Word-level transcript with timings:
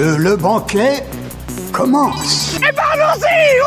que 0.00 0.16
le 0.16 0.34
banquet 0.34 1.04
commence. 1.72 2.56
Eh 2.56 2.72
ben 2.72 2.82
allons-y 2.94 3.60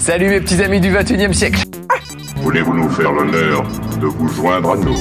Salut 0.00 0.28
mes 0.28 0.40
petits 0.40 0.62
amis 0.62 0.78
du 0.78 0.92
21 0.92 1.28
e 1.28 1.32
siècle 1.32 1.64
Voulez-vous 2.36 2.74
nous 2.74 2.88
faire 2.88 3.10
l'honneur 3.10 3.64
de 4.00 4.06
vous 4.06 4.28
joindre 4.28 4.70
à 4.70 4.76
nous? 4.76 4.96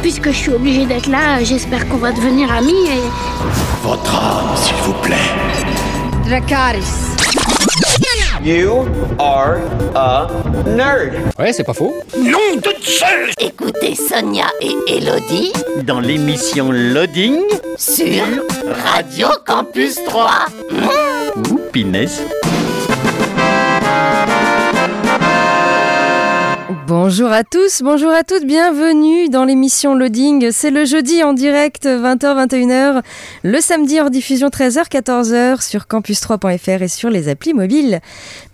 Puisque 0.00 0.28
je 0.28 0.36
suis 0.36 0.52
obligée 0.52 0.86
d'être 0.86 1.08
là, 1.08 1.42
j'espère 1.42 1.88
qu'on 1.88 1.96
va 1.96 2.12
devenir 2.12 2.52
amis 2.52 2.86
et... 2.86 3.02
Votre 3.82 4.14
âme, 4.14 4.56
s'il 4.56 4.76
vous 4.84 4.94
plaît. 5.02 5.16
Dracaris. 6.24 7.10
You 8.44 8.86
are 9.18 9.58
a 9.96 10.28
nerd. 10.66 11.14
Ouais, 11.36 11.52
c'est 11.52 11.64
pas 11.64 11.74
faux. 11.74 11.94
Écoutez 13.38 13.94
Sonia 13.94 14.46
et 14.60 14.74
Elodie 14.88 15.52
Dans 15.84 16.00
l'émission 16.00 16.72
Loading 16.72 17.42
sur 17.76 18.24
Radio 18.84 19.28
Campus 19.46 20.02
3. 20.04 20.46
Ouh, 21.36 21.60
pinesse. 21.70 22.20
Bonjour 26.90 27.30
à 27.30 27.44
tous, 27.44 27.82
bonjour 27.84 28.10
à 28.10 28.24
toutes, 28.24 28.44
bienvenue 28.44 29.28
dans 29.28 29.44
l'émission 29.44 29.94
Loading. 29.94 30.50
C'est 30.50 30.72
le 30.72 30.84
jeudi 30.84 31.22
en 31.22 31.34
direct 31.34 31.86
20h-21h, 31.86 33.02
le 33.44 33.60
samedi 33.60 34.00
en 34.00 34.10
diffusion 34.10 34.48
13h-14h 34.48 35.62
sur 35.62 35.82
campus3.fr 35.82 36.82
et 36.82 36.88
sur 36.88 37.08
les 37.08 37.28
applis 37.28 37.54
mobiles. 37.54 38.00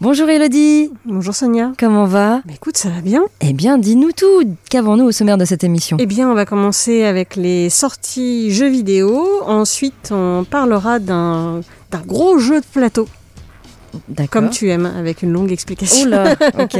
Bonjour 0.03 0.29
Elodie. 0.29 0.91
Bonjour 1.07 1.35
Sonia. 1.35 1.73
Comment 1.79 2.05
va? 2.05 2.43
Bah 2.45 2.53
Écoute, 2.55 2.77
ça 2.77 2.91
va 2.91 3.01
bien. 3.01 3.25
Eh 3.41 3.55
bien, 3.55 3.79
dis-nous 3.79 4.13
tout. 4.13 4.45
Qu'avons-nous 4.69 5.07
au 5.07 5.13
sommaire 5.13 5.39
de 5.39 5.47
cette 5.47 5.65
émission? 5.65 5.97
Eh 5.99 6.05
bien, 6.05 6.31
on 6.31 6.35
va 6.35 6.45
commencer 6.45 7.05
avec 7.05 7.37
les 7.37 7.71
sorties 7.71 8.53
jeux 8.53 8.69
vidéo. 8.69 9.27
Ensuite, 9.47 10.11
on 10.13 10.45
parlera 10.45 10.99
d'un 10.99 11.63
gros 12.07 12.39
jeu 12.39 12.61
de 12.61 12.67
plateau. 12.67 13.09
Comme 14.31 14.51
tu 14.51 14.69
aimes, 14.71 14.87
avec 14.87 15.23
une 15.23 15.33
longue 15.33 15.53
explication. 15.53 16.11
Ok. 16.59 16.79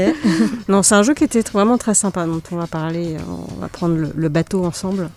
non, 0.67 0.83
c'est 0.83 0.95
un 0.95 1.03
jeu 1.03 1.13
qui 1.13 1.23
était 1.23 1.41
vraiment 1.41 1.77
très 1.77 1.93
sympa, 1.93 2.25
dont 2.25 2.41
on 2.51 2.55
va 2.55 2.67
parler, 2.67 3.15
on 3.27 3.59
va 3.59 3.67
prendre 3.67 3.95
le, 3.95 4.11
le 4.15 4.29
bateau 4.29 4.65
ensemble. 4.65 5.09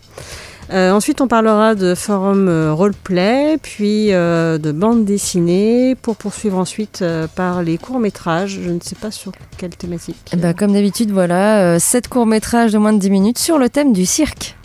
Euh, 0.73 0.93
ensuite, 0.93 1.21
on 1.21 1.27
parlera 1.27 1.75
de 1.75 1.95
forum 1.95 2.49
euh, 2.49 2.73
roleplay, 2.73 3.59
puis 3.61 4.13
euh, 4.13 4.57
de 4.59 4.71
bande 4.71 5.05
dessinée, 5.05 5.97
pour 6.01 6.17
poursuivre 6.17 6.59
ensuite 6.59 7.03
euh, 7.03 7.27
par 7.27 7.63
les 7.63 7.77
courts-métrages. 7.77 8.61
Je 8.63 8.71
ne 8.71 8.79
sais 8.81 8.95
pas 8.95 9.11
sur 9.11 9.33
quelle 9.57 9.75
thématique. 9.75 10.17
Bah, 10.37 10.55
comme 10.55 10.73
d'habitude, 10.73 11.11
voilà, 11.11 11.81
7 11.81 12.09
courts-métrages 12.09 12.73
de 12.73 12.79
moins 12.79 12.93
de 12.93 12.99
10 12.99 13.11
minutes 13.11 13.39
sur 13.39 13.59
le 13.59 13.69
thème 13.69 13.93
du 13.93 14.07
cirque. 14.07 14.57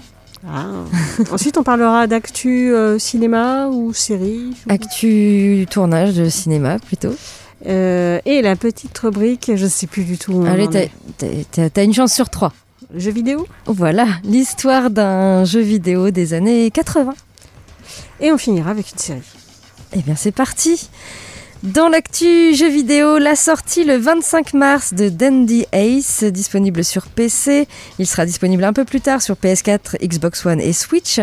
Ah. 0.47 0.65
Ensuite, 1.31 1.57
on 1.57 1.63
parlera 1.63 2.07
d'actu 2.07 2.73
euh, 2.73 2.99
cinéma 2.99 3.67
ou 3.67 3.93
série. 3.93 4.51
Actu 4.69 5.65
tournage 5.69 6.13
de 6.15 6.29
cinéma 6.29 6.79
plutôt. 6.79 7.15
Euh, 7.67 8.19
et 8.25 8.41
la 8.41 8.55
petite 8.55 8.97
rubrique, 8.97 9.51
je 9.55 9.65
sais 9.65 9.87
plus 9.87 10.03
du 10.03 10.17
tout. 10.17 10.33
où 10.33 10.45
Allez, 10.45 10.67
t'as- 10.67 11.83
une 11.83 11.93
chance 11.93 12.13
sur 12.13 12.29
trois. 12.29 12.53
Jeux 12.95 13.11
vidéo? 13.11 13.47
Voilà, 13.65 14.05
l'histoire 14.23 14.89
d'un 14.91 15.43
jeu 15.45 15.61
vidéo 15.61 16.11
des 16.11 16.33
années 16.33 16.69
80. 16.69 17.13
Et 18.21 18.31
on 18.31 18.37
finira 18.37 18.71
avec 18.71 18.91
une 18.91 18.99
série. 18.99 19.21
Eh 19.93 20.01
bien, 20.01 20.15
c'est 20.15 20.31
parti 20.31 20.89
dans 21.65 21.89
l'actu 21.89 22.53
jeu 22.53 22.69
vidéo, 22.69 23.17
la 23.17 23.35
sortie 23.35 23.83
le 23.85 23.97
25 23.97 24.53
mars 24.53 24.93
de 24.93 25.09
Dandy 25.09 25.65
Ace, 25.71 26.23
disponible 26.23 26.83
sur 26.83 27.07
PC. 27.07 27.67
Il 27.97 28.05
sera 28.05 28.25
disponible 28.27 28.63
un 28.63 28.73
peu 28.73 28.85
plus 28.85 29.01
tard 29.01 29.21
sur 29.21 29.35
PS4, 29.35 29.97
Xbox 30.05 30.45
One 30.45 30.61
et 30.61 30.73
Switch. 30.73 31.19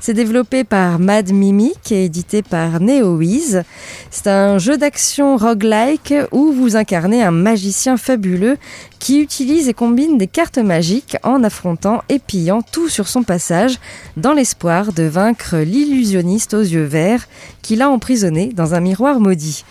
C'est 0.00 0.14
développé 0.14 0.64
par 0.64 0.98
Mad 0.98 1.30
Mimic 1.32 1.92
et 1.92 2.06
édité 2.06 2.42
par 2.42 2.80
NeoWiz. 2.80 3.62
C'est 4.10 4.26
un 4.26 4.58
jeu 4.58 4.76
d'action 4.76 5.36
roguelike 5.36 6.14
où 6.32 6.50
vous 6.52 6.74
incarnez 6.74 7.22
un 7.22 7.30
magicien 7.30 7.96
fabuleux 7.96 8.56
qui 9.04 9.20
utilise 9.20 9.68
et 9.68 9.74
combine 9.74 10.16
des 10.16 10.26
cartes 10.26 10.56
magiques 10.56 11.18
en 11.24 11.44
affrontant 11.44 12.02
et 12.08 12.18
pillant 12.18 12.62
tout 12.62 12.88
sur 12.88 13.06
son 13.06 13.22
passage 13.22 13.78
dans 14.16 14.32
l'espoir 14.32 14.94
de 14.94 15.02
vaincre 15.02 15.58
l'illusionniste 15.58 16.54
aux 16.54 16.62
yeux 16.62 16.84
verts 16.84 17.28
qui 17.60 17.76
l'a 17.76 17.90
emprisonné 17.90 18.50
dans 18.54 18.72
un 18.72 18.80
miroir 18.80 19.20
maudit. 19.20 19.66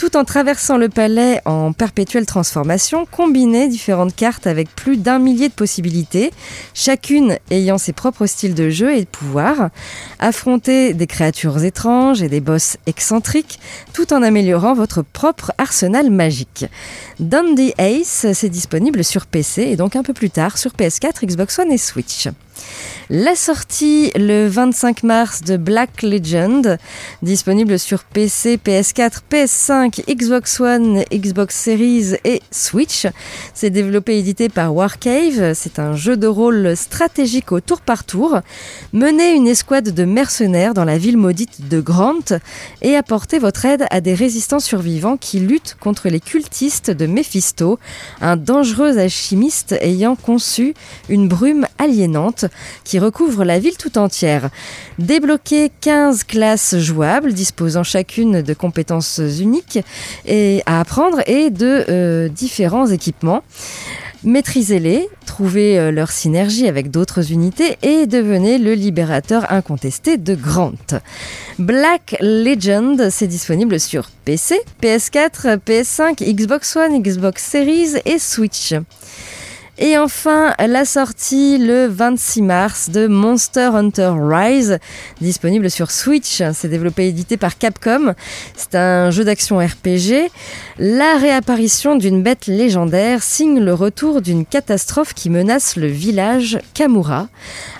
Tout 0.00 0.16
en 0.16 0.24
traversant 0.24 0.78
le 0.78 0.88
palais 0.88 1.42
en 1.44 1.74
perpétuelle 1.74 2.24
transformation, 2.24 3.06
combinez 3.10 3.68
différentes 3.68 4.16
cartes 4.16 4.46
avec 4.46 4.74
plus 4.74 4.96
d'un 4.96 5.18
millier 5.18 5.50
de 5.50 5.52
possibilités, 5.52 6.30
chacune 6.72 7.36
ayant 7.50 7.76
ses 7.76 7.92
propres 7.92 8.24
styles 8.24 8.54
de 8.54 8.70
jeu 8.70 8.94
et 8.94 9.00
de 9.00 9.06
pouvoirs, 9.06 9.68
affronter 10.18 10.94
des 10.94 11.06
créatures 11.06 11.62
étranges 11.64 12.22
et 12.22 12.30
des 12.30 12.40
boss 12.40 12.78
excentriques, 12.86 13.60
tout 13.92 14.14
en 14.14 14.22
améliorant 14.22 14.72
votre 14.72 15.02
propre 15.02 15.52
arsenal 15.58 16.08
magique. 16.08 16.64
Dundee 17.18 17.74
Ace, 17.76 18.24
c'est 18.32 18.48
disponible 18.48 19.04
sur 19.04 19.26
PC 19.26 19.64
et 19.64 19.76
donc 19.76 19.96
un 19.96 20.02
peu 20.02 20.14
plus 20.14 20.30
tard 20.30 20.56
sur 20.56 20.70
PS4, 20.70 21.26
Xbox 21.26 21.58
One 21.58 21.72
et 21.72 21.76
Switch. 21.76 22.26
La 23.12 23.34
sortie 23.34 24.12
le 24.14 24.46
25 24.46 25.02
mars 25.02 25.42
de 25.42 25.56
Black 25.56 26.02
Legend, 26.02 26.78
disponible 27.22 27.78
sur 27.78 28.04
PC, 28.04 28.56
PS4, 28.64 29.22
PS5, 29.28 30.04
Xbox 30.08 30.60
One, 30.60 31.02
Xbox 31.12 31.56
Series 31.56 32.14
et 32.24 32.40
Switch. 32.52 33.08
C'est 33.52 33.70
développé 33.70 34.14
et 34.14 34.18
édité 34.20 34.48
par 34.48 34.72
Warcave. 34.74 35.54
C'est 35.54 35.80
un 35.80 35.96
jeu 35.96 36.16
de 36.16 36.28
rôle 36.28 36.76
stratégique 36.76 37.50
au 37.50 37.58
tour 37.58 37.80
par 37.80 38.04
tour. 38.04 38.40
Menez 38.92 39.32
une 39.34 39.48
escouade 39.48 39.90
de 39.90 40.04
mercenaires 40.04 40.74
dans 40.74 40.84
la 40.84 40.96
ville 40.96 41.16
maudite 41.16 41.68
de 41.68 41.80
Grant 41.80 42.38
et 42.80 42.94
apportez 42.94 43.40
votre 43.40 43.64
aide 43.64 43.86
à 43.90 44.00
des 44.00 44.14
résistants 44.14 44.60
survivants 44.60 45.16
qui 45.16 45.40
luttent 45.40 45.76
contre 45.80 46.08
les 46.08 46.20
cultistes 46.20 46.92
de 46.92 47.06
Mephisto, 47.06 47.78
un 48.20 48.36
dangereux 48.36 48.98
alchimiste 48.98 49.72
ayant 49.80 50.14
conçu 50.14 50.74
une 51.08 51.26
brume 51.26 51.66
aliénante 51.80 52.44
qui 52.84 52.98
recouvre 52.98 53.44
la 53.44 53.58
ville 53.58 53.76
tout 53.76 53.98
entière. 53.98 54.50
Débloquez 54.98 55.72
15 55.80 56.24
classes 56.24 56.76
jouables 56.78 57.32
disposant 57.32 57.82
chacune 57.82 58.42
de 58.42 58.54
compétences 58.54 59.20
uniques 59.40 59.80
et 60.26 60.62
à 60.66 60.80
apprendre 60.80 61.20
et 61.26 61.50
de 61.50 61.84
euh, 61.88 62.28
différents 62.28 62.86
équipements. 62.86 63.42
Maîtrisez-les, 64.22 65.08
trouvez 65.24 65.78
euh, 65.78 65.90
leur 65.90 66.10
synergie 66.10 66.68
avec 66.68 66.90
d'autres 66.90 67.32
unités 67.32 67.78
et 67.80 68.06
devenez 68.06 68.58
le 68.58 68.74
libérateur 68.74 69.50
incontesté 69.50 70.18
de 70.18 70.34
Grant. 70.34 70.74
Black 71.58 72.16
Legend, 72.20 73.08
c'est 73.10 73.26
disponible 73.26 73.80
sur 73.80 74.10
PC, 74.26 74.60
PS4, 74.82 75.58
PS5, 75.60 76.22
Xbox 76.34 76.76
One, 76.76 77.02
Xbox 77.02 77.42
Series 77.42 77.94
et 78.04 78.18
Switch. 78.18 78.74
Et 79.82 79.96
enfin, 79.96 80.52
la 80.58 80.84
sortie 80.84 81.56
le 81.56 81.86
26 81.86 82.42
mars 82.42 82.90
de 82.90 83.06
Monster 83.06 83.70
Hunter 83.72 84.12
Rise, 84.14 84.78
disponible 85.22 85.70
sur 85.70 85.90
Switch. 85.90 86.42
C'est 86.52 86.68
développé 86.68 87.06
et 87.06 87.08
édité 87.08 87.38
par 87.38 87.56
Capcom. 87.56 88.12
C'est 88.54 88.74
un 88.74 89.10
jeu 89.10 89.24
d'action 89.24 89.56
RPG. 89.56 90.30
La 90.78 91.16
réapparition 91.16 91.96
d'une 91.96 92.22
bête 92.22 92.46
légendaire 92.46 93.22
signe 93.22 93.58
le 93.58 93.72
retour 93.72 94.20
d'une 94.20 94.44
catastrophe 94.44 95.14
qui 95.14 95.30
menace 95.30 95.76
le 95.76 95.86
village 95.86 96.58
Kamura. 96.74 97.28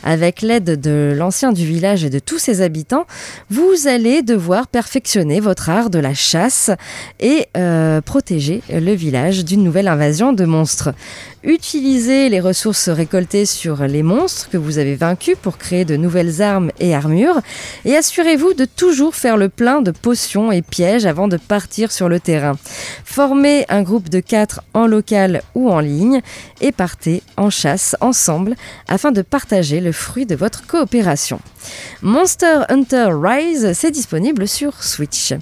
Avec 0.02 0.40
l'aide 0.40 0.80
de 0.80 1.14
l'ancien 1.14 1.52
du 1.52 1.66
village 1.66 2.02
et 2.02 2.10
de 2.10 2.18
tous 2.18 2.38
ses 2.38 2.62
habitants, 2.62 3.04
vous 3.50 3.86
allez 3.86 4.22
devoir 4.22 4.68
perfectionner 4.68 5.40
votre 5.40 5.68
art 5.68 5.90
de 5.90 5.98
la 5.98 6.14
chasse 6.14 6.70
et 7.20 7.48
euh, 7.58 8.00
protéger 8.00 8.62
le 8.70 8.94
village 8.94 9.44
d'une 9.44 9.62
nouvelle 9.62 9.88
invasion 9.88 10.32
de 10.32 10.46
monstres. 10.46 10.94
Utilisez 11.42 11.89
les 11.98 12.40
ressources 12.40 12.88
récoltées 12.88 13.46
sur 13.46 13.82
les 13.82 14.04
monstres 14.04 14.48
que 14.48 14.56
vous 14.56 14.78
avez 14.78 14.94
vaincus 14.94 15.34
pour 15.40 15.58
créer 15.58 15.84
de 15.84 15.96
nouvelles 15.96 16.40
armes 16.40 16.70
et 16.78 16.94
armures 16.94 17.40
et 17.84 17.96
assurez-vous 17.96 18.54
de 18.54 18.64
toujours 18.64 19.16
faire 19.16 19.36
le 19.36 19.48
plein 19.48 19.82
de 19.82 19.90
potions 19.90 20.52
et 20.52 20.62
pièges 20.62 21.04
avant 21.04 21.26
de 21.26 21.36
partir 21.36 21.90
sur 21.90 22.08
le 22.08 22.20
terrain. 22.20 22.56
Formez 23.04 23.66
un 23.68 23.82
groupe 23.82 24.08
de 24.08 24.20
4 24.20 24.62
en 24.72 24.86
local 24.86 25.42
ou 25.56 25.68
en 25.68 25.80
ligne 25.80 26.20
et 26.60 26.70
partez 26.70 27.24
en 27.36 27.50
chasse 27.50 27.96
ensemble 28.00 28.54
afin 28.86 29.10
de 29.10 29.22
partager 29.22 29.80
le 29.80 29.90
fruit 29.90 30.26
de 30.26 30.36
votre 30.36 30.66
coopération. 30.68 31.40
Monster 32.02 32.60
Hunter 32.68 33.08
Rise, 33.10 33.72
c'est 33.74 33.90
disponible 33.90 34.46
sur 34.46 34.84
Switch. 34.84 35.34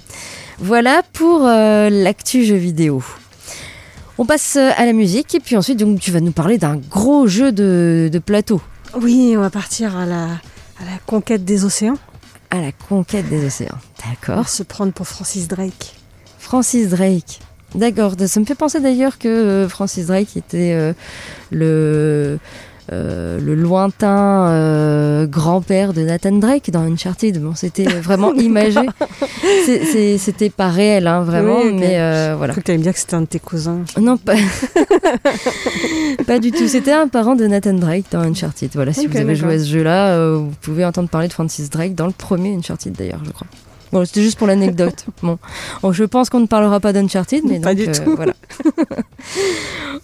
Voilà 0.57 1.03
pour 1.13 1.45
euh, 1.45 1.89
l'actu 1.91 2.43
jeu 2.43 2.55
vidéo. 2.55 3.03
On 4.21 4.25
passe 4.25 4.57
à 4.57 4.85
la 4.85 4.91
musique 4.91 5.33
et 5.33 5.39
puis 5.39 5.55
ensuite 5.55 5.79
donc, 5.79 6.01
tu 6.01 6.11
vas 6.11 6.19
nous 6.19 6.33
parler 6.33 6.57
d'un 6.57 6.75
gros 6.75 7.25
jeu 7.25 7.53
de, 7.53 8.09
de 8.11 8.19
plateau. 8.19 8.59
Oui, 8.99 9.35
on 9.37 9.39
va 9.39 9.49
partir 9.49 9.95
à 9.95 10.05
la, 10.05 10.23
à 10.25 10.83
la 10.83 10.97
conquête 11.05 11.45
des 11.45 11.63
océans. 11.63 11.97
À 12.51 12.59
la 12.59 12.73
conquête 12.73 13.29
des 13.29 13.45
océans. 13.45 13.77
D'accord. 14.05 14.49
Se 14.49 14.61
prendre 14.63 14.91
pour 14.91 15.07
Francis 15.07 15.47
Drake. 15.47 15.95
Francis 16.37 16.89
Drake. 16.89 17.39
D'accord. 17.75 18.15
Ça 18.27 18.41
me 18.41 18.45
fait 18.45 18.55
penser 18.55 18.81
d'ailleurs 18.81 19.19
que 19.19 19.29
euh, 19.29 19.69
Francis 19.69 20.07
Drake 20.07 20.35
était 20.35 20.73
euh, 20.73 20.91
le 21.49 22.39
euh, 22.91 23.39
le 23.39 23.55
lointain 23.55 24.49
euh, 24.49 25.27
grand-père 25.27 25.93
de 25.93 26.01
Nathan 26.01 26.31
Drake 26.33 26.71
dans 26.71 26.81
Uncharted. 26.81 27.41
Bon, 27.41 27.53
c'était 27.55 27.83
vraiment 28.01 28.33
imagé. 28.33 28.79
C'était 30.17 30.49
pas 30.49 30.69
réel, 30.69 31.07
hein, 31.07 31.21
vraiment, 31.23 31.59
Oui, 31.61 31.69
ok. 31.69 31.75
mais 31.79 31.99
euh, 31.99 32.35
voilà. 32.37 32.53
Je 32.53 32.59
crois 32.59 32.63
que 32.63 32.71
tu 32.71 32.77
me 32.77 32.83
dire 32.83 32.93
que 32.93 32.99
c'était 32.99 33.15
un 33.15 33.21
de 33.21 33.27
tes 33.27 33.39
cousins. 33.39 33.79
Non, 33.99 34.17
pas, 34.17 34.35
pas 36.27 36.39
du 36.39 36.51
tout. 36.51 36.67
C'était 36.67 36.91
un 36.93 37.07
parent 37.07 37.35
de 37.35 37.45
Nathan 37.47 37.73
Drake 37.73 38.05
dans 38.11 38.21
Uncharted. 38.21 38.71
Voilà, 38.73 38.93
si 38.93 39.07
vous 39.07 39.17
avez 39.17 39.35
joué 39.35 39.55
à 39.55 39.59
ce 39.59 39.65
jeu-là, 39.65 40.33
vous 40.35 40.51
pouvez 40.61 40.85
entendre 40.85 41.09
parler 41.09 41.27
de 41.27 41.33
Francis 41.33 41.69
Drake 41.69 41.95
dans 41.95 42.07
le 42.07 42.13
premier 42.13 42.55
Uncharted 42.55 42.93
d'ailleurs, 42.93 43.21
je 43.25 43.31
crois. 43.31 43.47
Bon, 43.91 44.05
c'était 44.05 44.21
juste 44.21 44.37
pour 44.37 44.45
l'anecdote. 44.45 45.05
bon. 45.23 45.39
Bon, 45.81 45.91
je 45.91 46.03
pense 46.03 46.29
qu'on 46.29 46.39
ne 46.41 46.45
parlera 46.45 46.79
pas 46.79 46.93
d'Uncharted, 46.93 47.43
mais 47.45 47.59
Pas 47.59 47.73
donc, 47.73 47.85
du 47.87 47.91
tout. 47.91 48.15
voilà. 48.15 48.33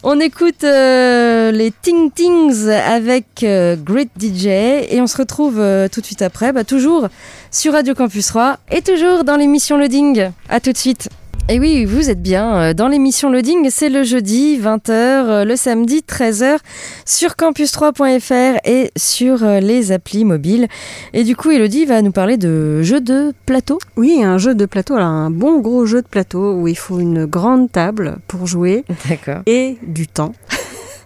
On 0.07 0.19
écoute 0.19 0.63
euh, 0.63 1.51
les 1.51 1.71
Ting 1.71 2.11
Tings 2.11 2.69
avec 2.69 3.41
euh, 3.41 3.75
Great 3.75 4.09
DJ 4.19 4.45
et 4.45 4.99
on 5.01 5.07
se 5.07 5.17
retrouve 5.17 5.59
euh, 5.59 5.87
tout 5.87 5.99
de 5.99 6.05
suite 6.05 6.21
après, 6.21 6.53
bah, 6.53 6.63
toujours 6.63 7.07
sur 7.49 7.73
Radio 7.73 7.95
Campus 7.95 8.27
3 8.27 8.59
et 8.71 8.83
toujours 8.83 9.23
dans 9.23 9.35
l'émission 9.35 9.79
Loading. 9.79 10.29
À 10.47 10.59
tout 10.59 10.71
de 10.71 10.77
suite. 10.77 11.09
Et 11.47 11.59
oui, 11.59 11.85
vous 11.85 12.09
êtes 12.09 12.23
bien 12.23 12.55
euh, 12.55 12.73
dans 12.73 12.87
l'émission 12.87 13.29
Loading, 13.29 13.69
c'est 13.69 13.89
le 13.89 14.03
jeudi 14.03 14.59
20h, 14.59 14.89
euh, 14.89 15.45
le 15.45 15.55
samedi 15.55 15.99
13h 15.99 16.57
sur 17.05 17.33
campus3.fr 17.33 18.57
et 18.65 18.89
sur 18.97 19.43
euh, 19.43 19.59
les 19.59 19.91
applis 19.91 20.25
mobiles. 20.25 20.67
Et 21.13 21.23
du 21.23 21.35
coup, 21.35 21.51
Elodie 21.51 21.85
va 21.85 22.01
nous 22.01 22.11
parler 22.11 22.37
de 22.37 22.81
jeux 22.81 22.99
de 22.99 23.31
plateau. 23.45 23.77
Oui, 23.95 24.23
un 24.23 24.39
jeu 24.39 24.55
de 24.55 24.65
plateau, 24.65 24.95
alors 24.95 25.09
un 25.09 25.29
bon 25.29 25.59
gros 25.59 25.85
jeu 25.85 26.01
de 26.01 26.07
plateau 26.07 26.53
où 26.55 26.67
il 26.67 26.77
faut 26.77 26.99
une 26.99 27.25
grande 27.25 27.71
table 27.71 28.17
pour 28.27 28.47
jouer 28.47 28.83
D'accord. 29.07 29.43
et 29.45 29.77
du 29.85 30.07
temps. 30.07 30.33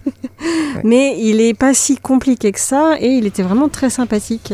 Mais 0.86 1.18
il 1.20 1.42
est 1.42 1.54
pas 1.54 1.74
si 1.74 1.98
compliqué 1.98 2.54
que 2.54 2.62
ça 2.62 2.96
et 2.98 3.10
il 3.10 3.26
était 3.26 3.44
vraiment 3.44 3.68
très 3.68 3.90
sympathique. 3.90 4.54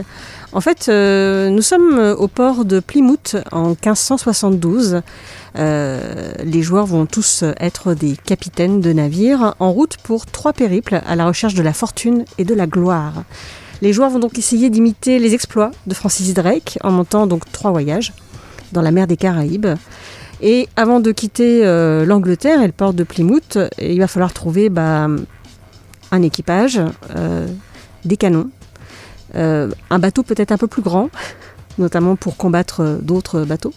En 0.51 0.61
fait, 0.61 0.87
euh, 0.89 1.49
nous 1.49 1.61
sommes 1.61 2.15
au 2.17 2.27
port 2.27 2.65
de 2.65 2.79
Plymouth 2.79 3.35
en 3.51 3.69
1572. 3.69 5.01
Euh, 5.57 6.33
les 6.43 6.61
joueurs 6.61 6.85
vont 6.85 7.05
tous 7.05 7.43
être 7.59 7.93
des 7.93 8.15
capitaines 8.17 8.81
de 8.81 8.91
navires 8.91 9.55
en 9.59 9.71
route 9.71 9.97
pour 9.97 10.25
trois 10.25 10.53
périples 10.53 11.01
à 11.05 11.15
la 11.15 11.25
recherche 11.25 11.53
de 11.53 11.61
la 11.61 11.73
fortune 11.73 12.25
et 12.37 12.43
de 12.43 12.53
la 12.53 12.67
gloire. 12.67 13.23
Les 13.81 13.93
joueurs 13.93 14.09
vont 14.09 14.19
donc 14.19 14.37
essayer 14.37 14.69
d'imiter 14.69 15.19
les 15.19 15.33
exploits 15.33 15.71
de 15.87 15.93
Francis 15.93 16.33
Drake 16.33 16.77
en 16.83 16.91
montant 16.91 17.27
donc 17.27 17.49
trois 17.51 17.71
voyages 17.71 18.13
dans 18.71 18.81
la 18.81 18.91
mer 18.91 19.07
des 19.07 19.17
Caraïbes. 19.17 19.67
Et 20.41 20.67
avant 20.75 20.99
de 20.99 21.11
quitter 21.11 21.65
euh, 21.65 22.05
l'Angleterre 22.05 22.61
et 22.61 22.65
le 22.65 22.73
port 22.73 22.93
de 22.93 23.03
Plymouth, 23.03 23.57
il 23.79 23.99
va 23.99 24.07
falloir 24.07 24.33
trouver 24.33 24.69
bah, 24.69 25.07
un 26.11 26.21
équipage, 26.21 26.81
euh, 27.15 27.47
des 28.03 28.17
canons, 28.17 28.49
un 29.33 29.99
bateau 29.99 30.23
peut-être 30.23 30.53
un 30.53 30.57
peu 30.57 30.67
plus 30.67 30.81
grand, 30.81 31.09
notamment 31.77 32.15
pour 32.15 32.37
combattre 32.37 32.99
d'autres 33.01 33.43
bateaux. 33.43 33.73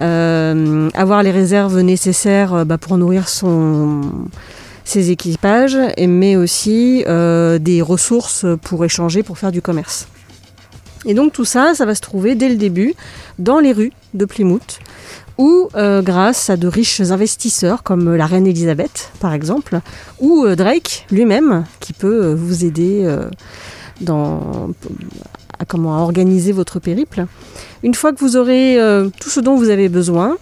Euh, 0.00 0.90
avoir 0.94 1.22
les 1.22 1.30
réserves 1.30 1.80
nécessaires 1.80 2.52
euh, 2.54 2.64
bah, 2.64 2.78
pour 2.78 2.98
nourrir 2.98 3.28
son, 3.28 4.00
ses 4.84 5.10
équipages, 5.10 5.78
mais 5.98 6.36
aussi 6.36 7.04
euh, 7.06 7.58
des 7.58 7.80
ressources 7.80 8.44
pour 8.62 8.84
échanger, 8.84 9.22
pour 9.22 9.38
faire 9.38 9.52
du 9.52 9.62
commerce. 9.62 10.08
Et 11.06 11.14
donc 11.14 11.32
tout 11.32 11.44
ça, 11.44 11.74
ça 11.74 11.86
va 11.86 11.94
se 11.94 12.00
trouver 12.00 12.34
dès 12.34 12.48
le 12.48 12.56
début 12.56 12.94
dans 13.38 13.60
les 13.60 13.72
rues 13.72 13.92
de 14.14 14.24
Plymouth, 14.24 14.80
ou 15.36 15.68
grâce 15.74 16.48
à 16.48 16.56
de 16.56 16.66
riches 16.66 17.00
investisseurs 17.00 17.82
comme 17.82 18.14
la 18.14 18.24
reine 18.24 18.46
Elisabeth 18.46 19.10
par 19.20 19.34
exemple, 19.34 19.80
ou 20.18 20.46
Drake 20.56 21.06
lui-même 21.10 21.66
qui 21.80 21.92
peut 21.92 22.32
vous 22.32 22.64
aider 22.64 23.06
dans, 24.00 24.70
à, 25.58 25.64
comment, 25.64 26.02
organiser 26.02 26.52
votre 26.52 26.78
périple. 26.78 27.26
Une 27.82 27.94
fois 27.94 28.12
que 28.12 28.20
vous 28.20 28.36
aurez 28.36 28.78
euh, 28.78 29.08
tout 29.20 29.30
ce 29.30 29.40
dont 29.40 29.56
vous 29.56 29.70
avez 29.70 29.88
besoin, 29.88 30.36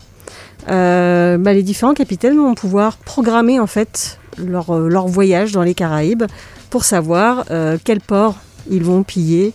euh, 0.69 1.39
bah, 1.39 1.53
les 1.53 1.63
différents 1.63 1.95
capitaines 1.95 2.37
vont 2.37 2.55
pouvoir 2.55 2.97
programmer 2.97 3.59
en 3.59 3.67
fait 3.67 4.19
leur, 4.39 4.71
euh, 4.71 4.89
leur 4.89 5.09
voyage 5.09 5.53
dans 5.53 5.63
les 5.63 5.75
Caraïbes 5.75 6.25
pour 6.71 6.85
savoir 6.85 7.45
quel 7.85 8.01
port 8.01 8.37
ils 8.71 8.83
vont 8.83 9.03
piller, 9.03 9.53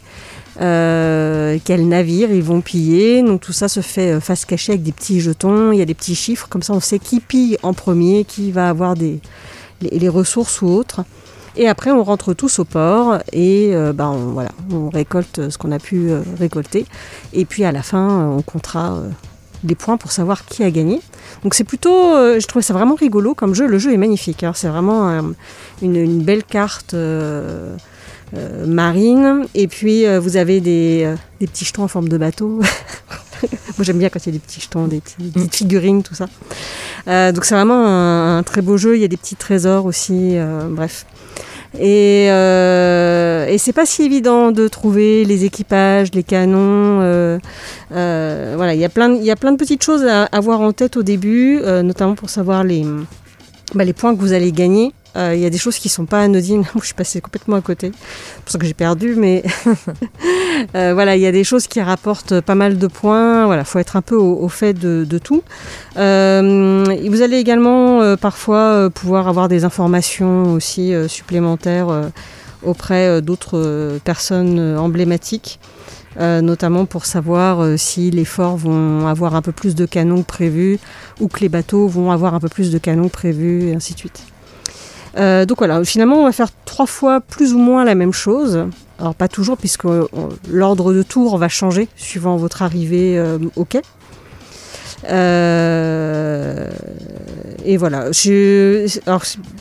quels 0.59 1.87
navires 1.87 2.29
ils 2.29 2.43
vont 2.43 2.61
piller. 2.61 3.23
Donc 3.23 3.41
tout 3.41 3.53
ça 3.53 3.67
se 3.67 3.79
fait 3.79 4.19
face 4.21 4.45
cachée 4.45 4.73
avec 4.73 4.83
des 4.83 4.91
petits 4.91 5.19
jetons, 5.19 5.71
il 5.71 5.79
y 5.79 5.81
a 5.81 5.85
des 5.85 5.95
petits 5.95 6.13
chiffres, 6.13 6.47
comme 6.47 6.61
ça 6.61 6.73
on 6.73 6.79
sait 6.79 6.99
qui 6.99 7.19
pille 7.19 7.57
en 7.63 7.73
premier, 7.73 8.23
qui 8.23 8.51
va 8.51 8.69
avoir 8.69 8.93
des, 8.93 9.19
les, 9.81 9.97
les 9.97 10.09
ressources 10.09 10.61
ou 10.61 10.67
autres. 10.67 11.01
Et 11.57 11.67
après 11.67 11.91
on 11.91 12.03
rentre 12.03 12.35
tous 12.35 12.59
au 12.59 12.65
port 12.65 13.17
et 13.33 13.71
euh, 13.73 13.91
bah, 13.91 14.09
on, 14.09 14.31
voilà, 14.31 14.51
on 14.71 14.89
récolte 14.89 15.49
ce 15.49 15.57
qu'on 15.57 15.71
a 15.71 15.79
pu 15.79 16.11
euh, 16.11 16.21
récolter. 16.39 16.85
Et 17.33 17.45
puis 17.45 17.63
à 17.63 17.71
la 17.71 17.81
fin 17.81 18.27
on 18.27 18.43
comptera 18.43 18.93
euh, 18.93 19.09
les 19.63 19.73
points 19.73 19.97
pour 19.97 20.11
savoir 20.11 20.45
qui 20.45 20.63
a 20.63 20.69
gagné. 20.69 21.01
Donc 21.43 21.55
c'est 21.55 21.63
plutôt, 21.63 22.13
euh, 22.15 22.39
je 22.39 22.45
trouvais 22.45 22.61
ça 22.61 22.73
vraiment 22.73 22.93
rigolo 22.93 23.33
comme 23.33 23.55
jeu. 23.55 23.65
Le 23.65 23.79
jeu 23.79 23.91
est 23.91 23.97
magnifique. 23.97 24.43
hein. 24.43 24.51
C'est 24.55 24.67
vraiment 24.67 25.33
une, 25.81 26.21
belle 26.21 26.43
carte. 26.43 26.95
marine. 28.67 29.47
Et 29.55 29.67
puis, 29.67 30.05
vous 30.19 30.37
avez 30.37 30.59
des, 30.59 31.11
petits 31.39 31.65
jetons 31.65 31.83
en 31.83 31.87
forme 31.87 32.09
de 32.09 32.17
bateau. 32.17 32.59
Moi, 33.41 33.83
j'aime 33.83 33.97
bien 33.97 34.09
quand 34.09 34.19
il 34.19 34.25
y 34.27 34.29
a 34.29 34.33
des 34.33 34.39
petits 34.39 34.59
jetons, 34.61 34.87
des, 34.87 35.01
petites 35.01 35.55
figurines, 35.55 36.03
tout 36.03 36.13
ça. 36.13 36.27
Donc, 37.31 37.45
c'est 37.45 37.55
vraiment 37.55 37.87
un, 37.87 38.43
très 38.43 38.61
beau 38.61 38.77
jeu. 38.77 38.95
Il 38.95 39.01
y 39.01 39.05
a 39.05 39.07
des 39.07 39.17
petits 39.17 39.37
trésors 39.37 39.85
aussi. 39.85 40.35
bref. 40.69 41.05
Et, 41.79 42.27
euh, 42.31 43.45
et 43.47 43.57
c'est 43.57 43.73
pas 43.73 43.85
si 43.85 44.03
évident 44.03 44.51
de 44.51 44.67
trouver 44.67 45.25
les 45.25 45.45
équipages, 45.45 46.09
les 46.13 46.23
canons. 46.23 47.01
euh, 47.01 47.37
euh, 47.93 48.53
voilà, 48.55 48.73
il 48.73 48.79
y 48.79 48.85
a 48.85 48.89
plein, 48.89 49.09
de- 49.09 49.57
petites 49.57 49.83
choses 49.83 50.03
à 50.05 50.23
avoir 50.25 50.61
en 50.61 50.71
tête 50.73 50.97
au 50.97 51.03
début, 51.03 51.59
euh, 51.61 51.83
notamment 51.83 52.15
pour 52.15 52.29
savoir 52.29 52.63
les, 52.63 52.83
bah, 53.75 53.83
les 53.83 53.93
points 53.93 54.15
que 54.15 54.19
vous 54.19 54.33
allez 54.33 54.51
gagner. 54.51 54.91
Euh, 55.17 55.33
Il 55.35 55.41
y 55.41 55.45
a 55.45 55.49
des 55.49 55.57
choses 55.57 55.77
qui 55.79 55.89
sont 55.89 56.05
pas 56.05 56.21
anodines. 56.21 56.63
Je 56.79 56.85
suis 56.85 56.93
passée 56.93 57.21
complètement 57.21 57.55
à 57.55 57.61
côté. 57.61 57.91
C'est 57.93 58.43
pour 58.43 58.51
ça 58.51 58.59
que 58.59 58.65
j'ai 58.65 58.73
perdu, 58.73 59.15
mais 59.15 59.43
euh, 60.75 60.93
voilà, 60.93 61.15
il 61.15 61.21
y 61.21 61.25
a 61.25 61.31
des 61.31 61.43
choses 61.43 61.67
qui 61.67 61.81
rapportent 61.81 62.39
pas 62.41 62.55
mal 62.55 62.77
de 62.77 62.87
points. 62.87 63.45
Voilà, 63.45 63.63
faut 63.63 63.79
être 63.79 63.95
un 63.95 64.01
peu 64.01 64.15
au, 64.15 64.47
fait 64.49 64.73
de, 64.73 65.17
tout. 65.17 65.43
Euh, 65.97 66.83
vous 67.09 67.21
allez 67.21 67.37
également 67.37 68.15
parfois 68.17 68.89
pouvoir 68.93 69.27
avoir 69.27 69.47
des 69.47 69.65
informations 69.65 70.53
aussi 70.53 70.93
supplémentaires 71.07 71.87
auprès 72.63 73.21
d'autres 73.21 73.99
personnes 74.03 74.59
emblématiques. 74.77 75.59
notamment 76.19 76.85
pour 76.85 77.05
savoir 77.05 77.77
si 77.77 78.11
les 78.11 78.25
forts 78.25 78.57
vont 78.57 79.07
avoir 79.07 79.35
un 79.35 79.41
peu 79.41 79.51
plus 79.51 79.75
de 79.75 79.85
canons 79.85 80.23
que 80.23 80.77
ou 81.19 81.27
que 81.27 81.39
les 81.39 81.49
bateaux 81.49 81.87
vont 81.87 82.11
avoir 82.11 82.33
un 82.35 82.39
peu 82.39 82.49
plus 82.49 82.71
de 82.71 82.77
canons 82.77 83.07
que 83.07 83.13
prévu 83.13 83.69
et 83.69 83.75
ainsi 83.75 83.93
de 83.93 83.99
suite. 83.99 84.23
Euh, 85.15 85.45
donc 85.45 85.59
voilà, 85.59 85.83
finalement 85.83 86.17
on 86.17 86.25
va 86.25 86.31
faire 86.31 86.49
trois 86.65 86.85
fois 86.85 87.21
plus 87.21 87.53
ou 87.53 87.57
moins 87.57 87.85
la 87.85 87.95
même 87.95 88.13
chose. 88.13 88.65
Alors 88.99 89.15
pas 89.15 89.27
toujours 89.27 89.57
puisque 89.57 89.85
euh, 89.85 90.07
l'ordre 90.49 90.93
de 90.93 91.03
tour 91.03 91.37
va 91.37 91.49
changer 91.49 91.87
suivant 91.95 92.35
votre 92.37 92.61
arrivée 92.61 93.17
euh, 93.17 93.37
au 93.55 93.65
quai. 93.65 93.81
Et 97.65 97.77
voilà. 97.77 98.05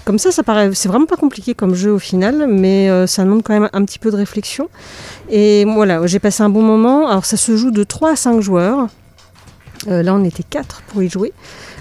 Comme 0.04 0.18
ça, 0.18 0.32
ça 0.32 0.42
paraît, 0.42 0.70
c'est 0.74 0.88
vraiment 0.88 1.06
pas 1.06 1.16
compliqué 1.16 1.54
comme 1.54 1.74
jeu 1.74 1.92
au 1.92 1.98
final, 1.98 2.46
mais 2.48 3.06
ça 3.06 3.22
demande 3.24 3.42
quand 3.42 3.52
même 3.52 3.68
un 3.72 3.84
petit 3.84 3.98
peu 3.98 4.10
de 4.10 4.16
réflexion. 4.16 4.68
Et 5.28 5.64
voilà, 5.66 6.06
j'ai 6.06 6.18
passé 6.18 6.42
un 6.42 6.48
bon 6.48 6.62
moment. 6.62 7.08
Alors 7.08 7.26
ça 7.26 7.36
se 7.36 7.56
joue 7.56 7.70
de 7.70 7.84
3 7.84 8.12
à 8.12 8.16
5 8.16 8.40
joueurs. 8.40 8.88
Là, 9.86 10.14
on 10.14 10.24
était 10.24 10.42
4 10.42 10.82
pour 10.88 11.02
y 11.02 11.08
jouer. 11.08 11.32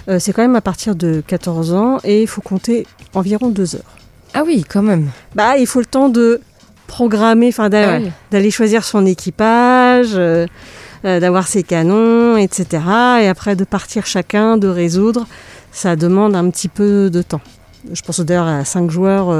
Euh, 0.08 0.18
c'est 0.18 0.32
quand 0.32 0.42
même 0.42 0.56
à 0.56 0.60
partir 0.60 0.94
de 0.94 1.22
14 1.26 1.72
ans 1.74 1.98
et 2.04 2.22
il 2.22 2.28
faut 2.28 2.40
compter 2.40 2.86
environ 3.14 3.48
2 3.48 3.76
heures. 3.76 3.96
Ah 4.34 4.42
oui, 4.44 4.64
quand 4.68 4.82
même. 4.82 5.10
Bah, 5.34 5.56
il 5.58 5.66
faut 5.66 5.80
le 5.80 5.86
temps 5.86 6.08
de 6.08 6.40
programmer, 6.86 7.48
enfin 7.48 7.68
d'aller, 7.68 8.08
Ah 8.08 8.12
d'aller 8.30 8.50
choisir 8.50 8.84
son 8.84 9.04
équipage, 9.06 10.10
euh, 10.14 10.46
euh, 11.04 11.18
d'avoir 11.18 11.48
ses 11.48 11.62
canons, 11.62 12.36
etc. 12.36 12.82
Et 13.22 13.28
après 13.28 13.56
de 13.56 13.64
partir 13.64 14.06
chacun, 14.06 14.56
de 14.56 14.68
résoudre, 14.68 15.26
ça 15.72 15.96
demande 15.96 16.36
un 16.36 16.48
petit 16.50 16.68
peu 16.68 17.10
de 17.10 17.22
temps. 17.22 17.40
Je 17.92 18.02
pense 18.02 18.20
d'ailleurs 18.20 18.46
à 18.46 18.64
5 18.64 18.90
joueurs, 18.90 19.32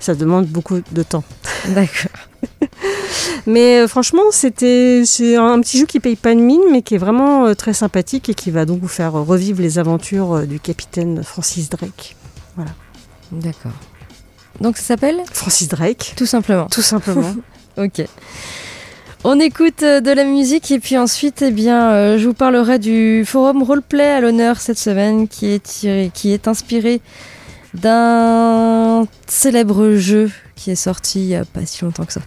ça 0.00 0.14
demande 0.14 0.46
beaucoup 0.46 0.80
de 0.90 1.02
temps. 1.02 1.24
D'accord. 1.68 2.27
Mais 3.46 3.80
euh, 3.80 3.88
franchement, 3.88 4.22
c'était 4.30 5.02
c'est 5.04 5.36
un 5.36 5.60
petit 5.60 5.78
jeu 5.78 5.86
qui 5.86 6.00
paye 6.00 6.16
pas 6.16 6.34
de 6.34 6.40
mine, 6.40 6.60
mais 6.70 6.82
qui 6.82 6.94
est 6.94 6.98
vraiment 6.98 7.46
euh, 7.46 7.54
très 7.54 7.72
sympathique 7.72 8.28
et 8.28 8.34
qui 8.34 8.50
va 8.50 8.64
donc 8.64 8.80
vous 8.80 8.88
faire 8.88 9.16
euh, 9.16 9.22
revivre 9.22 9.60
les 9.62 9.78
aventures 9.78 10.46
du 10.46 10.60
capitaine 10.60 11.22
Francis 11.24 11.68
Drake. 11.70 12.14
D'accord. 13.32 13.72
Donc 14.60 14.76
ça 14.76 14.82
s'appelle 14.84 15.20
Francis 15.32 15.68
Drake, 15.68 16.14
Tout 16.16 16.26
simplement. 16.26 16.66
tout 16.66 16.82
simplement. 16.82 17.34
Ok. 17.76 18.02
On 19.22 19.38
écoute 19.38 19.80
de 19.84 20.10
la 20.12 20.24
musique 20.24 20.70
et 20.72 20.80
puis 20.80 20.96
ensuite, 20.98 21.42
eh 21.42 21.52
bien, 21.52 22.16
je 22.18 22.26
vous 22.26 22.34
parlerai 22.34 22.80
du 22.80 23.24
forum 23.24 23.62
roleplay 23.62 24.02
à 24.08 24.20
l'honneur 24.20 24.60
cette 24.60 24.78
semaine 24.80 25.28
qui 25.28 25.46
est, 25.46 25.62
tiré- 25.64 26.10
qui 26.12 26.32
est 26.32 26.48
inspiré 26.48 27.00
d'un 27.74 29.06
célèbre 29.26 29.94
jeu 29.94 30.30
qui 30.56 30.70
est 30.70 30.76
sorti 30.76 31.20
il 31.20 31.26
n'y 31.26 31.36
a 31.36 31.44
pas 31.44 31.64
si 31.64 31.84
longtemps 31.84 32.04
que 32.04 32.12
ça. 32.12 32.20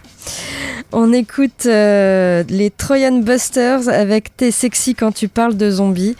On 0.92 1.12
écoute 1.12 1.66
euh, 1.66 2.44
les 2.48 2.70
Trojan 2.70 3.20
Busters 3.20 3.88
avec 3.88 4.36
T'es 4.36 4.50
sexy 4.50 4.94
quand 4.94 5.12
tu 5.12 5.28
parles 5.28 5.56
de 5.56 5.70
zombies. 5.70 6.16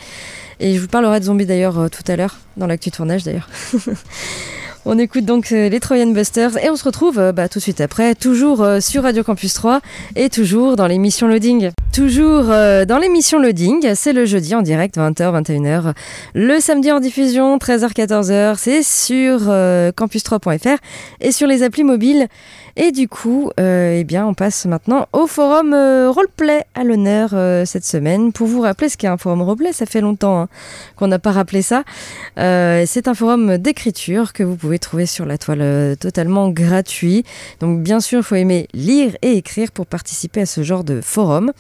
Et 0.61 0.75
je 0.75 0.81
vous 0.81 0.89
parlerai 0.89 1.21
de 1.21 1.25
zombies 1.25 1.47
d'ailleurs 1.47 1.79
euh, 1.79 1.89
tout 1.89 2.05
à 2.07 2.17
l'heure, 2.17 2.39
dans 2.57 2.67
l'actu 2.67 2.91
tournage 2.91 3.25
d'ailleurs. 3.25 3.49
On 4.85 4.99
écoute 4.99 5.25
donc 5.25 5.53
euh, 5.53 5.69
les 5.69 5.79
Trojan 5.79 6.09
Busters 6.09 6.57
et 6.57 6.69
on 6.69 6.75
se 6.75 6.83
retrouve 6.83 7.33
bah, 7.33 7.49
tout 7.49 7.61
de 7.61 7.63
suite 7.63 7.81
après, 7.81 8.17
toujours 8.17 8.67
sur 8.81 9.05
Radio 9.05 9.23
Campus 9.23 9.55
3 9.55 9.81
et 10.17 10.29
toujours 10.29 10.75
dans 10.75 10.89
l'émission 10.89 11.29
Loading. 11.29 11.71
Toujours 11.93 12.51
euh, 12.51 12.87
dans 12.87 12.97
l'émission 12.97 13.39
Loading, 13.39 13.95
c'est 13.95 14.15
le 14.15 14.25
jeudi 14.25 14.55
en 14.55 14.63
direct 14.63 14.97
20h 14.97 15.43
21h, 15.43 15.93
le 16.33 16.59
samedi 16.59 16.91
en 16.91 17.01
diffusion 17.01 17.59
13h 17.59 17.93
14h, 17.93 18.55
c'est 18.57 18.83
sur 18.83 19.41
euh, 19.49 19.93
campus3.fr 19.93 20.79
et 21.21 21.33
sur 21.33 21.47
les 21.47 21.63
applis 21.63 21.85
mobiles. 21.85 22.29
Et 22.77 22.93
du 22.93 23.07
coup, 23.07 23.51
euh, 23.61 23.99
eh 23.99 24.05
bien, 24.05 24.27
on 24.27 24.33
passe 24.33 24.65
maintenant 24.65 25.07
au 25.13 25.27
forum 25.27 25.75
roleplay 25.75 26.65
à 26.75 26.85
l'honneur 26.85 27.35
cette 27.67 27.85
semaine. 27.85 28.33
Pour 28.33 28.47
vous 28.47 28.63
rappeler 28.63 28.89
ce 28.89 28.97
qu'est 28.97 29.09
un 29.09 29.19
forum 29.19 29.43
roleplay, 29.43 29.75
ça 29.75 29.85
fait 29.85 30.01
longtemps 30.01 30.41
hein, 30.41 30.49
qu'on 30.97 31.09
n'a 31.09 31.19
pas 31.19 31.33
rappelé 31.33 31.61
ça. 31.61 31.85
C'est 32.37 33.09
un 33.09 33.15
forum 33.15 33.59
d'écriture 33.59 34.33
que 34.33 34.43
vous 34.43 34.57
pouvez 34.57 34.79
trouver 34.79 35.05
sur 35.05 35.27
la 35.27 35.37
toile 35.37 35.99
totalement 36.01 36.49
gratuit. 36.49 37.25
Donc 37.61 37.83
bien 37.83 38.01
sûr, 38.01 38.21
il 38.21 38.25
faut 38.25 38.37
aimer 38.37 38.69
lire 38.73 39.15
et 39.21 39.37
écrire 39.37 39.71
pour 39.71 39.85
participer 39.85 40.41
à 40.41 40.47
ce 40.47 40.63
genre 40.63 40.83
de 40.83 41.03
forum. 41.03 41.53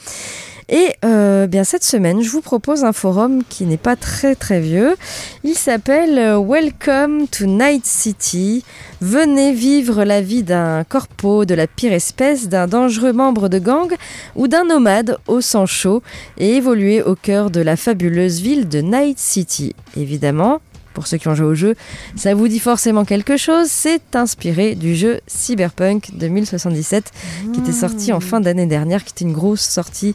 Et 0.68 0.94
euh, 1.04 1.46
bien 1.46 1.64
cette 1.64 1.84
semaine, 1.84 2.22
je 2.22 2.30
vous 2.30 2.40
propose 2.40 2.84
un 2.84 2.92
forum 2.92 3.42
qui 3.46 3.66
n'est 3.66 3.76
pas 3.76 3.94
très 3.94 4.34
très 4.34 4.60
vieux. 4.60 4.96
Il 5.44 5.54
s'appelle 5.54 6.18
euh, 6.18 6.38
Welcome 6.40 7.28
to 7.28 7.44
Night 7.44 7.84
City. 7.84 8.64
Venez 9.00 9.52
vivre 9.52 10.04
la 10.04 10.22
vie 10.22 10.42
d'un 10.42 10.84
corpo 10.84 11.44
de 11.44 11.54
la 11.54 11.66
pire 11.66 11.92
espèce, 11.92 12.48
d'un 12.48 12.68
dangereux 12.68 13.12
membre 13.12 13.48
de 13.48 13.58
gang 13.58 13.92
ou 14.34 14.48
d'un 14.48 14.64
nomade 14.64 15.18
au 15.26 15.40
sang 15.40 15.66
chaud 15.66 16.02
et 16.38 16.56
évoluer 16.56 17.02
au 17.02 17.16
cœur 17.16 17.50
de 17.50 17.60
la 17.60 17.76
fabuleuse 17.76 18.40
ville 18.40 18.68
de 18.68 18.80
Night 18.80 19.18
City. 19.18 19.74
Évidemment, 19.96 20.60
pour 20.92 21.06
ceux 21.06 21.16
qui 21.18 21.28
ont 21.28 21.34
joué 21.34 21.46
au 21.46 21.54
jeu, 21.54 21.75
ça 22.16 22.34
vous 22.34 22.49
dit 22.49 22.58
forcément 22.58 23.04
quelque 23.04 23.37
chose. 23.37 23.68
C'est 23.68 24.14
inspiré 24.14 24.75
du 24.75 24.94
jeu 24.94 25.20
Cyberpunk 25.26 26.11
2077 26.14 27.11
qui 27.52 27.61
était 27.61 27.72
sorti 27.72 28.12
en 28.12 28.20
fin 28.20 28.40
d'année 28.40 28.66
dernière, 28.66 29.04
qui 29.04 29.12
était 29.12 29.25
une 29.25 29.32
grosse 29.32 29.61
sortie 29.62 30.14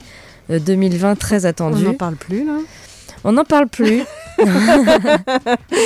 euh, 0.50 0.60
2020 0.60 1.15
très 1.15 1.46
On 1.46 1.50
attendue. 1.50 1.84
n'en 1.84 1.93
parle 1.93 2.15
plus 2.15 2.46
là? 2.46 2.53
On 3.24 3.31
n'en 3.34 3.43
parle 3.43 3.67
plus. 3.67 4.03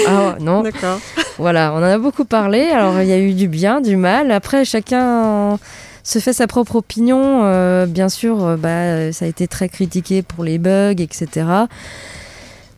ah 0.08 0.36
non, 0.40 0.62
D'accord. 0.62 1.00
voilà, 1.38 1.72
on 1.74 1.78
en 1.78 1.84
a 1.84 1.98
beaucoup 1.98 2.26
parlé. 2.26 2.70
Alors 2.70 3.02
il 3.02 3.08
y 3.08 3.14
a 3.14 3.20
eu 3.20 3.34
du 3.34 3.48
bien, 3.48 3.82
du 3.82 3.96
mal. 3.96 4.32
Après, 4.32 4.66
chacun 4.66 5.58
se 6.04 6.20
fait 6.20 6.34
sa 6.34 6.48
propre 6.48 6.76
opinion. 6.76 7.42
Euh, 7.44 7.86
bien 7.86 8.10
sûr, 8.10 8.44
euh, 8.44 8.58
bah, 8.58 9.12
ça 9.14 9.26
a 9.26 9.28
été 9.28 9.48
très 9.48 9.70
critiqué 9.70 10.22
pour 10.22 10.44
les 10.44 10.58
bugs, 10.58 10.96
etc. 11.00 11.46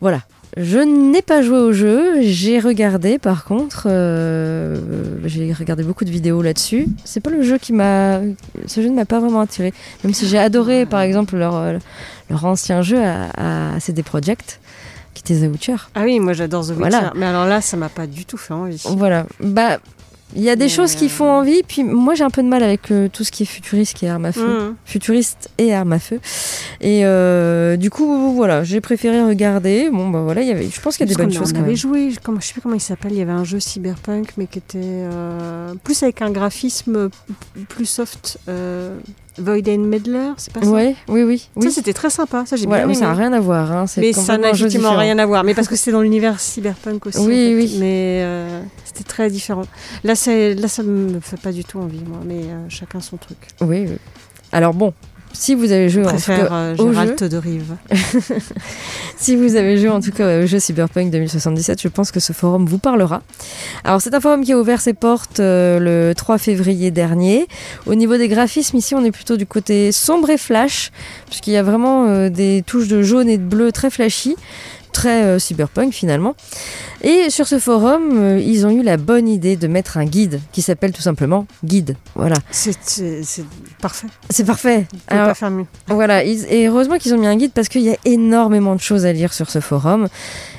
Voilà. 0.02 0.20
Je 0.56 0.78
n'ai 0.78 1.22
pas 1.24 1.42
joué 1.42 1.58
au 1.58 1.72
jeu, 1.74 2.22
j'ai 2.22 2.60
regardé 2.60 3.18
par 3.18 3.44
contre, 3.44 3.88
euh, 3.90 4.78
j'ai 5.26 5.52
regardé 5.52 5.84
beaucoup 5.84 6.06
de 6.06 6.12
vidéos 6.12 6.42
là-dessus. 6.44 6.88
C'est 7.06 7.22
pas 7.22 7.32
le 7.32 7.42
jeu 7.42 7.58
qui 7.58 7.74
m'a, 7.74 8.20
ce 8.68 8.82
jeu 8.82 8.90
ne 8.90 8.96
m'a 8.96 9.06
pas 9.06 9.20
vraiment 9.20 9.40
attiré, 9.42 9.74
même 10.04 10.14
si 10.14 10.28
j'ai 10.28 10.38
adoré 10.38 10.86
par 10.86 11.02
exemple 11.02 11.38
leur, 11.38 11.80
leur 12.30 12.46
ancien 12.46 12.84
jeu 12.84 13.00
à, 13.04 13.74
à 13.76 13.80
CD 13.80 14.04
Projekt, 14.04 14.60
qui 15.16 15.22
était 15.22 15.48
The 15.48 15.52
Witcher. 15.52 15.76
Ah 15.96 16.04
oui, 16.04 16.20
moi 16.20 16.34
j'adore 16.34 16.64
The 16.64 16.70
Witcher. 16.70 16.82
Voilà. 16.82 17.14
Mais 17.16 17.26
alors 17.26 17.46
là, 17.46 17.60
ça 17.62 17.76
m'a 17.78 17.90
pas 17.90 18.06
du 18.06 18.26
tout 18.26 18.38
fait 18.38 18.54
envie. 18.54 18.84
Voilà. 18.96 19.26
Bah, 19.40 19.80
il 20.36 20.42
y 20.42 20.50
a 20.50 20.56
des 20.56 20.66
Mais, 20.66 20.70
choses 20.70 20.96
qui 20.96 21.06
euh, 21.06 21.10
font 21.10 21.30
envie, 21.30 21.62
puis 21.68 21.84
moi 21.84 22.16
j'ai 22.16 22.24
un 22.24 22.30
peu 22.30 22.42
de 22.44 22.48
mal 22.48 22.64
avec 22.64 22.92
euh, 22.92 23.08
tout 23.12 23.24
ce 23.24 23.32
qui 23.32 23.44
est 23.44 23.46
futuriste 23.46 24.02
et 24.04 24.10
arme 24.10 24.26
à 24.26 24.32
feu. 24.32 24.48
Mhm. 24.70 24.76
Futuriste 24.86 25.50
et 25.58 25.74
arme 25.74 25.94
à 25.94 26.00
feu. 26.00 26.20
Et 26.82 27.06
euh, 27.06 27.78
du 27.78 27.90
coup, 27.90 28.34
voilà, 28.34 28.64
j'ai 28.64 28.82
préféré 28.82 29.22
regarder. 29.24 29.90
Bon, 29.92 30.10
bah 30.10 30.22
voilà, 30.22 30.42
il 30.42 30.48
y 30.48 30.52
avait, 30.52 30.70
je 30.70 30.82
pense 30.82 30.98
qu'il 30.98 31.08
y 31.08 31.10
a 31.12 31.16
des 31.16 31.22
bonnes 31.22 31.32
choses 31.34 31.50
On 31.52 31.54
quand 31.54 31.60
avait 31.60 31.68
même. 31.70 31.76
joué, 31.78 32.12
je 32.12 32.20
comment- 32.20 32.40
je 32.40 32.48
sais 32.48 32.54
plus 32.54 32.62
comment 32.62 32.76
il 32.76 32.82
s'appelle, 32.82 33.12
il 33.14 33.18
y 33.18 33.22
avait 33.22 33.32
un 33.32 33.44
jeu 33.44 33.60
cyberpunk, 33.60 34.34
mais 34.38 34.48
qui 34.48 34.60
était 34.60 34.80
euh, 34.84 35.74
plus 35.84 36.02
avec 36.04 36.22
un 36.22 36.32
graphisme 36.32 37.10
plus 37.70 37.86
soft. 37.86 38.40
Void 39.38 39.68
and 39.68 39.80
Meddler, 39.80 40.32
c'est 40.38 40.54
pas 40.54 40.62
ça 40.62 40.68
Ouais, 40.70 40.96
oui, 41.08 41.24
oui. 41.24 41.50
oui. 41.56 41.64
Ça, 41.64 41.72
c'était 41.72 41.94
très 41.94 42.10
sympa, 42.12 42.46
ça 42.46 42.56
j'ai 42.56 42.66
Ouais, 42.68 42.78
bien 42.78 42.86
mais 42.88 42.94
aimé. 42.94 42.94
ça 42.96 43.08
n'a 43.08 43.14
rien 43.16 43.34
à 43.34 43.40
voir. 43.40 43.72
Hein. 43.72 43.88
c'est 43.88 44.02
mais 44.02 44.14
ça 44.14 44.38
n'a 44.38 44.52
effectivement 44.52 44.96
rien 44.96 45.18
à 45.18 45.26
voir. 45.26 45.44
Mais 45.44 45.54
parce 45.56 45.68
que 45.68 45.76
c'était 45.76 45.92
dans 45.92 46.02
l'univers 46.02 46.40
cyberpunk 46.40 47.06
aussi. 47.08 47.18
Oui, 47.20 47.26
en 47.26 47.28
fait. 47.28 47.56
oui. 47.56 47.78
Mais 47.80 48.20
euh, 48.24 48.62
c'était 48.86 49.04
très 49.04 49.30
différent. 49.32 49.64
Là, 50.04 50.16
c'est, 50.16 50.54
là, 50.54 50.68
ça 50.68 50.84
me 50.84 51.20
fait 51.20 51.40
pas 51.42 51.52
du 51.52 51.64
tout 51.64 51.80
envie, 51.80 52.04
moi. 52.08 52.20
Mais 52.26 52.42
euh, 52.44 52.66
chacun 52.70 53.00
son 53.02 53.18
truc. 53.18 53.38
Oui, 53.62 53.86
oui. 53.90 53.98
Alors 54.52 54.74
bon, 54.76 54.94
si 55.34 55.56
vous 55.56 55.72
avez 55.72 55.90
joué 55.90 56.06
en 56.06 56.16
tout 56.16 56.26
cas 56.26 56.52
euh, 56.52 56.76
au 56.78 56.94
jeu, 56.94 57.30
de 57.30 57.38
Rive. 57.38 57.76
Si 59.18 59.36
vous 59.38 59.56
avez 59.56 59.78
joué 59.78 59.90
en 59.90 60.02
tout 60.02 60.12
cas 60.12 60.44
au 60.44 60.46
jeu 60.46 60.60
Cyberpunk 60.60 61.10
2077, 61.10 61.82
je 61.82 61.88
pense 61.88 62.12
que 62.12 62.20
ce 62.20 62.34
forum 62.34 62.66
vous 62.66 62.78
parlera. 62.78 63.22
Alors 63.86 64.02
c'est 64.02 64.14
un 64.14 64.20
forum 64.20 64.44
qui 64.44 64.52
a 64.52 64.58
ouvert 64.58 64.82
ses 64.82 64.94
portes 64.94 65.40
euh, 65.40 65.80
le 65.80 66.14
3 66.14 66.38
février 66.38 66.92
dernier. 66.92 67.48
Au 67.86 67.96
niveau 67.96 68.18
des 68.18 68.28
graphismes, 68.28 68.78
ici 68.78 68.96
on 68.96 69.04
est 69.06 69.12
plutôt 69.12 69.38
du 69.38 69.46
côté 69.46 69.92
sombre 69.92 70.30
et 70.30 70.38
flash, 70.38 70.92
puisqu'il 71.28 71.54
y 71.54 71.58
a 71.58 71.64
vraiment 71.64 72.08
euh, 72.08 72.30
des 72.30 72.64
touches 72.66 72.90
de 72.90 73.02
jaune 73.02 73.30
et 73.30 73.38
de 73.38 73.44
bleu 73.44 73.72
très 73.72 73.90
flashy, 73.90 74.36
très 74.94 75.24
euh, 75.24 75.40
cyberpunk 75.40 75.92
finalement. 75.94 76.36
Et 77.02 77.30
sur 77.30 77.48
ce 77.48 77.60
forum, 77.60 78.12
euh, 78.14 78.40
ils 78.40 78.66
ont 78.66 78.70
eu 78.70 78.82
la 78.82 78.96
bonne 78.96 79.28
idée 79.28 79.58
de 79.58 79.68
mettre 79.68 79.98
un 79.98 80.06
guide 80.06 80.40
qui 80.54 80.62
s'appelle 80.62 80.94
tout 80.94 81.02
simplement 81.02 81.46
guide. 81.66 81.98
Voilà, 82.16 82.38
C'est, 82.50 82.78
parfait. 83.82 84.08
c'est 84.30 84.46
parfait. 84.46 84.86
On 85.12 85.16
peut 85.18 85.24
pas 85.26 85.34
faire 85.34 85.52
mieux. 85.52 85.66
voilà, 85.88 86.24
ils- 86.24 86.46
et 86.50 86.68
heureusement 86.70 86.98
qu'ils 86.98 87.14
ont 87.14 87.18
mis 87.18 87.28
un 87.28 87.36
guide 87.36 87.52
parce 87.54 87.68
qu'il 87.68 87.82
y 87.82 87.90
a 87.92 87.98
énormément 88.06 88.76
de 88.76 88.80
choses 88.80 89.06
à 89.06 89.12
lire 89.12 89.34
sur 89.34 89.50
ce 89.50 89.60
forum. 89.60 90.08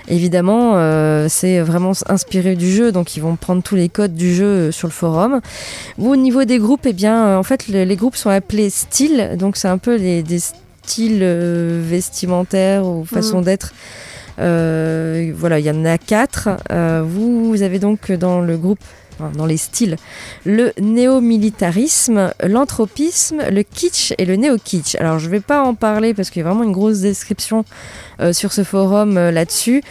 Évidemment, 0.08 0.72
euh, 0.74 1.28
c'est 1.30 1.60
vraiment 1.60 1.92
inspiré 2.10 2.56
du 2.56 2.70
jeu, 2.70 2.92
donc 2.92 3.16
ils 3.16 3.20
vont 3.20 3.36
prendre 3.36 3.62
tous 3.62 3.74
les 3.76 3.88
codes 3.88 4.14
du 4.14 4.34
jeu 4.34 4.70
sur 4.70 4.86
le 4.86 4.92
forum. 4.92 5.40
Au 5.98 6.14
niveau 6.16 6.44
des 6.44 6.58
groupes, 6.58 6.84
eh 6.84 6.92
bien, 6.92 7.38
en 7.38 7.42
fait, 7.42 7.68
le- 7.68 7.84
les 7.84 7.96
groupes 7.96 8.16
sont 8.16 8.28
appelés 8.28 8.68
styles, 8.68 9.36
donc 9.38 9.56
c'est 9.56 9.68
un 9.68 9.78
peu 9.78 9.94
les, 9.96 10.22
des 10.22 10.40
styles 10.84 11.24
vestimentaires 11.88 12.84
ou 12.86 13.04
façon 13.06 13.40
d'être. 13.40 13.72
Euh, 14.38 15.32
voilà, 15.34 15.58
il 15.58 15.64
y 15.64 15.70
en 15.70 15.84
a 15.84 15.98
quatre. 15.98 16.48
Euh, 16.70 17.02
vous, 17.06 17.62
avez 17.62 17.78
donc 17.78 18.10
dans 18.12 18.40
le 18.40 18.56
groupe, 18.56 18.80
enfin, 19.14 19.30
dans 19.36 19.46
les 19.46 19.56
styles, 19.56 19.96
le 20.44 20.72
néo-militarisme, 20.80 22.32
l'anthropisme, 22.42 23.42
le 23.50 23.62
kitsch 23.62 24.12
et 24.18 24.24
le 24.24 24.36
néo-kitsch. 24.36 24.96
Alors 24.96 25.18
je 25.18 25.28
vais 25.28 25.40
pas 25.40 25.62
en 25.62 25.74
parler 25.74 26.14
parce 26.14 26.30
qu'il 26.30 26.42
y 26.42 26.44
a 26.44 26.48
vraiment 26.48 26.64
une 26.64 26.72
grosse 26.72 27.00
description 27.00 27.64
euh, 28.20 28.32
sur 28.32 28.52
ce 28.52 28.64
forum 28.64 29.14
là-dessus. 29.14 29.82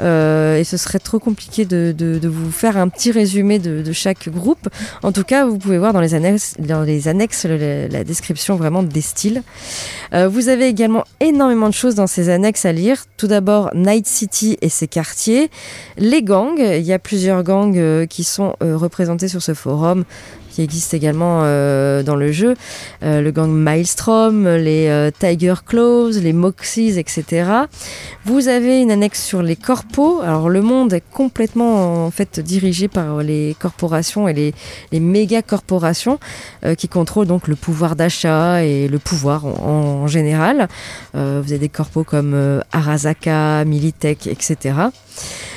Euh, 0.00 0.56
et 0.58 0.64
ce 0.64 0.76
serait 0.76 0.98
trop 0.98 1.18
compliqué 1.18 1.64
de, 1.64 1.94
de- 1.96 2.28
vous 2.28 2.50
faire 2.50 2.76
un 2.76 2.88
petit 2.88 3.10
résumé 3.12 3.58
de, 3.58 3.82
de 3.82 3.92
chaque 3.92 4.28
groupe. 4.28 4.68
En 5.02 5.12
tout 5.12 5.24
cas, 5.24 5.44
vous 5.46 5.58
pouvez 5.58 5.78
voir 5.78 5.92
dans 5.92 6.00
les 6.00 6.14
annexes, 6.14 6.54
dans 6.58 6.82
les 6.82 7.08
annexes 7.08 7.44
la 7.44 8.04
description 8.04 8.56
vraiment 8.56 8.82
des 8.82 9.00
styles. 9.00 9.42
Euh, 10.14 10.28
vous 10.28 10.48
avez 10.48 10.66
également 10.68 11.04
énormément 11.20 11.68
de 11.68 11.74
choses 11.74 11.94
dans 11.94 12.06
ces 12.06 12.28
annexes 12.28 12.64
à 12.64 12.72
lire. 12.72 13.04
Tout 13.16 13.26
d'abord, 13.26 13.70
Night 13.74 14.06
City 14.06 14.56
et 14.62 14.68
ses 14.68 14.88
quartiers, 14.88 15.50
les 15.98 16.22
gangs. 16.22 16.58
Il 16.58 16.82
y 16.84 16.92
a 16.92 16.98
plusieurs 16.98 17.42
gangs 17.42 17.76
euh, 17.76 18.06
qui 18.06 18.24
sont 18.24 18.54
représentés 18.60 19.28
sur 19.28 19.42
ce 19.42 19.54
forum 19.54 20.04
qui 20.50 20.62
existent 20.62 20.96
également 20.96 21.40
euh, 21.44 22.02
dans 22.02 22.16
le 22.16 22.32
jeu. 22.32 22.54
Euh, 23.02 23.20
le 23.22 23.30
gang 23.30 23.50
Maelstrom, 23.50 24.46
les 24.46 24.88
euh, 24.88 25.10
Tiger 25.16 25.54
Claws, 25.64 26.20
les 26.20 26.32
Moxies, 26.32 26.98
etc. 26.98 27.50
Vous 28.24 28.48
avez 28.48 28.82
une 28.82 28.90
annexe 28.90 29.24
sur 29.24 29.42
les 29.42 29.56
corpos. 29.56 30.20
Alors 30.22 30.48
le 30.48 30.60
monde 30.60 30.92
est 30.92 31.04
complètement 31.12 32.06
en 32.06 32.10
fait 32.10 32.40
dirigé 32.40 32.88
par 32.88 33.18
les 33.22 33.56
corporations 33.58 34.28
et 34.28 34.34
les, 34.92 35.00
méga 35.00 35.40
corporations 35.42 36.18
qui 36.76 36.88
contrôlent 36.88 37.26
donc 37.26 37.48
le 37.48 37.56
pouvoir 37.56 37.96
d'achat 37.96 38.62
et 38.62 38.86
le 38.86 38.98
pouvoir 38.98 39.46
en, 39.46 40.06
général. 40.06 40.68
Vous 41.14 41.20
avez 41.20 41.58
des 41.58 41.68
corpos 41.68 42.04
comme 42.04 42.62
Arasaka, 42.72 43.64
Militech, 43.64 44.26
etc. 44.26 44.74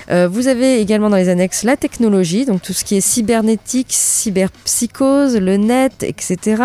Euh, 0.10 0.28
vous 0.28 0.48
avez 0.48 0.80
également 0.80 1.10
dans 1.10 1.18
les 1.18 1.30
annexes 1.30 1.64
la 1.64 1.78
technologie, 1.78 2.46
donc 2.46 2.62
tout 2.62 2.74
ce 2.74 2.84
qui 2.84 2.96
est 2.96 3.02
cybernétique, 3.02 3.88
cyberpsychose, 3.90 5.38
le 5.38 5.58
net, 5.58 6.04
etc. 6.04 6.64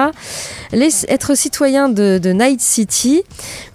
Être 0.73 1.35
citoyen 1.35 1.89
de, 1.89 2.19
Night 2.33 2.61
City. 2.61 3.23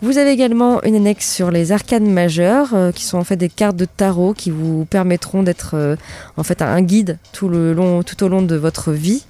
Vous 0.01 0.17
avez 0.17 0.31
également 0.31 0.83
une 0.83 0.95
annexe 0.95 1.31
sur 1.31 1.51
les 1.51 1.71
arcanes 1.71 2.09
majeures, 2.09 2.73
euh, 2.73 2.91
qui 2.91 3.03
sont 3.03 3.17
en 3.17 3.23
fait 3.23 3.35
des 3.35 3.49
cartes 3.49 3.75
de 3.75 3.85
tarot 3.85 4.33
qui 4.33 4.51
vous 4.51 4.85
permettront 4.85 5.43
d'être 5.43 5.71
euh, 5.75 5.95
en 6.37 6.43
fait 6.43 6.61
un 6.61 6.81
guide 6.81 7.17
tout, 7.31 7.49
le 7.49 7.73
long, 7.73 8.03
tout 8.03 8.23
au 8.23 8.27
long 8.27 8.41
de 8.41 8.55
votre 8.55 8.91
vie. 8.91 9.25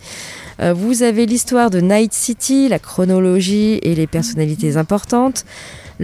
Vous 0.76 1.02
avez 1.04 1.26
l'histoire 1.26 1.72
de 1.72 1.82
Night 1.82 2.14
City, 2.14 2.70
la 2.70 2.80
chronologie 2.80 3.80
et 3.82 3.96
les 3.96 4.08
personnalités 4.08 4.78
importantes. 4.78 5.46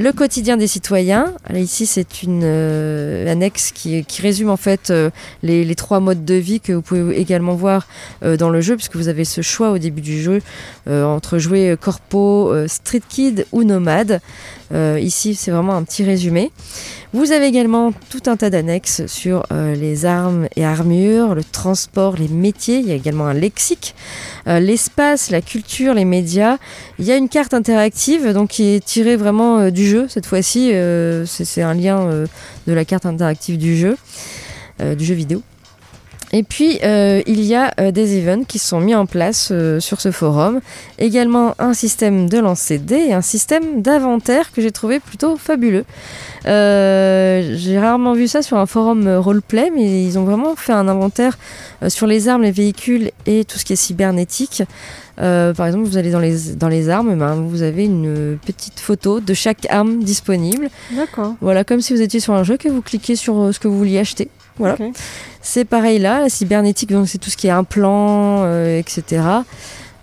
Le 0.02 0.14
quotidien 0.14 0.56
des 0.56 0.68
citoyens. 0.68 1.34
Ici, 1.54 1.86
c'est 1.86 2.24
une 2.24 2.44
euh, 2.46 3.30
annexe 3.30 3.74
qui, 3.74 4.06
résume 4.22 4.50
en 4.50 4.56
fait 4.56 4.92
euh, 4.92 5.10
les, 5.44 5.76
trois 5.76 6.00
modes 6.00 6.24
de 6.24 6.36
vie 6.36 6.62
que 6.62 6.72
vous 6.72 6.82
pouvez 6.82 7.20
également 7.20 7.54
voir 7.54 7.86
euh, 8.24 8.38
dans 8.38 8.50
le 8.50 8.62
jeu, 8.62 8.78
puisque 8.78 8.96
vous 8.96 9.10
avez 9.10 9.26
ce 9.26 9.42
choix 9.42 9.72
au 9.72 9.78
début 9.78 10.00
du 10.00 10.22
jeu 10.22 10.42
entre 10.88 11.38
jouer 11.38 11.76
corpo, 11.80 12.52
street 12.68 13.02
kid 13.08 13.46
ou 13.52 13.64
nomade. 13.64 14.22
ici, 14.74 15.36
c'est 15.36 15.52
vraiment 15.52 15.76
un 15.76 15.84
petit 15.84 16.04
résumé. 16.04 16.52
Vous 17.14 17.32
avez 17.32 17.46
également 17.48 17.92
tout 18.10 18.24
un 18.28 18.38
tas 18.38 18.50
d'annexes 18.50 19.06
sur 19.06 19.44
les 19.52 20.06
armes 20.06 20.48
et 20.56 20.66
armures, 20.66 21.36
le 21.36 21.44
transport, 21.44 22.16
les 22.18 22.28
métiers. 22.28 22.80
Il 22.80 22.88
y 22.88 22.92
a 22.92 22.96
également 22.96 23.28
un 23.28 23.34
lexique, 23.34 23.94
l'espace, 24.48 25.30
la 25.30 25.42
culture, 25.42 25.94
les 25.94 26.06
médias. 26.06 26.58
Il 26.98 27.06
y 27.06 27.12
a 27.12 27.18
une 27.18 27.30
carte 27.30 27.54
interactive 27.54 28.34
donc 28.34 28.50
qui 28.50 28.70
est 28.70 28.84
tirée 28.84 29.16
vraiment 29.16 29.70
du 29.70 29.89
cette 30.08 30.26
fois-ci. 30.26 30.72
c'est 31.26 31.62
un 31.62 31.74
lien 31.74 32.26
de 32.68 32.74
la 32.74 32.86
carte 32.86 33.06
interactive 33.06 33.58
du 33.58 33.78
jeu, 33.78 33.98
du 34.80 35.06
jeu 35.06 35.16
vidéo. 35.16 35.42
Et 36.32 36.44
puis, 36.44 36.80
euh, 36.84 37.22
il 37.26 37.42
y 37.42 37.56
a 37.56 37.74
euh, 37.80 37.92
des 37.92 38.20
events 38.20 38.44
qui 38.44 38.60
sont 38.60 38.80
mis 38.80 38.94
en 38.94 39.08
place 39.08 39.50
euh, 39.52 39.80
sur 39.80 40.00
ce 40.00 40.12
forum. 40.12 40.60
Également 41.00 41.56
un 41.58 41.74
système 41.74 42.30
de 42.30 42.38
lancer 42.38 42.78
dés 42.78 43.08
et 43.10 43.14
un 43.14 43.22
système 43.22 43.82
d'inventaire 43.82 44.52
que 44.52 44.62
j'ai 44.62 44.72
trouvé 44.72 45.00
plutôt 45.00 45.38
fabuleux. 45.38 45.86
j'ai 46.46 47.80
rarement 47.80 48.14
vu 48.14 48.28
ça 48.28 48.42
sur 48.42 48.58
un 48.58 48.66
forum 48.66 49.08
roleplay, 49.08 49.72
mais 49.76 50.04
ils 50.04 50.20
ont 50.20 50.24
vraiment 50.24 50.56
fait 50.56 50.74
un 50.74 50.88
inventaire 50.88 51.38
sur 51.88 52.06
les 52.06 52.28
armes, 52.28 52.44
les 52.44 52.52
véhicules 52.52 53.12
et 53.26 53.46
tout 53.46 53.58
ce 53.58 53.66
qui 53.66 53.74
est 53.74 53.76
cybernétique. 53.76 54.64
par 55.18 55.66
exemple, 55.66 55.86
vous 55.86 55.98
allez 55.98 56.12
dans 56.12 56.20
les, 56.20 56.54
dans 56.56 56.70
les 56.70 56.90
armes, 56.90 57.16
ben, 57.18 57.36
vous 57.36 57.62
avez 57.62 57.86
une 57.86 58.38
petite 58.46 58.80
photo 58.80 59.20
de 59.20 59.34
chaque 59.34 59.66
arme 59.70 60.04
disponible. 60.04 60.70
D'accord. 60.92 61.36
Voilà, 61.42 61.64
comme 61.64 61.82
si 61.82 61.94
vous 61.94 62.02
étiez 62.02 62.20
sur 62.20 62.34
un 62.34 62.44
jeu, 62.44 62.58
que 62.58 62.70
vous 62.70 62.82
cliquez 62.82 63.16
sur 63.16 63.54
ce 63.54 63.60
que 63.60 63.68
vous 63.68 63.78
vouliez 63.78 64.00
acheter. 64.00 64.30
Voilà. 64.60 64.78
C'est 65.42 65.66
pareil 65.66 66.00
là, 66.00 66.22
la 66.22 66.30
cybernétique, 66.30 66.92
donc 66.92 67.08
c'est 67.08 67.18
tout 67.18 67.30
ce 67.30 67.38
qui 67.38 67.48
est 67.48 67.52
implant, 67.52 68.44
euh, 68.44 68.78
etc. 68.78 69.24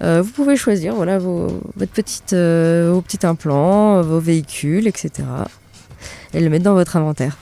Euh, 0.02 0.22
vous 0.22 0.30
pouvez 0.30 0.56
choisir 0.56 0.94
voilà, 0.94 1.18
vos, 1.18 1.48
votre 1.76 1.92
petite, 1.92 2.32
euh, 2.32 2.90
vos 2.92 3.02
petits 3.02 3.24
implants, 3.26 4.02
vos 4.02 4.18
véhicules, 4.18 4.86
etc. 4.86 5.10
Et 6.34 6.40
le 6.40 6.50
mettre 6.50 6.64
dans 6.64 6.74
votre 6.74 6.96
inventaire. 6.96 7.36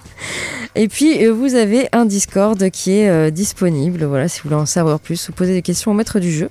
Et 0.76 0.88
puis 0.88 1.26
vous 1.26 1.54
avez 1.54 1.88
un 1.92 2.04
Discord 2.04 2.70
qui 2.70 2.92
est 2.92 3.30
disponible. 3.30 4.04
Voilà, 4.04 4.26
si 4.26 4.40
vous 4.40 4.48
voulez 4.48 4.60
en 4.60 4.66
savoir 4.66 4.98
plus 4.98 5.28
ou 5.28 5.32
poser 5.32 5.52
des 5.52 5.62
questions 5.62 5.92
au 5.92 5.94
maître 5.94 6.18
du 6.18 6.32
jeu, 6.32 6.50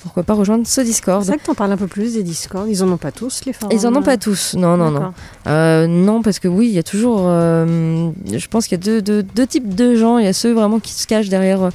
pourquoi 0.00 0.22
pas 0.22 0.34
rejoindre 0.34 0.66
ce 0.66 0.80
Discord. 0.80 1.22
C'est 1.22 1.30
vrai 1.30 1.38
que 1.38 1.44
tu 1.44 1.50
en 1.50 1.54
parles 1.54 1.72
un 1.72 1.76
peu 1.76 1.88
plus 1.88 2.14
des 2.14 2.22
Discords. 2.22 2.66
Ils 2.68 2.82
en 2.84 2.90
ont 2.90 2.96
pas 2.96 3.10
tous 3.10 3.40
les 3.46 3.52
forums. 3.52 3.76
Ils 3.76 3.86
en 3.86 3.94
ont 3.96 4.02
pas 4.02 4.16
tous. 4.18 4.54
Non, 4.54 4.76
non, 4.76 4.90
non. 4.90 5.88
non, 5.88 6.22
parce 6.22 6.38
que 6.38 6.48
oui, 6.48 6.68
il 6.68 6.74
y 6.74 6.78
a 6.78 6.84
toujours. 6.84 7.18
je 7.26 8.46
pense 8.48 8.68
qu'il 8.68 8.78
y 8.78 8.80
a 8.80 9.00
deux, 9.00 9.22
deux, 9.22 9.46
types 9.46 9.74
de 9.74 9.96
gens. 9.96 10.18
Il 10.18 10.24
y 10.24 10.28
a 10.28 10.32
ceux 10.32 10.52
vraiment 10.52 10.78
qui 10.78 10.92
se 10.92 11.06
cachent 11.06 11.28
derrière 11.28 11.70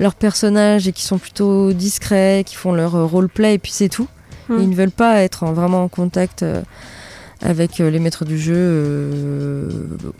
leurs 0.00 0.14
personnages 0.14 0.88
et 0.88 0.92
qui 0.92 1.02
sont 1.02 1.18
plutôt 1.18 1.72
discrets, 1.72 2.44
qui 2.46 2.56
font 2.56 2.72
leur 2.72 2.92
roleplay 3.08 3.54
et 3.54 3.58
puis 3.58 3.72
c'est 3.72 3.88
tout. 3.88 4.08
Hmm. 4.48 4.58
Ils 4.60 4.68
ne 4.68 4.74
veulent 4.74 4.90
pas 4.90 5.22
être 5.22 5.44
vraiment 5.46 5.84
en 5.84 5.88
contact 5.88 6.44
avec 7.44 7.78
les 7.78 7.98
maîtres 7.98 8.24
du 8.24 8.38
jeu 8.38 9.68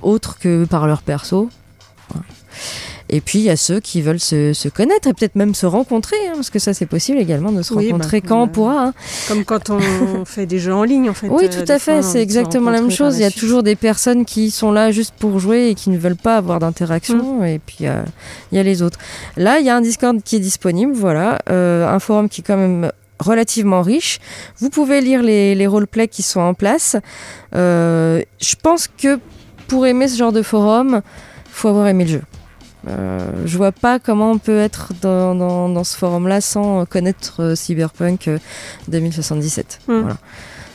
autres 0.03 0.39
que 0.39 0.65
par 0.65 0.87
leur 0.87 1.03
perso. 1.03 1.49
Et 3.11 3.21
puis 3.21 3.39
il 3.39 3.45
y 3.45 3.51
a 3.51 3.57
ceux 3.57 3.81
qui 3.81 4.01
veulent 4.01 4.21
se, 4.21 4.69
connaître 4.69 5.09
et 5.09 5.13
peut-être 5.13 5.37
même 5.37 5.55
se 5.55 5.67
rencontrer, 5.67 6.17
hein, 6.27 6.33
parce 6.37 6.49
que 6.49 6.59
ça 6.59 6.73
c'est 6.73 6.87
possible 6.87 7.19
également 7.19 7.53
de 7.53 7.61
se 7.61 7.75
rencontrer 7.75 8.21
bah, 8.21 8.27
quand 8.29 8.43
on 8.43 8.49
pourra. 8.49 8.87
Hein. 8.87 8.95
Comme 9.29 9.45
quand 9.45 9.71
on 9.71 10.25
fait 10.25 10.47
des 10.47 10.59
jeux 10.59 10.75
en 10.75 10.85
ligne 10.85 11.11
en 11.11 11.15
fait. 11.15 11.29
Oui, 11.29 11.51
tout 11.51 11.71
à 11.71 11.79
fait, 11.79 12.03
c'est 12.03 12.23
exactement 12.23 12.71
la 12.71 12.81
même 12.81 12.91
chose. 12.91 13.19
Il 13.19 13.23
y 13.23 13.27
a 13.27 13.31
toujours 13.31 13.63
des 13.63 13.77
personnes 13.77 14.25
qui 14.25 14.51
sont 14.51 14.73
là 14.73 14.91
juste 14.91 15.15
pour 15.19 15.39
jouer 15.39 15.69
et 15.69 15.75
qui 15.75 15.91
ne 15.91 15.99
veulent 15.99 16.17
pas 16.17 16.37
avoir 16.37 16.61
d'interaction, 16.61 17.41
mm. 17.41 17.45
et 17.45 17.59
puis 17.59 17.79
il 17.81 18.57
y 18.57 18.59
a 18.59 18.63
les 18.63 18.83
autres. 18.83 18.99
Là, 19.37 19.59
il 19.61 19.67
y 19.67 19.71
a 19.71 19.77
un 19.77 19.83
Discord 19.83 20.23
qui 20.23 20.37
est 20.37 20.41
disponible, 20.41 20.93
voilà, 20.93 21.39
euh, 21.51 21.87
un 21.87 21.99
forum 21.99 22.29
qui 22.31 22.41
est 22.41 22.45
quand 22.45 22.57
même 22.57 22.91
relativement 23.21 23.83
riche. 23.83 24.19
Vous 24.59 24.71
pouvez 24.71 25.01
lire 25.01 25.23
les, 25.23 25.55
les 25.55 25.67
roleplays 25.67 26.09
qui 26.09 26.23
sont 26.23 26.41
en 26.41 26.55
place. 26.55 26.97
Euh, 27.55 28.23
je 28.41 28.55
pense 28.63 28.89
que 28.89 29.19
pour 29.69 29.87
aimer 29.87 30.09
ce 30.09 30.17
genre 30.17 30.33
de 30.33 30.43
forum, 30.43 31.03
faut 31.51 31.69
avoir 31.69 31.87
aimé 31.87 32.05
le 32.05 32.11
jeu. 32.11 32.23
Euh, 32.89 33.19
je 33.47 33.57
vois 33.57 33.73
pas 33.73 33.99
comment 33.99 34.33
on 34.33 34.39
peut 34.39 34.59
être 34.59 34.93
dans, 35.01 35.35
dans, 35.35 35.85
ce 35.85 35.97
forum-là 35.97 36.41
sans 36.41 36.85
connaître 36.85 37.43
euh, 37.43 37.55
Cyberpunk 37.55 38.29
2077. 38.89 39.81
Euh, 39.89 39.93
hmm. 39.93 40.01
Voilà. 40.03 40.17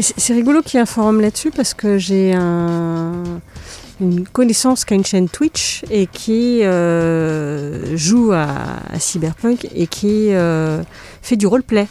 C'est 0.00 0.32
rigolo 0.32 0.62
qu'il 0.62 0.74
y 0.74 0.76
ait 0.78 0.82
un 0.82 0.86
forum 0.86 1.20
là-dessus 1.20 1.50
parce 1.50 1.74
que 1.74 1.98
j'ai 1.98 2.34
une 4.00 4.26
connaissance 4.26 4.84
qui 4.84 4.94
a 4.94 4.96
une 4.96 5.04
chaîne 5.04 5.28
Twitch 5.28 5.84
et 5.90 6.06
qui 6.06 6.62
euh, 6.64 7.96
joue 7.96 8.32
à, 8.32 8.56
Cyberpunk 8.98 9.68
et 9.74 9.86
qui 9.86 10.32
euh, 10.32 10.82
fait 11.22 11.36
du 11.36 11.46
roleplay 11.46 11.86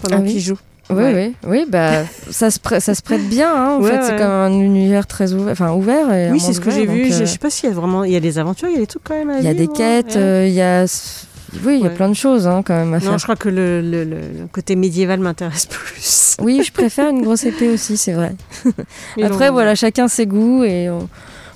pendant 0.00 0.18
ah 0.18 0.22
qu'il 0.22 0.40
joue. 0.40 0.58
Oui, 0.90 1.02
oui, 1.14 1.34
oui, 1.46 1.64
bah, 1.66 2.04
ça, 2.30 2.50
se 2.50 2.58
ça 2.78 2.94
se 2.94 3.02
prête 3.02 3.26
bien. 3.26 3.50
Hein, 3.54 3.78
en 3.80 3.82
fait, 3.82 4.02
c'est 4.02 4.16
comme 4.16 4.26
un 4.26 4.52
univers 4.52 5.06
très 5.06 5.32
ouvert. 5.32 5.52
Enfin, 5.52 5.72
ouvert 5.72 6.30
oui, 6.30 6.38
c'est 6.40 6.52
ce 6.52 6.60
que 6.60 6.70
j'ai 6.70 6.86
vu. 6.86 7.10
Je 7.10 7.22
euh, 7.22 7.26
sais 7.26 7.38
pas 7.38 7.48
s'il 7.48 7.70
y 7.70 7.72
a 7.72 7.74
vraiment. 7.74 8.04
Il 8.04 8.12
y 8.12 8.16
a 8.16 8.20
des 8.20 8.38
aventures, 8.38 8.68
il 8.68 8.74
y 8.74 8.76
a 8.76 8.80
des 8.80 8.86
trucs 8.86 9.04
quand 9.04 9.14
même 9.14 9.30
à 9.30 9.38
Il 9.38 9.44
y 9.44 9.48
a 9.48 9.54
des 9.54 9.68
quêtes, 9.68 10.16
il 10.16 10.52
y 10.52 10.60
a 10.60 10.86
oui, 11.64 11.76
il 11.78 11.84
y 11.84 11.86
a 11.86 11.90
plein 11.90 12.08
de 12.08 12.14
choses 12.14 12.46
hein, 12.46 12.62
quand 12.64 12.74
même 12.74 12.94
à 12.94 13.00
faire. 13.00 13.12
Non, 13.12 13.18
je 13.18 13.22
crois 13.22 13.36
que 13.36 13.48
le, 13.48 13.80
le, 13.80 14.04
le 14.04 14.20
côté 14.52 14.76
médiéval 14.76 15.20
m'intéresse 15.20 15.66
plus. 15.70 16.36
oui, 16.40 16.62
je 16.64 16.72
préfère 16.72 17.10
une 17.10 17.22
grosse 17.22 17.44
épée 17.44 17.68
aussi, 17.68 17.96
c'est 17.96 18.12
vrai. 18.12 18.34
Après, 19.22 19.50
voilà, 19.50 19.74
chacun 19.74 20.08
ses 20.08 20.26
goûts 20.26 20.64
et 20.64 20.88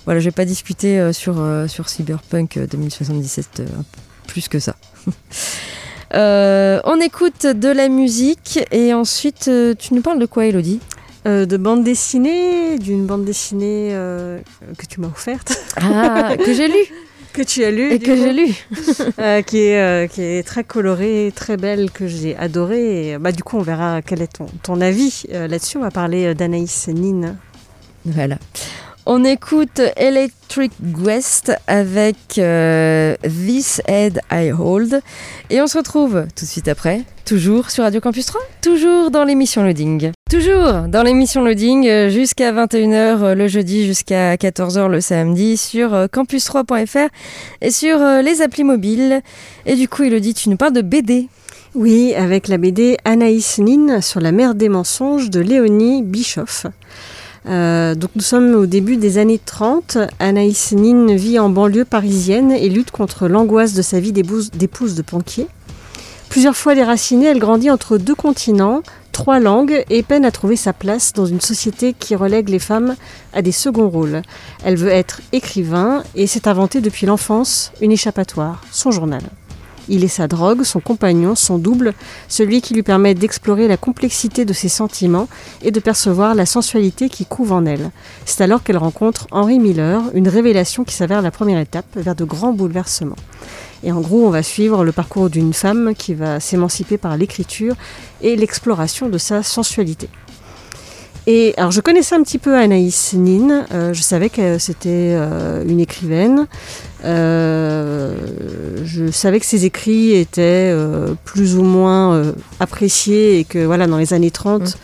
voilà, 0.08 0.20
je 0.20 0.24
vais 0.24 0.30
pas 0.34 0.46
discuter 0.46 0.98
euh, 0.98 1.12
sur, 1.12 1.34
euh, 1.38 1.68
sur 1.68 1.90
Cyberpunk 1.90 2.58
2077 2.58 3.61
euh, 3.61 3.66
plus 4.26 4.48
que 4.48 4.58
ça. 4.58 4.74
on 6.14 6.98
écoute 7.02 7.44
de 7.44 7.68
la 7.68 7.90
musique 7.90 8.58
et 8.72 8.94
ensuite, 8.94 9.50
tu 9.78 9.92
nous 9.92 10.00
parles 10.00 10.18
de 10.18 10.24
quoi, 10.24 10.46
Elodie? 10.46 10.80
De 11.26 11.58
bande 11.58 11.84
dessinée, 11.84 12.78
d'une 12.78 13.04
bande 13.04 13.26
dessinée 13.26 13.90
que 13.90 14.87
tu 14.88 15.02
m'as 15.02 15.08
offerte. 15.08 15.62
Ah, 15.76 16.38
que 16.42 16.54
j'ai 16.54 16.68
lu 16.68 16.87
que 17.33 17.43
tu 17.43 17.64
as 17.64 17.71
lu 17.71 17.93
et 17.93 17.99
que 17.99 18.17
j'ai 18.17 18.33
lu, 18.33 18.55
euh, 19.19 19.43
qui 19.43 19.59
est 19.59 19.81
euh, 19.81 20.07
qui 20.07 20.23
est 20.23 20.47
très 20.47 20.64
colorée, 20.64 21.33
très 21.35 21.57
belle, 21.57 21.91
que 21.91 22.07
j'ai 22.07 22.37
adorée. 22.37 23.11
Et, 23.11 23.19
bah 23.19 23.33
du 23.33 23.43
coup, 23.43 23.59
on 23.59 23.62
verra 23.62 24.03
quel 24.03 24.23
est 24.23 24.33
ton, 24.38 24.47
ton 24.62 24.81
avis 24.81 25.25
euh, 25.33 25.49
là-dessus. 25.49 25.79
On 25.79 25.83
va 25.83 25.91
parler 25.91 26.35
d'Anaïs 26.35 26.88
Nin. 26.88 27.37
Voilà. 28.05 28.38
On 29.11 29.25
écoute 29.25 29.81
Electric 29.97 30.71
West 30.99 31.51
avec 31.66 32.16
This 32.29 33.81
Head 33.88 34.21
I 34.31 34.53
Hold 34.53 35.01
et 35.49 35.62
on 35.62 35.66
se 35.66 35.79
retrouve 35.79 36.27
tout 36.37 36.44
de 36.44 36.51
suite 36.51 36.68
après, 36.68 37.05
toujours 37.25 37.71
sur 37.71 37.85
Radio 37.85 38.03
Campus 38.03 38.27
3, 38.27 38.38
toujours 38.61 39.11
dans 39.11 39.25
l'émission 39.25 39.62
Loading. 39.62 40.12
Toujours 40.31 40.88
dans 40.88 41.03
l'émission 41.03 41.42
Loading 41.42 41.88
euh, 41.88 42.11
jusqu'à 42.11 42.53
21h 42.53 43.23
euh, 43.23 43.35
le 43.35 43.49
jeudi, 43.49 43.87
jusqu'à 43.87 44.35
14h 44.35 44.88
le 44.88 45.01
samedi 45.01 45.57
sur 45.57 45.94
euh, 45.94 46.07
campus3.fr 46.07 47.09
et 47.62 47.71
sur 47.71 48.01
les 48.23 48.42
applis 48.42 48.64
mobiles. 48.64 49.23
Et 49.64 49.77
du 49.77 49.88
coup, 49.88 50.03
Elodie, 50.03 50.35
tu 50.35 50.51
nous 50.51 50.59
parles 50.59 50.75
de 50.75 50.83
BD. 50.83 51.29
Oui, 51.75 52.14
avec 52.14 52.47
la 52.47 52.59
BD 52.59 52.99
Anaïs 53.07 53.57
Nin 53.59 54.03
sur 54.03 54.21
la 54.21 54.33
mer 54.33 54.55
des 54.55 54.68
mensonges 54.68 55.31
de 55.31 55.40
Léonie 55.40 56.03
Bischoff. 56.03 56.66
Donc 57.44 58.11
nous 58.14 58.22
sommes 58.22 58.55
au 58.55 58.66
début 58.66 58.96
des 58.96 59.18
années 59.18 59.40
30. 59.44 59.98
Anaïs 60.18 60.72
Nin 60.72 61.14
vit 61.14 61.38
en 61.38 61.48
banlieue 61.48 61.85
parisienne 61.85 62.53
et 62.53 62.68
lutte 62.68 62.90
contre 62.90 63.29
l'angoisse 63.29 63.74
de 63.74 63.83
sa 63.83 64.01
vie 64.01 64.12
d'épouse 64.12 64.51
de 64.53 65.03
banquier. 65.03 65.46
Plusieurs 66.29 66.57
fois 66.57 66.74
déracinée, 66.74 67.27
elle 67.27 67.38
grandit 67.38 67.70
entre 67.70 67.96
deux 67.96 68.14
continents, 68.14 68.83
trois 69.12 69.40
langues 69.40 69.85
et 69.88 70.03
peine 70.03 70.24
à 70.24 70.31
trouver 70.31 70.57
sa 70.57 70.72
place 70.72 71.12
dans 71.12 71.24
une 71.24 71.40
société 71.40 71.94
qui 71.98 72.14
relègue 72.14 72.51
les 72.51 72.59
femmes 72.59 72.96
à 73.33 73.40
des 73.40 73.53
seconds 73.53 73.88
rôles. 73.88 74.22
Elle 74.62 74.77
veut 74.77 74.90
être 74.90 75.22
écrivain 75.33 76.05
et 76.14 76.27
s'est 76.27 76.46
inventée 76.46 76.81
depuis 76.81 77.07
l'enfance 77.07 77.72
une 77.81 77.92
échappatoire, 77.92 78.62
son 78.70 78.90
journal. 78.90 79.22
Il 79.88 80.05
est 80.05 80.09
sa 80.09 80.29
drogue, 80.29 80.62
son 80.62 80.81
compagnon, 80.81 81.35
son 81.35 81.59
double, 81.59 81.94
celui 82.29 82.61
qui 82.61 82.74
lui 82.74 82.83
permet 82.83 83.14
d'explorer 83.14 83.68
la 83.68 83.77
complexité 83.77 84.44
de 84.44 84.53
ses 84.53 84.68
sentiments 84.68 85.29
et 85.62 85.70
de 85.70 85.81
percevoir 85.81 86.35
la 86.35 86.46
sensualité 86.46 87.09
qui 87.09 87.27
couve 87.27 87.53
en 87.53 87.64
elle. 87.64 87.90
C'est 88.24 88.42
alors 88.42 88.62
qu'elle 88.62 88.77
rencontre 88.77 89.27
Henry 89.31 89.59
Miller, 89.59 90.03
une 90.14 90.29
révélation 90.29 90.85
qui 90.85 90.94
s'avère 90.94 91.22
la 91.22 91.31
première 91.31 91.59
étape 91.59 91.87
vers 91.96 92.14
de 92.14 92.24
grands 92.24 92.53
bouleversements. 92.53 93.16
Et 93.83 93.92
en 93.92 94.01
gros, 94.01 94.27
on 94.27 94.31
va 94.31 94.42
suivre 94.42 94.85
le 94.85 94.92
parcours 94.92 95.31
d'une 95.31 95.53
femme 95.53 95.94
qui 95.96 96.14
va 96.14 96.40
s'émanciper 96.40 96.98
par 96.98 97.16
l'écriture 97.16 97.74
et 98.22 98.37
l'exploration 98.37 99.09
de 99.09 99.18
sa 99.18 99.42
sensualité. 99.42 100.09
Et 101.31 101.53
alors, 101.59 101.70
je 101.70 101.83
connaissais 101.83 102.14
un 102.14 102.22
petit 102.22 102.38
peu 102.38 102.57
Anaïs 102.57 103.12
Nin. 103.12 103.66
Euh, 103.72 103.92
je 103.92 104.01
savais 104.01 104.31
que 104.31 104.57
c'était 104.57 105.12
euh, 105.14 105.62
une 105.68 105.79
écrivaine. 105.79 106.46
Euh, 107.04 108.16
je 108.84 109.11
savais 109.11 109.38
que 109.38 109.46
ses 109.46 109.64
écrits 109.64 110.14
étaient 110.14 110.74
plus 111.24 111.56
ou 111.56 111.62
moins 111.62 112.32
appréciés 112.61 113.38
et 113.38 113.44
que 113.44 113.64
voilà, 113.64 113.87
dans 113.87 113.98
les 113.98 114.14
années 114.14 114.30
30, 114.30 114.76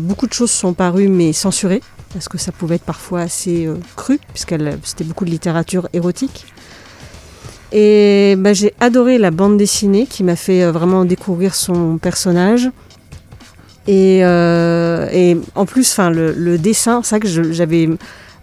beaucoup 0.00 0.26
de 0.26 0.32
choses 0.32 0.50
sont 0.50 0.74
parues 0.74 1.08
mais 1.08 1.32
censurées 1.32 1.82
parce 2.12 2.28
que 2.28 2.38
ça 2.38 2.52
pouvait 2.52 2.76
être 2.76 2.84
parfois 2.84 3.20
assez 3.20 3.68
cru 3.96 4.18
puisqu'elle 4.32 4.78
c'était 4.82 5.04
beaucoup 5.04 5.24
de 5.24 5.30
littérature 5.30 5.88
érotique. 5.92 6.46
Et 7.72 8.34
bah, 8.38 8.52
j'ai 8.52 8.72
adoré 8.80 9.18
la 9.18 9.30
bande 9.30 9.58
dessinée 9.58 10.06
qui 10.06 10.24
m'a 10.24 10.36
fait 10.36 10.62
euh, 10.62 10.72
vraiment 10.72 11.04
découvrir 11.04 11.54
son 11.54 11.98
personnage. 11.98 12.70
Et, 13.86 14.20
euh, 14.22 15.08
et 15.12 15.36
en 15.54 15.64
plus, 15.66 15.90
enfin, 15.92 16.10
le, 16.10 16.32
le, 16.32 16.58
dessin, 16.58 17.02
ça 17.02 17.20
que 17.20 17.28
j'avais 17.52 17.88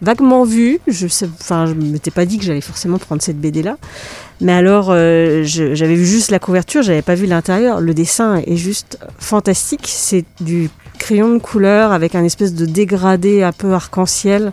vaguement 0.01 0.43
vu. 0.43 0.79
Je 0.88 1.05
ne 1.05 1.91
m'étais 1.91 2.12
pas 2.12 2.25
dit 2.25 2.38
que 2.38 2.43
j'allais 2.43 2.62
forcément 2.62 2.97
prendre 2.97 3.21
cette 3.21 3.39
BD 3.39 3.63
là. 3.63 3.77
Mais 4.41 4.51
alors, 4.51 4.88
euh, 4.89 5.43
j'avais 5.43 5.95
vu 5.95 6.05
juste 6.05 6.29
la 6.29 6.39
couverture, 6.39 6.81
j'avais 6.81 7.01
pas 7.01 7.15
vu 7.15 7.25
l'intérieur. 7.25 7.79
Le 7.79 7.93
dessin 7.93 8.41
est 8.45 8.58
juste 8.58 8.97
fantastique. 9.17 9.86
C'est 9.86 10.25
du 10.41 10.69
crayon 10.99 11.34
de 11.34 11.39
couleur 11.39 11.91
avec 11.91 12.15
un 12.15 12.23
espèce 12.23 12.53
de 12.53 12.65
dégradé 12.65 13.43
un 13.43 13.51
peu 13.51 13.73
arc-en-ciel 13.73 14.51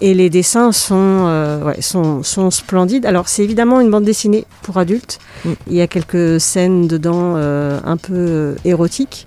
et 0.00 0.14
les 0.14 0.30
dessins 0.30 0.70
sont, 0.70 1.24
euh, 1.26 1.64
ouais, 1.64 1.82
sont, 1.82 2.22
sont, 2.22 2.50
splendides. 2.50 3.04
Alors, 3.04 3.28
c'est 3.28 3.42
évidemment 3.42 3.80
une 3.80 3.90
bande 3.90 4.04
dessinée 4.04 4.44
pour 4.62 4.78
adultes. 4.78 5.18
Mm. 5.44 5.52
Il 5.68 5.74
y 5.74 5.80
a 5.80 5.88
quelques 5.88 6.40
scènes 6.40 6.86
dedans 6.86 7.34
euh, 7.36 7.80
un 7.84 7.96
peu 7.96 8.54
érotiques. 8.64 9.26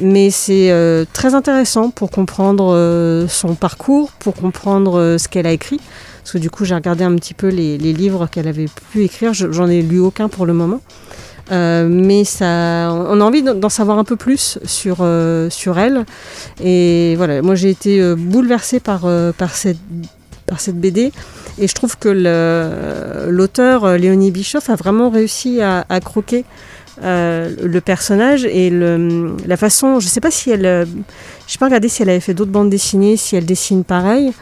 Mais 0.00 0.30
c'est 0.30 0.72
très 1.12 1.34
intéressant 1.34 1.90
pour 1.90 2.10
comprendre 2.10 3.26
son 3.28 3.54
parcours, 3.54 4.12
pour 4.12 4.34
comprendre 4.34 5.16
ce 5.18 5.28
qu'elle 5.28 5.46
a 5.46 5.52
écrit. 5.52 5.80
Parce 6.28 6.34
que 6.34 6.38
du 6.42 6.50
coup, 6.50 6.66
j'ai 6.66 6.74
regardé 6.74 7.04
un 7.04 7.14
petit 7.14 7.32
peu 7.32 7.48
les, 7.48 7.78
livres 7.78 8.28
qu'elle 8.30 8.48
avait 8.48 8.66
pu 8.92 9.02
écrire. 9.02 9.32
J'en 9.32 9.66
ai 9.66 9.80
lu 9.80 9.98
aucun 9.98 10.28
pour 10.28 10.44
le 10.44 10.52
moment. 10.52 10.82
Euh, 11.50 11.88
mais 11.90 12.24
ça, 12.24 12.92
on 12.92 13.18
a 13.22 13.24
envie 13.24 13.42
d'en 13.42 13.70
savoir 13.70 13.98
un 13.98 14.04
peu 14.04 14.16
plus 14.16 14.58
sur, 14.64 14.98
euh, 15.00 15.48
sur 15.48 15.78
elle. 15.78 16.04
Et 16.62 17.14
voilà, 17.16 17.40
moi 17.40 17.54
j'ai 17.54 17.70
été 17.70 18.02
euh, 18.02 18.14
bouleversée 18.14 18.78
par, 18.78 19.06
par, 19.38 19.54
cette, 19.54 19.78
par 20.46 20.60
cette 20.60 20.78
BD. 20.78 21.12
Et 21.58 21.66
je 21.66 21.74
trouve 21.74 21.96
que 21.96 22.10
l'auteur, 23.30 23.96
Léonie 23.96 24.30
Bischoff, 24.30 24.68
a 24.68 24.76
vraiment 24.76 25.08
réussi 25.08 25.62
à 25.62 26.00
croquer 26.04 26.44
le 27.02 27.78
personnage 27.80 28.44
et 28.44 28.70
le, 28.70 29.36
la 29.46 29.56
façon. 29.56 30.00
Je 30.00 30.06
ne 30.06 30.10
sais 30.10 30.20
pas 30.20 30.30
si 30.30 30.50
elle. 30.50 30.62
je 30.62 31.54
n'ai 31.54 31.58
pas 31.58 31.66
regardé 31.66 31.88
si 31.88 32.02
elle 32.02 32.10
avait 32.10 32.20
fait 32.20 32.34
d'autres 32.34 32.50
bandes 32.50 32.70
dessinées, 32.70 33.16
si 33.16 33.36
elle 33.36 33.46
dessine 33.46 33.84
pareil. 33.84 34.32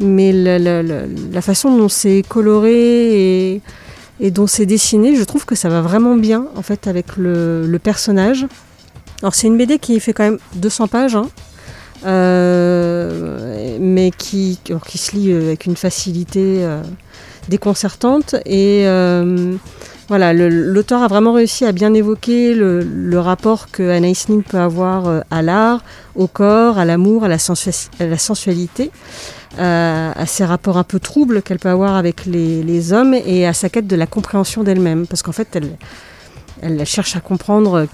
Mais 0.00 0.32
la, 0.32 1.40
façon 1.40 1.76
dont 1.76 1.88
c'est 1.88 2.22
coloré 2.28 3.52
et 3.52 3.60
et 4.20 4.30
dont 4.30 4.46
c'est 4.46 4.66
dessiné, 4.66 5.16
je 5.16 5.24
trouve 5.24 5.44
que 5.44 5.54
ça 5.54 5.68
va 5.68 5.80
vraiment 5.80 6.16
bien 6.16 6.46
en 6.56 6.62
fait 6.62 6.86
avec 6.86 7.16
le, 7.16 7.78
personnage. 7.82 8.46
Alors 9.22 9.34
c'est 9.34 9.46
une 9.46 9.56
BD 9.56 9.78
qui 9.78 9.98
fait 10.00 10.12
quand 10.12 10.24
même 10.24 10.38
200 10.56 10.88
pages, 10.88 11.16
hein, 11.16 11.28
euh, 12.06 13.76
mais 13.80 14.10
qui, 14.16 14.58
qui 14.86 14.98
se 14.98 15.16
lit 15.16 15.32
euh, 15.32 15.46
avec 15.46 15.66
une 15.66 15.76
facilité 15.76 16.64
euh, 16.64 16.82
déconcertante. 17.48 18.36
Et 18.46 18.84
voilà, 20.08 20.32
l'auteur 20.32 21.02
a 21.02 21.08
vraiment 21.08 21.32
réussi 21.32 21.64
à 21.64 21.72
bien 21.72 21.94
évoquer 21.94 22.54
le, 22.54 23.18
rapport 23.18 23.70
que 23.70 23.88
Anaïs 23.90 24.28
Nin 24.28 24.42
peut 24.42 24.58
avoir 24.58 25.22
à 25.30 25.42
l'art, 25.42 25.82
au 26.14 26.26
corps, 26.26 26.78
à 26.78 26.84
l'amour, 26.84 27.24
à, 27.24 27.28
la 27.28 27.38
sensualité 28.18 28.90
à, 29.58 30.26
ses 30.26 30.44
rapports 30.44 30.78
un 30.78 30.84
peu 30.84 30.98
troubles 30.98 31.42
qu'elle 31.42 31.58
peut 31.58 31.68
avoir 31.68 31.96
avec 31.96 32.26
les, 32.26 32.92
hommes 32.92 33.14
et 33.14 33.46
à 33.46 33.52
sa 33.52 33.68
quête 33.68 33.86
de 33.86 33.96
la 33.96 34.06
compréhension 34.06 34.62
d'elle-même. 34.62 35.06
Parce 35.06 35.22
qu'en 35.22 35.32
fait, 35.32 35.58
elle, 36.62 36.86
cherche 36.86 37.16
à 37.16 37.20
comprendre 37.20 37.86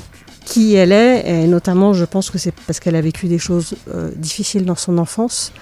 qui 0.44 0.74
elle 0.74 0.92
est, 0.92 1.28
et 1.28 1.46
notamment, 1.46 1.92
je 1.92 2.04
pense 2.04 2.30
que 2.30 2.38
c'est 2.38 2.52
parce 2.66 2.80
qu'elle 2.80 2.96
a 2.96 3.00
vécu 3.00 3.28
des 3.28 3.38
choses 3.38 3.74
euh, 3.94 4.10
difficiles 4.16 4.64
dans 4.64 4.74
son 4.74 4.98
enfance, 4.98 5.52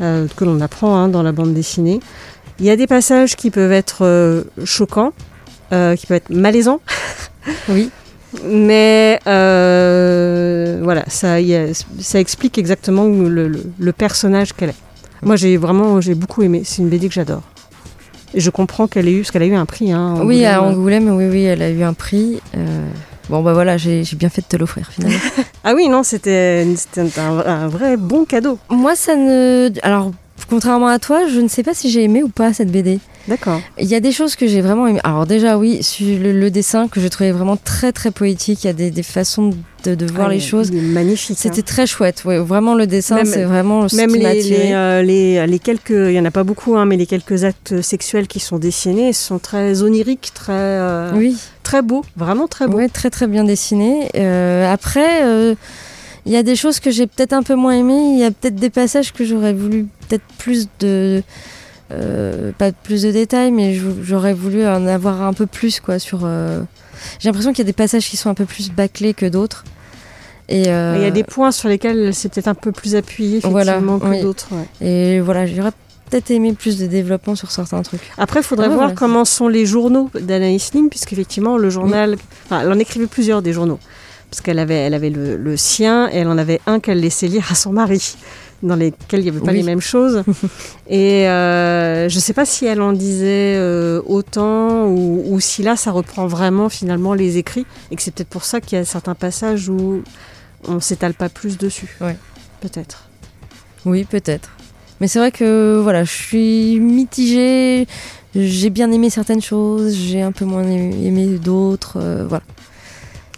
euh, 0.00 0.26
que 0.36 0.44
l'on 0.44 0.60
apprend 0.60 0.96
hein, 0.96 1.08
dans 1.08 1.22
la 1.22 1.32
bande 1.32 1.54
dessinée. 1.54 2.00
Il 2.60 2.66
y 2.66 2.70
a 2.70 2.76
des 2.76 2.86
passages 2.86 3.36
qui 3.36 3.50
peuvent 3.50 3.72
être 3.72 4.04
euh, 4.04 4.44
choquants, 4.64 5.12
qui 5.70 6.06
peuvent 6.06 6.16
être 6.16 6.30
malaisants. 6.30 6.80
oui. 7.68 7.90
Mais 8.44 9.20
voilà, 9.24 11.04
ça, 11.08 11.36
ça 12.00 12.20
explique 12.20 12.58
exactement 12.58 13.04
le 13.06 13.92
personnage 13.92 14.52
qu'elle 14.52 14.70
est. 14.70 14.88
Moi, 15.22 15.36
j'ai 15.36 15.56
vraiment 15.56 16.00
j'ai 16.00 16.14
beaucoup 16.14 16.42
aimé. 16.42 16.62
C'est 16.64 16.82
une 16.82 16.88
BD 16.88 17.08
que 17.08 17.14
j'adore. 17.14 17.42
Et 18.34 18.40
je 18.40 18.50
comprends 18.50 18.86
qu'elle 18.86 19.08
ait 19.08 19.12
eu, 19.12 19.20
parce 19.20 19.30
qu'elle 19.30 19.42
a 19.42 19.46
eu 19.46 19.54
un 19.54 19.66
prix. 19.66 19.90
Hein, 19.90 20.16
oui, 20.22 20.44
à 20.44 20.62
Angoulême, 20.62 21.08
oui, 21.08 21.26
oui, 21.30 21.44
elle 21.44 21.62
a 21.62 21.70
eu 21.70 21.82
un 21.82 21.94
prix. 21.94 22.40
Euh, 22.56 22.86
bon, 23.30 23.42
bah 23.42 23.54
voilà, 23.54 23.78
j'ai 23.78 24.04
bien 24.16 24.28
fait 24.28 24.42
de 24.42 24.46
te 24.46 24.56
l'offrir 24.56 24.88
finalement. 24.92 25.18
ah 25.64 25.72
oui, 25.74 25.88
non, 25.88 26.02
c'était 26.02 26.66
un, 26.98 27.38
un, 27.38 27.68
vrai 27.68 27.96
bon 27.96 28.24
cadeau. 28.26 28.58
Moi, 28.68 28.94
ça 28.96 29.16
ne. 29.16 29.70
Alors, 29.82 30.12
contrairement 30.48 30.88
à 30.88 30.98
toi, 30.98 31.26
je 31.28 31.40
ne 31.40 31.48
sais 31.48 31.62
pas 31.62 31.74
si 31.74 31.90
j'ai 31.90 32.02
aimé 32.02 32.22
ou 32.22 32.28
pas 32.28 32.52
cette 32.52 32.70
BD. 32.70 33.00
D'accord. 33.28 33.60
Il 33.78 33.86
y 33.86 33.94
a 33.94 34.00
des 34.00 34.12
choses 34.12 34.36
que 34.36 34.46
j'ai 34.46 34.62
vraiment 34.62 34.86
aimé. 34.86 35.00
Alors 35.04 35.26
déjà 35.26 35.58
oui, 35.58 35.80
le, 36.00 36.32
le, 36.32 36.50
dessin 36.50 36.88
que 36.88 36.98
je 37.00 37.08
trouvais 37.08 37.30
vraiment 37.30 37.56
très 37.56 37.92
très 37.92 38.10
poétique. 38.10 38.64
Il 38.64 38.68
y 38.68 38.70
a 38.70 38.72
des, 38.72 38.90
des 38.90 39.02
façons 39.02 39.50
de, 39.84 39.94
de 39.94 40.06
voir 40.06 40.28
ah, 40.28 40.32
les 40.32 40.40
choses. 40.40 40.72
magnifique. 40.72 41.36
C'était 41.38 41.60
hein. 41.60 41.64
très 41.66 41.86
chouette. 41.86 42.24
Ouais, 42.24 42.38
vraiment 42.38 42.74
le 42.74 42.86
dessin, 42.86 43.24
c'est 43.24 43.44
vraiment 43.44 43.86
même 43.92 44.14
les, 44.14 44.42
les, 44.42 44.72
euh, 44.72 45.02
les, 45.02 45.46
les, 45.46 45.58
quelques, 45.58 45.90
il 45.90 46.12
y 46.12 46.20
en 46.20 46.24
a 46.24 46.30
pas 46.30 46.44
beaucoup, 46.44 46.76
hein, 46.76 46.86
mais 46.86 46.96
les 46.96 47.06
quelques 47.06 47.44
actes 47.44 47.82
sexuels 47.82 48.26
qui 48.26 48.40
sont 48.40 48.58
dessinés 48.58 49.12
sont 49.12 49.38
très 49.38 49.82
oniriques, 49.82 50.30
très 50.34 50.52
euh, 50.52 51.12
oui, 51.14 51.36
très 51.62 51.82
beaux, 51.82 52.04
vraiment 52.16 52.48
très 52.48 52.66
beaux. 52.66 52.78
Ouais, 52.78 52.88
très 52.88 53.10
très 53.10 53.26
bien 53.26 53.44
dessinés. 53.44 54.08
Euh, 54.16 54.72
après. 54.72 55.56
Il 56.28 56.34
y 56.34 56.36
a 56.36 56.42
des 56.42 56.56
choses 56.56 56.78
que 56.78 56.90
j'ai 56.90 57.06
peut-être 57.06 57.32
un 57.32 57.42
peu 57.42 57.54
moins 57.54 57.72
aimées. 57.72 58.12
Il 58.12 58.18
y 58.18 58.24
a 58.24 58.30
peut-être 58.30 58.54
des 58.54 58.68
passages 58.68 59.14
que 59.14 59.24
j'aurais 59.24 59.54
voulu 59.54 59.86
peut-être 60.06 60.24
plus 60.36 60.68
de 60.78 61.22
euh, 61.90 62.52
pas 62.52 62.70
plus 62.70 63.02
de 63.02 63.10
détails, 63.10 63.50
mais 63.50 63.74
j'aurais 64.02 64.34
voulu 64.34 64.66
en 64.66 64.86
avoir 64.86 65.22
un 65.22 65.32
peu 65.32 65.46
plus 65.46 65.80
quoi 65.80 65.98
sur. 65.98 66.20
Euh, 66.24 66.60
j'ai 67.18 67.30
l'impression 67.30 67.52
qu'il 67.52 67.60
y 67.60 67.66
a 67.66 67.70
des 67.70 67.72
passages 67.72 68.06
qui 68.10 68.18
sont 68.18 68.28
un 68.28 68.34
peu 68.34 68.44
plus 68.44 68.70
bâclés 68.70 69.14
que 69.14 69.24
d'autres. 69.24 69.64
Et 70.50 70.68
euh, 70.68 70.96
il 70.98 71.02
y 71.02 71.06
a 71.06 71.10
des 71.10 71.24
points 71.24 71.50
sur 71.50 71.70
lesquels 71.70 72.12
c'est 72.12 72.30
peut-être 72.30 72.48
un 72.48 72.54
peu 72.54 72.72
plus 72.72 72.94
appuyé 72.94 73.38
effectivement 73.38 73.98
que 73.98 74.20
d'autres. 74.20 74.48
Et 74.82 75.20
voilà, 75.20 75.46
j'aurais 75.46 75.72
peut-être 76.10 76.30
aimé 76.30 76.52
plus 76.52 76.78
de 76.78 76.86
développement 76.86 77.36
sur 77.36 77.50
certains 77.50 77.80
trucs. 77.80 78.02
Après, 78.18 78.40
il 78.40 78.42
faudrait 78.42 78.68
voir 78.68 78.92
comment 78.92 79.24
sont 79.24 79.48
les 79.48 79.64
journaux 79.64 80.10
d'Anaïs 80.14 80.74
Nin, 80.74 80.88
puisqu'effectivement, 80.88 81.56
le 81.56 81.70
journal. 81.70 82.16
Enfin, 82.44 82.60
elle 82.60 82.70
en 82.70 82.78
écrivait 82.78 83.06
plusieurs 83.06 83.40
des 83.40 83.54
journaux. 83.54 83.78
Parce 84.30 84.42
qu'elle 84.42 84.58
avait, 84.58 84.74
elle 84.74 84.94
avait 84.94 85.10
le, 85.10 85.36
le, 85.36 85.56
sien 85.56 86.08
et 86.10 86.16
elle 86.16 86.28
en 86.28 86.36
avait 86.36 86.60
un 86.66 86.80
qu'elle 86.80 87.00
laissait 87.00 87.28
lire 87.28 87.46
à 87.50 87.54
son 87.54 87.72
mari 87.72 88.16
dans 88.62 88.76
lesquels 88.76 89.20
il 89.20 89.24
n'y 89.24 89.28
avait 89.28 89.40
pas 89.40 89.52
les 89.52 89.62
mêmes 89.62 89.80
choses. 89.80 90.22
et 90.88 91.28
euh, 91.28 92.08
je 92.08 92.14
ne 92.14 92.20
sais 92.20 92.32
pas 92.32 92.44
si 92.44 92.66
elle 92.66 92.80
en 92.80 92.92
disait 92.92 93.56
euh, 93.56 94.02
autant 94.06 94.86
ou, 94.86 95.38
si 95.40 95.62
là, 95.62 95.76
ça 95.76 95.90
reprend 95.90 96.26
vraiment 96.26 96.68
finalement 96.68 97.14
les 97.14 97.36
écrits 97.36 97.66
et 97.90 97.96
que 97.96 98.02
c'est 98.02 98.12
peut-être 98.12 98.28
pour 98.28 98.44
ça 98.44 98.60
qu'il 98.60 98.78
y 98.78 98.80
a 98.80 98.84
certains 98.84 99.14
passages 99.14 99.68
où 99.68 100.02
on 100.66 100.80
s'étale 100.80 101.14
pas 101.14 101.28
plus 101.28 101.56
dessus. 101.56 101.96
Ouais. 102.00 102.16
Peut-être. 102.60 103.08
Oui, 103.84 104.04
peut-être. 104.04 104.50
Mais 105.00 105.06
c'est 105.06 105.20
vrai 105.20 105.30
que 105.30 105.78
voilà, 105.80 106.02
je 106.02 106.10
suis 106.10 106.80
mitigée. 106.80 107.86
J'ai 108.34 108.70
bien 108.70 108.90
aimé 108.92 109.08
certaines 109.08 109.40
choses, 109.40 109.94
j'ai 109.94 110.20
un 110.20 110.32
peu 110.32 110.44
moins 110.44 110.64
aimé 110.64 111.38
d'autres. 111.42 111.96
Euh, 111.96 112.26
voilà. 112.28 112.44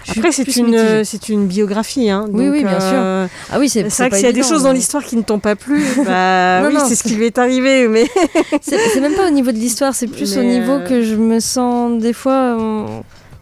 Après, 0.09 0.33
c'est 0.33 0.57
une, 0.57 1.05
c'est 1.05 1.29
une 1.29 1.47
biographie. 1.47 2.11
Hein, 2.11 2.27
oui, 2.33 2.49
oui, 2.49 2.65
bien 2.65 2.81
euh, 2.81 3.27
sûr. 3.27 3.37
Ah 3.51 3.59
oui, 3.59 3.69
c'est 3.69 3.83
vrai 3.83 4.11
qu'il 4.11 4.21
y 4.21 4.27
a 4.27 4.33
des 4.33 4.43
choses 4.43 4.65
dans 4.65 4.73
l'histoire 4.73 5.05
qui 5.05 5.17
ne 5.17 5.23
t'ont 5.23 5.39
pas 5.39 5.57
plu. 5.57 5.85
Bah, 6.11 6.63
oui, 6.67 6.77
c'est 6.89 6.95
ce 6.95 7.03
qui 7.03 7.15
lui 7.15 7.27
est 7.27 7.39
arrivé. 7.39 7.87
Mais 7.87 8.07
c'est 8.63 9.01
même 9.01 9.15
pas 9.15 9.29
au 9.29 9.31
niveau 9.31 9.53
de 9.53 9.57
l'histoire, 9.57 9.95
c'est 9.95 10.07
plus 10.07 10.37
au 10.39 10.43
niveau 10.43 10.73
euh, 10.73 10.87
que 10.87 11.03
je 11.03 11.15
me 11.15 11.41
sens 11.41 12.01
des 12.01 12.13
fois. 12.13 12.57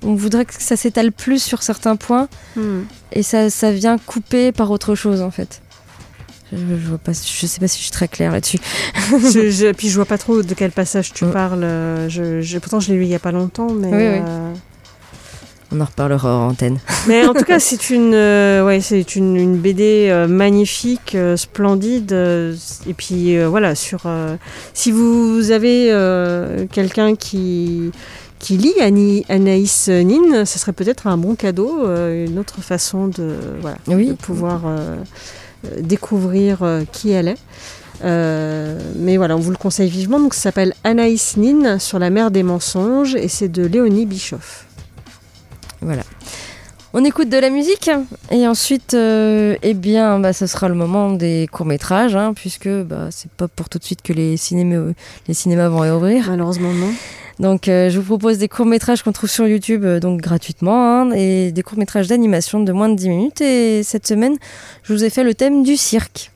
On, 0.02 0.14
voudrait 0.14 0.44
que 0.44 0.54
ça 0.56 0.76
s'étale 0.76 1.12
plus 1.12 1.42
sur 1.42 1.62
certains 1.62 1.96
points 1.96 2.28
hmm. 2.56 2.82
et 3.12 3.22
ça, 3.22 3.50
ça 3.50 3.72
vient 3.72 3.98
couper 3.98 4.52
par 4.52 4.70
autre 4.70 4.94
chose 4.94 5.22
en 5.22 5.30
fait. 5.30 5.60
Je, 6.52 6.56
je, 6.56 6.88
vois 6.88 6.98
pas, 6.98 7.12
je 7.12 7.46
sais 7.46 7.60
pas 7.60 7.68
si 7.68 7.78
je 7.78 7.82
suis 7.82 7.90
très 7.90 8.08
claire 8.08 8.32
là-dessus. 8.32 8.58
je, 9.10 9.50
je, 9.50 9.72
puis 9.76 9.88
je 9.88 9.96
vois 9.96 10.06
pas 10.06 10.18
trop 10.18 10.42
de 10.42 10.54
quel 10.54 10.70
passage 10.70 11.12
tu 11.12 11.24
parles. 11.26 11.62
Je, 12.08 12.58
pourtant, 12.58 12.80
je 12.80 12.92
l'ai 12.92 12.98
lu 12.98 13.04
il 13.04 13.10
y 13.10 13.14
a 13.14 13.20
pas 13.20 13.32
longtemps, 13.32 13.72
mais. 13.72 13.88
Oui, 13.88 14.20
oui. 14.20 14.54
On 15.70 15.80
en 15.82 15.84
reparlera 15.84 16.34
en 16.34 16.48
antenne. 16.48 16.78
Mais 17.08 17.26
en 17.26 17.34
tout 17.34 17.44
cas, 17.44 17.58
c'est 17.58 17.90
une, 17.90 18.14
euh, 18.14 18.64
ouais, 18.64 18.80
c'est 18.80 19.16
une, 19.16 19.36
une 19.36 19.56
BD 19.58 20.08
euh, 20.08 20.26
magnifique, 20.26 21.14
euh, 21.14 21.36
splendide. 21.36 22.10
et 22.12 22.94
puis 22.94 23.38
voilà, 23.44 23.74
sur 23.74 24.04
si 24.72 24.90
vous 24.90 25.50
avez 25.50 25.88
quelqu'un 26.72 27.14
qui 27.16 27.90
qui 28.38 28.56
lit 28.56 28.74
Annie- 28.80 29.26
Anaïs 29.28 29.88
Nin, 29.88 30.44
ce 30.44 30.58
serait 30.60 30.72
peut-être 30.72 31.06
un 31.08 31.16
bon 31.18 31.34
cadeau, 31.34 31.84
une 31.86 32.38
autre 32.38 32.60
façon 32.62 33.08
de 33.08 33.34
voilà 33.60 33.76
Oui. 33.88 34.06
de 34.06 34.12
pouvoir 34.12 34.62
découvrir 35.80 36.58
qui 36.92 37.10
elle 37.10 37.28
est. 37.28 37.38
Mais 38.04 39.16
voilà, 39.16 39.36
on 39.36 39.40
vous 39.40 39.50
le 39.50 39.56
conseille 39.56 39.90
vivement. 39.90 40.20
Donc, 40.20 40.34
ça 40.34 40.42
s'appelle 40.42 40.72
Anaïs 40.84 41.36
Nin 41.36 41.78
sur 41.80 41.98
la 41.98 42.10
mer 42.10 42.30
des 42.30 42.44
mensonges 42.44 43.16
et 43.16 43.26
c'est 43.28 43.48
de 43.48 43.66
Léonie 43.66 44.06
Bischoff. 44.06 44.66
Voilà. 45.80 46.02
On 46.94 47.04
écoute 47.04 47.28
de 47.28 47.36
la 47.36 47.50
musique 47.50 47.90
et 48.30 48.46
ensuite, 48.46 48.94
euh, 48.94 49.56
eh 49.62 49.74
bien, 49.74 50.18
bah, 50.20 50.32
ce 50.32 50.46
sera 50.46 50.68
le 50.68 50.74
moment 50.74 51.12
des 51.12 51.46
courts 51.52 51.66
métrages, 51.66 52.16
hein, 52.16 52.32
puisque 52.34 52.68
bah, 52.68 53.08
c'est 53.10 53.30
pas 53.30 53.46
pour 53.46 53.68
tout 53.68 53.78
de 53.78 53.84
suite 53.84 54.00
que 54.00 54.14
les 54.14 54.38
cinémas, 54.38 54.92
les 55.28 55.34
cinémas 55.34 55.68
vont 55.68 55.80
réouvrir. 55.80 56.24
Malheureusement, 56.28 56.72
non. 56.72 56.90
Donc, 57.40 57.68
euh, 57.68 57.90
je 57.90 57.98
vous 57.98 58.04
propose 58.16 58.38
des 58.38 58.48
courts 58.48 58.66
métrages 58.66 59.02
qu'on 59.02 59.12
trouve 59.12 59.30
sur 59.30 59.46
YouTube, 59.46 59.84
euh, 59.84 60.00
donc 60.00 60.22
gratuitement, 60.22 61.02
hein, 61.02 61.12
et 61.12 61.52
des 61.52 61.62
courts 61.62 61.78
métrages 61.78 62.08
d'animation 62.08 62.60
de 62.60 62.72
moins 62.72 62.88
de 62.88 62.96
10 62.96 63.08
minutes. 63.10 63.40
Et 63.42 63.82
cette 63.82 64.06
semaine, 64.06 64.38
je 64.82 64.94
vous 64.94 65.04
ai 65.04 65.10
fait 65.10 65.24
le 65.24 65.34
thème 65.34 65.62
du 65.62 65.76
cirque. 65.76 66.32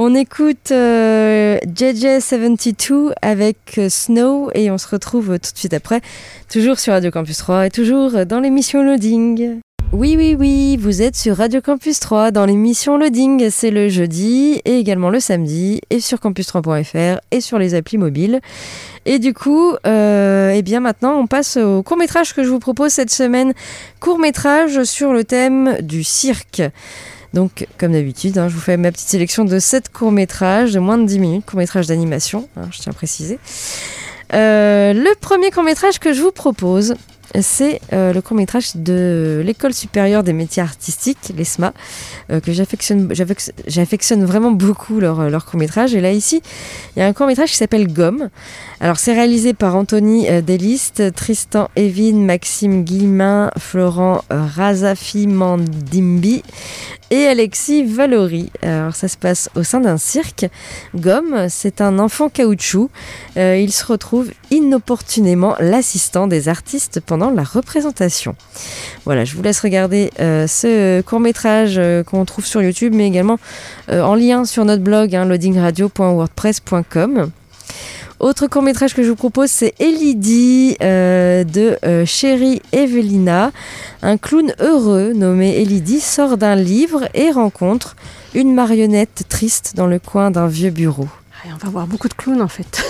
On 0.00 0.14
écoute 0.14 0.70
euh, 0.70 1.58
JJ72 1.66 3.14
avec 3.20 3.56
euh, 3.78 3.88
Snow 3.88 4.48
et 4.54 4.70
on 4.70 4.78
se 4.78 4.86
retrouve 4.86 5.40
tout 5.40 5.52
de 5.52 5.58
suite 5.58 5.74
après, 5.74 6.02
toujours 6.48 6.78
sur 6.78 6.92
Radio 6.92 7.10
Campus 7.10 7.38
3 7.38 7.66
et 7.66 7.70
toujours 7.70 8.24
dans 8.24 8.38
l'émission 8.38 8.84
Loading. 8.84 9.58
Oui, 9.90 10.14
oui, 10.16 10.36
oui, 10.38 10.76
vous 10.76 11.02
êtes 11.02 11.16
sur 11.16 11.38
Radio 11.38 11.60
Campus 11.60 11.98
3 11.98 12.30
dans 12.30 12.46
l'émission 12.46 12.96
Loading. 12.96 13.50
C'est 13.50 13.72
le 13.72 13.88
jeudi 13.88 14.60
et 14.64 14.78
également 14.78 15.10
le 15.10 15.18
samedi 15.18 15.80
et 15.90 15.98
sur 15.98 16.18
campus3.fr 16.18 17.18
et 17.32 17.40
sur 17.40 17.58
les 17.58 17.74
applis 17.74 17.98
mobiles. 17.98 18.38
Et 19.04 19.18
du 19.18 19.34
coup, 19.34 19.74
euh, 19.84 20.52
eh 20.54 20.62
bien 20.62 20.78
maintenant, 20.78 21.18
on 21.18 21.26
passe 21.26 21.56
au 21.56 21.82
court 21.82 21.96
métrage 21.96 22.34
que 22.34 22.44
je 22.44 22.50
vous 22.50 22.60
propose 22.60 22.92
cette 22.92 23.10
semaine. 23.10 23.52
Court 23.98 24.20
métrage 24.20 24.84
sur 24.84 25.12
le 25.12 25.24
thème 25.24 25.78
du 25.80 26.04
cirque. 26.04 26.62
Donc, 27.34 27.66
comme 27.78 27.92
d'habitude, 27.92 28.38
hein, 28.38 28.48
je 28.48 28.54
vous 28.54 28.60
fais 28.60 28.76
ma 28.76 28.90
petite 28.90 29.08
sélection 29.08 29.44
de 29.44 29.58
7 29.58 29.90
courts-métrages 29.90 30.72
de 30.72 30.78
moins 30.78 30.96
de 30.98 31.04
10 31.06 31.18
minutes, 31.18 31.44
courts-métrages 31.46 31.86
d'animation, 31.86 32.48
hein, 32.56 32.68
je 32.72 32.78
tiens 32.78 32.92
à 32.92 32.94
préciser. 32.94 33.38
Euh, 34.34 34.92
le 34.92 35.14
premier 35.20 35.50
court-métrage 35.50 35.98
que 35.98 36.12
je 36.12 36.20
vous 36.22 36.32
propose, 36.32 36.94
c'est 37.40 37.80
euh, 37.92 38.14
le 38.14 38.22
court-métrage 38.22 38.70
de 38.74 39.42
l'École 39.44 39.74
supérieure 39.74 40.22
des 40.22 40.32
métiers 40.32 40.62
artistiques, 40.62 41.32
l'ESMA, 41.36 41.74
euh, 42.30 42.40
que 42.40 42.52
j'affectionne, 42.52 43.12
j'affec- 43.12 43.52
j'affectionne 43.66 44.24
vraiment 44.24 44.50
beaucoup 44.50 44.98
leur, 44.98 45.28
leur 45.28 45.44
court-métrage. 45.44 45.94
Et 45.94 46.00
là, 46.00 46.10
ici, 46.12 46.40
il 46.96 47.00
y 47.00 47.02
a 47.02 47.06
un 47.06 47.12
court-métrage 47.12 47.50
qui 47.50 47.56
s'appelle 47.56 47.92
Gomme. 47.92 48.30
Alors, 48.80 48.98
c'est 48.98 49.12
réalisé 49.12 49.52
par 49.52 49.76
Anthony 49.76 50.26
Deliste, 50.42 51.14
Tristan 51.14 51.68
Evin, 51.76 52.14
Maxime 52.16 52.82
Guillemin, 52.84 53.50
Florent 53.58 54.24
Razafi 54.30 55.26
Mandimbi 55.26 56.42
et 57.10 57.26
Alexis 57.26 57.84
Valory. 57.84 58.50
Alors, 58.62 58.94
ça 58.94 59.08
se 59.08 59.16
passe 59.16 59.48
au 59.54 59.62
sein 59.62 59.80
d'un 59.80 59.96
cirque. 59.96 60.44
Gomme, 60.94 61.46
c'est 61.48 61.80
un 61.80 61.98
enfant 61.98 62.28
caoutchouc. 62.28 62.90
Euh, 63.36 63.56
il 63.56 63.72
se 63.72 63.86
retrouve 63.86 64.30
inopportunément 64.50 65.56
l'assistant 65.60 66.26
des 66.26 66.48
artistes 66.48 67.00
pendant 67.00 67.30
la 67.30 67.44
représentation. 67.44 68.34
Voilà, 69.04 69.24
je 69.24 69.36
vous 69.36 69.42
laisse 69.42 69.60
regarder 69.60 70.10
euh, 70.20 70.46
ce 70.46 71.00
court-métrage 71.02 71.76
euh, 71.78 72.02
qu'on 72.02 72.24
trouve 72.24 72.46
sur 72.46 72.62
YouTube, 72.62 72.94
mais 72.94 73.06
également 73.06 73.38
en 73.90 74.14
lien 74.14 74.44
sur 74.44 74.66
notre 74.66 74.82
blog, 74.82 75.14
hein, 75.14 75.24
loadingradio.wordpress.com. 75.24 77.30
Autre 78.20 78.48
court 78.48 78.62
métrage 78.62 78.94
que 78.94 79.04
je 79.04 79.10
vous 79.10 79.16
propose, 79.16 79.48
c'est 79.48 79.74
Elidie 79.78 80.76
euh, 80.82 81.44
de 81.44 81.78
euh, 81.84 82.04
Chérie 82.04 82.60
Evelina. 82.72 83.52
Un 84.02 84.16
clown 84.16 84.52
heureux 84.58 85.12
nommé 85.12 85.60
Elidie 85.60 86.00
sort 86.00 86.36
d'un 86.36 86.56
livre 86.56 87.08
et 87.14 87.30
rencontre 87.30 87.94
une 88.34 88.54
marionnette 88.54 89.22
triste 89.28 89.74
dans 89.76 89.86
le 89.86 90.00
coin 90.00 90.32
d'un 90.32 90.48
vieux 90.48 90.70
bureau. 90.70 91.06
On 91.46 91.64
va 91.64 91.70
voir 91.70 91.86
beaucoup 91.86 92.08
de 92.08 92.14
clowns 92.14 92.42
en 92.42 92.48
fait. 92.48 92.84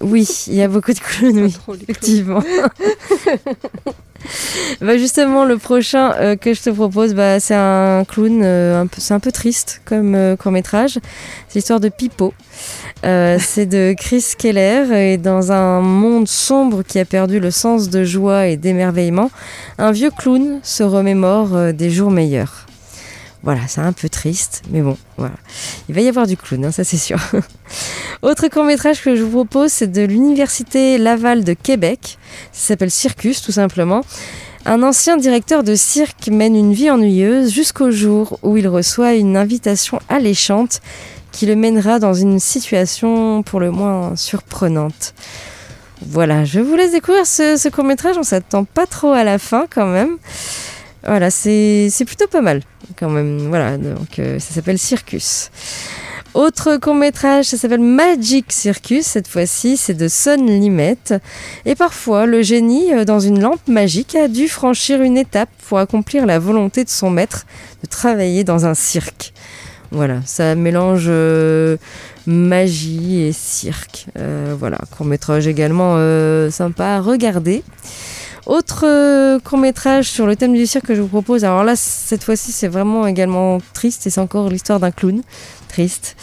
Oui, 0.00 0.26
il 0.46 0.54
y 0.54 0.62
a 0.62 0.68
beaucoup 0.68 0.94
de 0.94 0.98
clowns, 0.98 1.38
oui, 1.38 1.54
effectivement. 1.82 2.42
bah 4.80 4.96
justement, 4.96 5.44
le 5.44 5.58
prochain 5.58 6.14
euh, 6.14 6.36
que 6.36 6.54
je 6.54 6.62
te 6.62 6.70
propose, 6.70 7.14
bah, 7.14 7.38
c'est 7.38 7.54
un 7.54 8.06
clown, 8.06 8.40
euh, 8.42 8.86
c'est 8.96 9.12
un 9.12 9.20
peu 9.20 9.30
triste 9.30 9.82
comme 9.84 10.14
euh, 10.14 10.36
court 10.36 10.52
métrage. 10.52 10.98
C'est 11.48 11.56
l'histoire 11.56 11.80
de 11.80 11.90
Pipo. 11.90 12.32
Euh, 13.04 13.38
c'est 13.40 13.66
de 13.66 13.94
Chris 13.96 14.24
Keller 14.36 15.12
et 15.12 15.16
dans 15.16 15.52
un 15.52 15.80
monde 15.80 16.28
sombre 16.28 16.82
qui 16.82 16.98
a 16.98 17.04
perdu 17.04 17.40
le 17.40 17.50
sens 17.50 17.88
de 17.88 18.04
joie 18.04 18.46
et 18.48 18.56
d'émerveillement, 18.56 19.30
un 19.78 19.90
vieux 19.90 20.10
clown 20.10 20.60
se 20.62 20.82
remémore 20.82 21.56
euh, 21.56 21.72
des 21.72 21.90
jours 21.90 22.10
meilleurs. 22.10 22.66
Voilà, 23.42 23.62
c'est 23.68 23.80
un 23.80 23.92
peu 23.92 24.10
triste, 24.10 24.62
mais 24.70 24.82
bon, 24.82 24.98
voilà. 25.16 25.34
Il 25.88 25.94
va 25.94 26.02
y 26.02 26.08
avoir 26.08 26.26
du 26.26 26.36
clown, 26.36 26.66
hein, 26.66 26.72
ça 26.72 26.84
c'est 26.84 26.98
sûr. 26.98 27.18
Autre 28.22 28.48
court-métrage 28.48 29.02
que 29.02 29.16
je 29.16 29.22
vous 29.22 29.44
propose, 29.44 29.72
c'est 29.72 29.90
de 29.90 30.02
l'Université 30.02 30.98
Laval 30.98 31.42
de 31.42 31.54
Québec. 31.54 32.18
Ça 32.52 32.68
s'appelle 32.68 32.90
Circus, 32.90 33.40
tout 33.40 33.52
simplement. 33.52 34.02
Un 34.66 34.82
ancien 34.82 35.16
directeur 35.16 35.64
de 35.64 35.74
cirque 35.74 36.28
mène 36.28 36.54
une 36.54 36.74
vie 36.74 36.90
ennuyeuse 36.90 37.50
jusqu'au 37.50 37.90
jour 37.90 38.38
où 38.42 38.58
il 38.58 38.68
reçoit 38.68 39.14
une 39.14 39.38
invitation 39.38 40.00
alléchante 40.10 40.82
qui 41.32 41.46
le 41.46 41.56
mènera 41.56 41.98
dans 41.98 42.14
une 42.14 42.38
situation 42.38 43.42
pour 43.42 43.60
le 43.60 43.70
moins 43.70 44.16
surprenante. 44.16 45.14
Voilà, 46.02 46.44
je 46.44 46.60
vous 46.60 46.76
laisse 46.76 46.92
découvrir 46.92 47.26
ce, 47.26 47.56
ce 47.56 47.68
court-métrage. 47.68 48.16
On 48.18 48.22
s'attend 48.22 48.64
pas 48.64 48.86
trop 48.86 49.12
à 49.12 49.24
la 49.24 49.38
fin 49.38 49.66
quand 49.68 49.86
même. 49.86 50.16
Voilà, 51.04 51.30
c'est 51.30 51.90
plutôt 52.06 52.26
pas 52.26 52.40
mal 52.40 52.62
quand 52.96 53.08
même. 53.08 53.48
Voilà, 53.48 53.78
donc 53.78 54.18
euh, 54.18 54.38
ça 54.38 54.54
s'appelle 54.54 54.78
Circus. 54.78 55.50
Autre 56.32 56.76
court 56.76 56.94
métrage, 56.94 57.46
ça 57.46 57.56
s'appelle 57.56 57.80
Magic 57.80 58.52
Circus. 58.52 59.04
Cette 59.04 59.26
fois-ci, 59.26 59.76
c'est 59.76 59.94
de 59.94 60.06
Son 60.06 60.44
Limette. 60.44 61.14
Et 61.64 61.74
parfois, 61.74 62.24
le 62.26 62.42
génie, 62.42 62.94
euh, 62.94 63.04
dans 63.04 63.18
une 63.18 63.40
lampe 63.40 63.66
magique, 63.66 64.14
a 64.14 64.28
dû 64.28 64.46
franchir 64.46 65.02
une 65.02 65.16
étape 65.16 65.48
pour 65.68 65.78
accomplir 65.78 66.26
la 66.26 66.38
volonté 66.38 66.84
de 66.84 66.90
son 66.90 67.10
maître 67.10 67.46
de 67.82 67.88
travailler 67.88 68.44
dans 68.44 68.64
un 68.64 68.74
cirque. 68.74 69.32
Voilà, 69.92 70.20
ça 70.24 70.54
mélange 70.54 71.06
euh, 71.08 71.76
magie 72.26 73.22
et 73.22 73.32
cirque. 73.32 74.06
Euh, 74.16 74.54
voilà, 74.56 74.78
court 74.90 75.04
métrage 75.04 75.48
également 75.48 75.94
euh, 75.96 76.48
sympa 76.50 76.86
à 76.86 77.00
regarder. 77.00 77.64
Autre 78.46 78.84
euh, 78.86 79.40
court 79.40 79.58
métrage 79.58 80.08
sur 80.08 80.26
le 80.26 80.36
thème 80.36 80.54
du 80.54 80.66
cirque 80.66 80.86
que 80.86 80.94
je 80.94 81.00
vous 81.00 81.08
propose, 81.08 81.44
alors 81.44 81.64
là 81.64 81.74
cette 81.76 82.22
fois-ci 82.22 82.52
c'est 82.52 82.68
vraiment 82.68 83.06
également 83.06 83.58
triste 83.74 84.06
et 84.06 84.10
c'est 84.10 84.20
encore 84.20 84.48
l'histoire 84.48 84.78
d'un 84.80 84.92
clown 84.92 85.22
triste. 85.68 86.16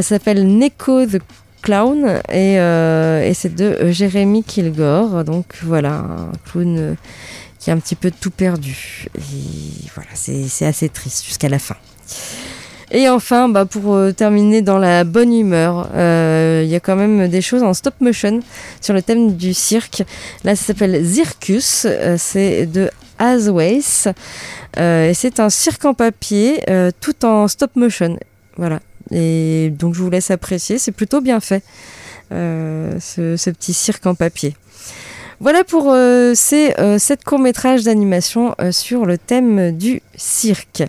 S'appelle 0.00 0.46
Neko 0.58 1.06
the 1.06 1.20
Clown 1.62 2.20
et, 2.30 2.54
et 2.54 3.34
c'est 3.34 3.54
de 3.54 3.90
Jérémy 3.90 4.44
Kilgore. 4.44 5.24
Donc 5.24 5.58
voilà, 5.62 5.94
un 5.94 6.32
clown 6.44 6.96
qui 7.58 7.70
a 7.70 7.74
un 7.74 7.78
petit 7.78 7.96
peu 7.96 8.12
tout 8.12 8.30
perdu. 8.30 9.06
Et 9.16 9.88
voilà, 9.94 10.10
c'est 10.14 10.66
assez 10.66 10.88
triste 10.88 11.24
jusqu'à 11.24 11.48
la 11.48 11.58
fin. 11.58 11.76
Et 12.92 13.08
enfin, 13.08 13.48
bah, 13.48 13.64
pour 13.64 13.94
euh, 13.94 14.12
terminer 14.12 14.62
dans 14.62 14.78
la 14.78 15.02
bonne 15.02 15.34
humeur, 15.34 15.90
euh, 15.94 16.62
il 16.64 16.70
y 16.70 16.76
a 16.76 16.80
quand 16.80 16.94
même 16.94 17.28
des 17.28 17.40
choses 17.40 17.64
en 17.64 17.74
stop 17.74 17.94
motion 18.00 18.40
sur 18.80 18.94
le 18.94 19.02
thème 19.02 19.34
du 19.36 19.54
cirque. 19.54 20.04
Là, 20.44 20.54
ça 20.54 20.66
s'appelle 20.66 21.04
Zircus, 21.04 21.84
euh, 21.86 22.16
c'est 22.18 22.66
de 22.66 22.90
Asways. 23.18 24.12
Et 24.78 25.12
c'est 25.14 25.40
un 25.40 25.48
cirque 25.48 25.86
en 25.86 25.94
papier, 25.94 26.62
tout 27.00 27.24
en 27.24 27.48
stop 27.48 27.74
motion. 27.76 28.18
Voilà. 28.58 28.80
Et 29.10 29.70
donc, 29.70 29.94
je 29.94 30.02
vous 30.02 30.10
laisse 30.10 30.30
apprécier, 30.30 30.76
c'est 30.76 30.92
plutôt 30.92 31.22
bien 31.22 31.40
fait, 31.40 31.64
ce, 32.30 33.50
petit 33.50 33.72
cirque 33.72 34.04
en 34.04 34.14
papier. 34.14 34.54
Voilà 35.40 35.64
pour 35.64 35.96
ces 36.34 36.74
sept 36.98 37.24
courts-métrages 37.24 37.84
d'animation 37.84 38.54
sur 38.70 39.06
le 39.06 39.16
thème 39.16 39.74
du 39.74 40.02
cirque. 40.14 40.82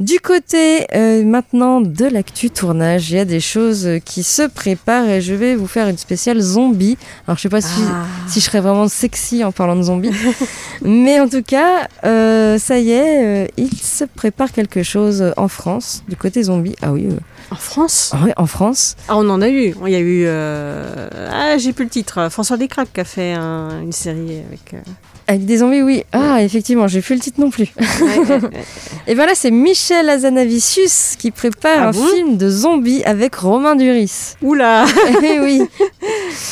Du 0.00 0.18
côté 0.20 0.86
euh, 0.94 1.22
maintenant 1.24 1.80
de 1.80 2.04
l'actu 2.06 2.50
tournage, 2.50 3.10
il 3.10 3.16
y 3.16 3.20
a 3.20 3.24
des 3.24 3.40
choses 3.40 3.88
qui 4.04 4.22
se 4.22 4.42
préparent 4.48 5.08
et 5.08 5.20
je 5.20 5.34
vais 5.34 5.54
vous 5.54 5.66
faire 5.68 5.86
une 5.88 5.98
spéciale 5.98 6.40
zombie. 6.40 6.96
Alors 7.26 7.36
je 7.36 7.42
sais 7.42 7.48
pas 7.48 7.60
si, 7.60 7.82
Ah. 7.88 8.04
si 8.26 8.40
je 8.40 8.44
serais 8.46 8.60
vraiment 8.60 8.88
sexy 8.88 9.44
en 9.44 9.52
parlant 9.52 9.76
de 9.76 9.82
zombies, 9.82 10.10
mais 10.82 11.20
en 11.20 11.28
tout 11.28 11.42
cas, 11.42 11.88
euh, 12.04 12.58
ça 12.58 12.78
y 12.78 12.90
est, 12.90 13.24
euh, 13.24 13.46
il 13.56 13.72
se 13.76 14.04
prépare 14.04 14.50
quelque 14.50 14.82
chose 14.82 15.32
en 15.36 15.48
France 15.48 16.02
du 16.08 16.16
côté 16.16 16.42
zombie. 16.42 16.74
Ah 16.82 16.92
oui, 16.92 17.08
En 17.50 17.56
France 17.56 18.10
ah 18.14 18.24
ouais, 18.24 18.32
en 18.36 18.46
France. 18.46 18.96
Ah, 19.08 19.16
on 19.16 19.28
en 19.30 19.40
a 19.42 19.48
eu. 19.48 19.74
Il 19.86 19.92
y 19.92 19.94
a 19.96 20.00
eu. 20.00 20.26
Ah, 20.28 21.58
j'ai 21.58 21.72
plus 21.72 21.84
le 21.84 21.90
titre. 21.90 22.28
François 22.30 22.56
Descraques 22.56 22.92
qui 22.92 23.00
a 23.00 23.04
fait 23.04 23.34
un- 23.34 23.82
une 23.82 23.92
série 23.92 24.40
avec. 24.48 24.74
Avec 25.32 25.46
des 25.46 25.56
zombies, 25.56 25.80
oui. 25.80 26.04
Ah, 26.12 26.42
effectivement, 26.42 26.86
j'ai 26.88 27.00
plus 27.00 27.14
le 27.14 27.20
titre 27.22 27.40
non 27.40 27.48
plus. 27.48 27.68
Et 29.06 29.14
ben 29.14 29.24
là, 29.24 29.32
c'est 29.34 29.50
Michel 29.50 30.10
Azanavicius 30.10 31.16
qui 31.18 31.30
prépare 31.30 31.78
Ah 31.78 31.88
un 31.88 31.90
bon? 31.92 32.06
film 32.06 32.36
de 32.36 32.50
zombies 32.50 33.02
avec 33.04 33.34
Romain 33.36 33.74
Duris. 33.74 34.34
Oula 34.42 34.84
Eh 35.22 35.40
oui. 35.40 35.62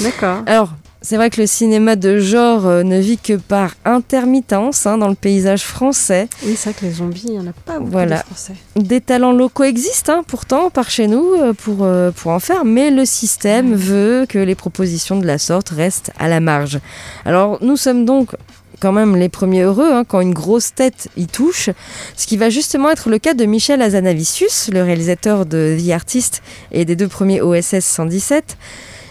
D'accord. 0.01 0.43
Alors, 0.47 0.71
c'est 1.03 1.17
vrai 1.17 1.31
que 1.31 1.41
le 1.41 1.47
cinéma 1.47 1.97
de 1.97 2.19
genre 2.19 2.67
euh, 2.67 2.83
ne 2.83 2.99
vit 2.99 3.17
que 3.19 3.35
par 3.35 3.75
intermittence 3.87 4.87
hein, 4.87 4.99
dans 4.99 5.09
le 5.09 5.15
paysage 5.15 5.63
français. 5.63 6.29
Oui, 6.45 6.55
c'est 6.57 6.71
vrai 6.71 6.79
que 6.81 6.85
les 6.87 6.93
zombies, 6.93 7.23
il 7.27 7.33
n'y 7.33 7.39
en 7.39 7.47
a 7.47 7.53
pas 7.53 7.79
beaucoup 7.79 7.91
Voilà. 7.93 8.19
de 8.19 8.23
français. 8.25 8.55
Des 8.77 9.01
talents 9.01 9.33
locaux 9.33 9.65
existent 9.65 10.13
hein, 10.19 10.23
pourtant 10.27 10.69
par 10.71 10.91
chez 10.91 11.07
nous 11.07 11.25
euh, 11.39 11.53
pour, 11.55 11.79
euh, 11.85 12.11
pour 12.11 12.33
en 12.33 12.39
faire, 12.39 12.65
mais 12.67 12.91
le 12.91 13.05
système 13.07 13.75
veut 13.75 14.27
que 14.29 14.39
les 14.39 14.55
propositions 14.55 15.19
de 15.19 15.27
la 15.27 15.39
sorte 15.39 15.71
restent 15.71 16.13
à 16.19 16.29
la 16.29 16.41
marge. 16.41 16.79
Alors 17.25 17.59
nous 17.63 17.77
sommes 17.77 18.05
donc 18.05 18.33
quand 18.81 18.93
même 18.93 19.17
les 19.17 19.29
premiers 19.29 19.63
heureux 19.63 19.91
hein, 19.93 20.05
quand 20.07 20.21
une 20.21 20.35
grosse 20.35 20.75
tête 20.75 21.09
y 21.17 21.27
touche, 21.27 21.71
ce 22.17 22.27
qui 22.27 22.37
va 22.37 22.51
justement 22.51 22.91
être 22.91 23.11
le 23.11 23.19
cas 23.19 23.35
de 23.35 23.45
Michel 23.45 23.83
Azanavicius, 23.83 24.71
le 24.73 24.83
réalisateur 24.83 25.47
de 25.47 25.77
The 25.79 25.91
Artist 25.91 26.43
et 26.73 26.85
des 26.85 26.97
deux 26.97 27.09
premiers 27.09 27.41
OSS 27.41 27.81
117. 27.81 28.57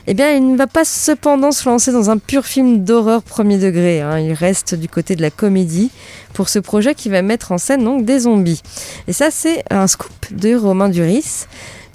Eh 0.07 0.15
bien, 0.15 0.31
il 0.31 0.51
ne 0.51 0.57
va 0.57 0.65
pas 0.65 0.85
cependant 0.85 1.51
se 1.51 1.69
lancer 1.69 1.91
dans 1.91 2.09
un 2.09 2.17
pur 2.17 2.43
film 2.45 2.83
d'horreur 2.83 3.21
premier 3.21 3.59
degré. 3.59 4.01
hein. 4.01 4.17
Il 4.17 4.33
reste 4.33 4.73
du 4.73 4.89
côté 4.89 5.15
de 5.15 5.21
la 5.21 5.29
comédie 5.29 5.91
pour 6.33 6.49
ce 6.49 6.57
projet 6.57 6.95
qui 6.95 7.09
va 7.09 7.21
mettre 7.21 7.51
en 7.51 7.59
scène 7.59 7.83
donc 7.83 8.05
des 8.05 8.19
zombies. 8.21 8.63
Et 9.07 9.13
ça, 9.13 9.29
c'est 9.29 9.63
un 9.69 9.85
scoop 9.85 10.11
de 10.31 10.55
Romain 10.55 10.89
Duris 10.89 11.45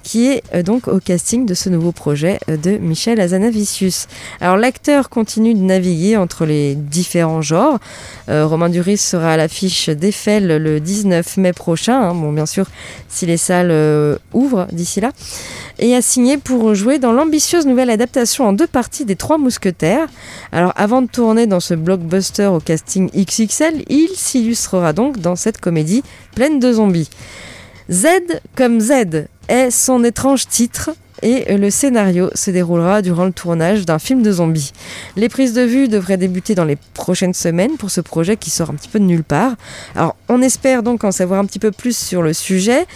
qui 0.05 0.29
est 0.29 0.45
euh, 0.55 0.63
donc 0.63 0.87
au 0.87 1.01
casting 1.01 1.47
de 1.47 1.55
ce 1.55 1.69
nouveau 1.69 1.91
projet 1.91 2.39
euh, 2.49 2.57
de 2.57 2.77
Michel 2.77 3.21
Azanavicius. 3.21 4.07
Alors 4.41 4.57
l'acteur 4.57 5.09
continue 5.09 5.55
de 5.55 5.61
naviguer 5.61 6.17
entre 6.17 6.45
les 6.45 6.77
différents 6.77 7.43
genres. 7.43 7.81
Euh, 8.29 8.47
Romain 8.47 8.69
Duris 8.69 8.99
sera 8.99 9.33
à 9.33 9.37
l'affiche 9.37 9.89
d'Eiffel 9.89 10.47
le 10.47 10.79
19 10.79 11.39
mai 11.39 11.53
prochain, 11.53 12.01
hein. 12.01 12.15
bon 12.15 12.33
bien 12.33 12.47
sûr 12.47 12.67
si 13.09 13.27
les 13.27 13.37
salles 13.37 13.73
ouvrent 14.33 14.67
d'ici 14.73 15.01
là, 15.01 15.13
et 15.79 15.95
a 15.95 16.03
signé 16.03 16.37
pour 16.37 16.75
jouer 16.75 16.99
dans 16.99 17.13
l'ambitieuse 17.13 17.67
nouvelle 17.67 17.91
adaptation 17.91 18.47
en 18.47 18.53
deux 18.53 18.67
parties 18.67 19.05
des 19.05 19.17
Trois 19.17 19.39
Mousquetaires. 19.39 20.09
Alors 20.53 20.73
avant 20.77 21.01
de 21.01 21.07
tourner 21.07 21.47
dans 21.47 21.61
ce 21.61 21.75
blockbuster 21.75 22.47
au 22.47 22.61
casting 22.61 23.09
XXL, 23.11 23.85
il 23.89 24.09
s'illustrera 24.15 24.93
donc 24.93 25.19
dans 25.19 25.37
cette 25.37 25.59
comédie 25.59 26.03
pleine 26.35 26.59
de 26.59 26.73
zombies. 26.73 27.09
Z 27.91 28.07
comme 28.57 28.81
Z 28.81 29.27
est 29.49 29.71
son 29.71 30.05
étrange 30.05 30.47
titre 30.47 30.91
et 31.23 31.57
le 31.57 31.71
scénario 31.71 32.31
se 32.35 32.51
déroulera 32.51 33.01
durant 33.01 33.25
le 33.25 33.33
tournage 33.33 33.87
d'un 33.87 33.99
film 33.99 34.23
de 34.23 34.33
zombies. 34.33 34.73
Les 35.17 35.29
prises 35.29 35.55
de 35.55 35.63
vue 35.63 35.89
devraient 35.89 36.17
débuter 36.17 36.55
dans 36.55 36.65
les 36.65 36.77
prochaines 36.95 37.35
semaines 37.35 37.77
pour 37.79 37.91
ce 37.91 38.01
projet 38.01 38.37
qui 38.37 38.51
sort 38.51 38.71
un 38.71 38.75
petit 38.75 38.89
peu 38.89 38.99
de 38.99 39.05
nulle 39.05 39.25
part. 39.25 39.55
Alors 39.95 40.17
on 40.29 40.43
espère 40.43 40.83
donc 40.83 41.05
en 41.05 41.13
savoir 41.13 41.41
un 41.41 41.47
petit 41.47 41.59
peu 41.59 41.71
plus 41.71 41.97
sur 41.97 42.23
le 42.23 42.33
sujet 42.33 42.87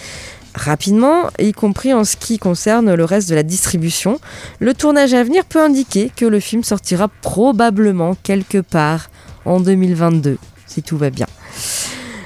rapidement, 0.55 1.31
y 1.39 1.53
compris 1.53 1.95
en 1.95 2.05
ce 2.05 2.17
qui 2.17 2.39
concerne 2.39 2.95
le 2.95 3.05
reste 3.05 3.29
de 3.29 3.35
la 3.35 3.43
distribution. 3.43 4.19
Le 4.59 4.75
tournage 4.75 5.15
à 5.15 5.23
venir 5.23 5.45
peut 5.45 5.63
indiquer 5.63 6.11
que 6.15 6.25
le 6.25 6.41
film 6.41 6.65
sortira 6.65 7.09
probablement 7.23 8.17
quelque 8.23 8.59
part 8.59 9.09
en 9.45 9.61
2022, 9.61 10.37
si 10.67 10.83
tout 10.83 10.99
va 10.99 11.11
bien. 11.11 11.27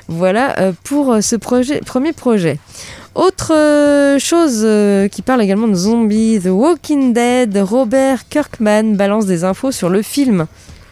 Voilà 0.09 0.59
euh, 0.59 0.73
pour 0.85 1.13
euh, 1.13 1.21
ce 1.21 1.37
premier 1.37 2.13
projet. 2.13 2.59
Autre 3.15 3.53
euh, 3.55 4.19
chose 4.19 4.63
euh, 4.65 5.07
qui 5.09 5.21
parle 5.23 5.43
également 5.43 5.69
de 5.69 5.75
zombies, 5.75 6.41
The 6.43 6.49
Walking 6.49 7.13
Dead, 7.13 7.57
Robert 7.59 8.27
Kirkman 8.29 8.95
balance 8.97 9.27
des 9.27 9.45
infos 9.45 9.71
sur 9.71 9.91
le 9.91 10.01
film. 10.03 10.47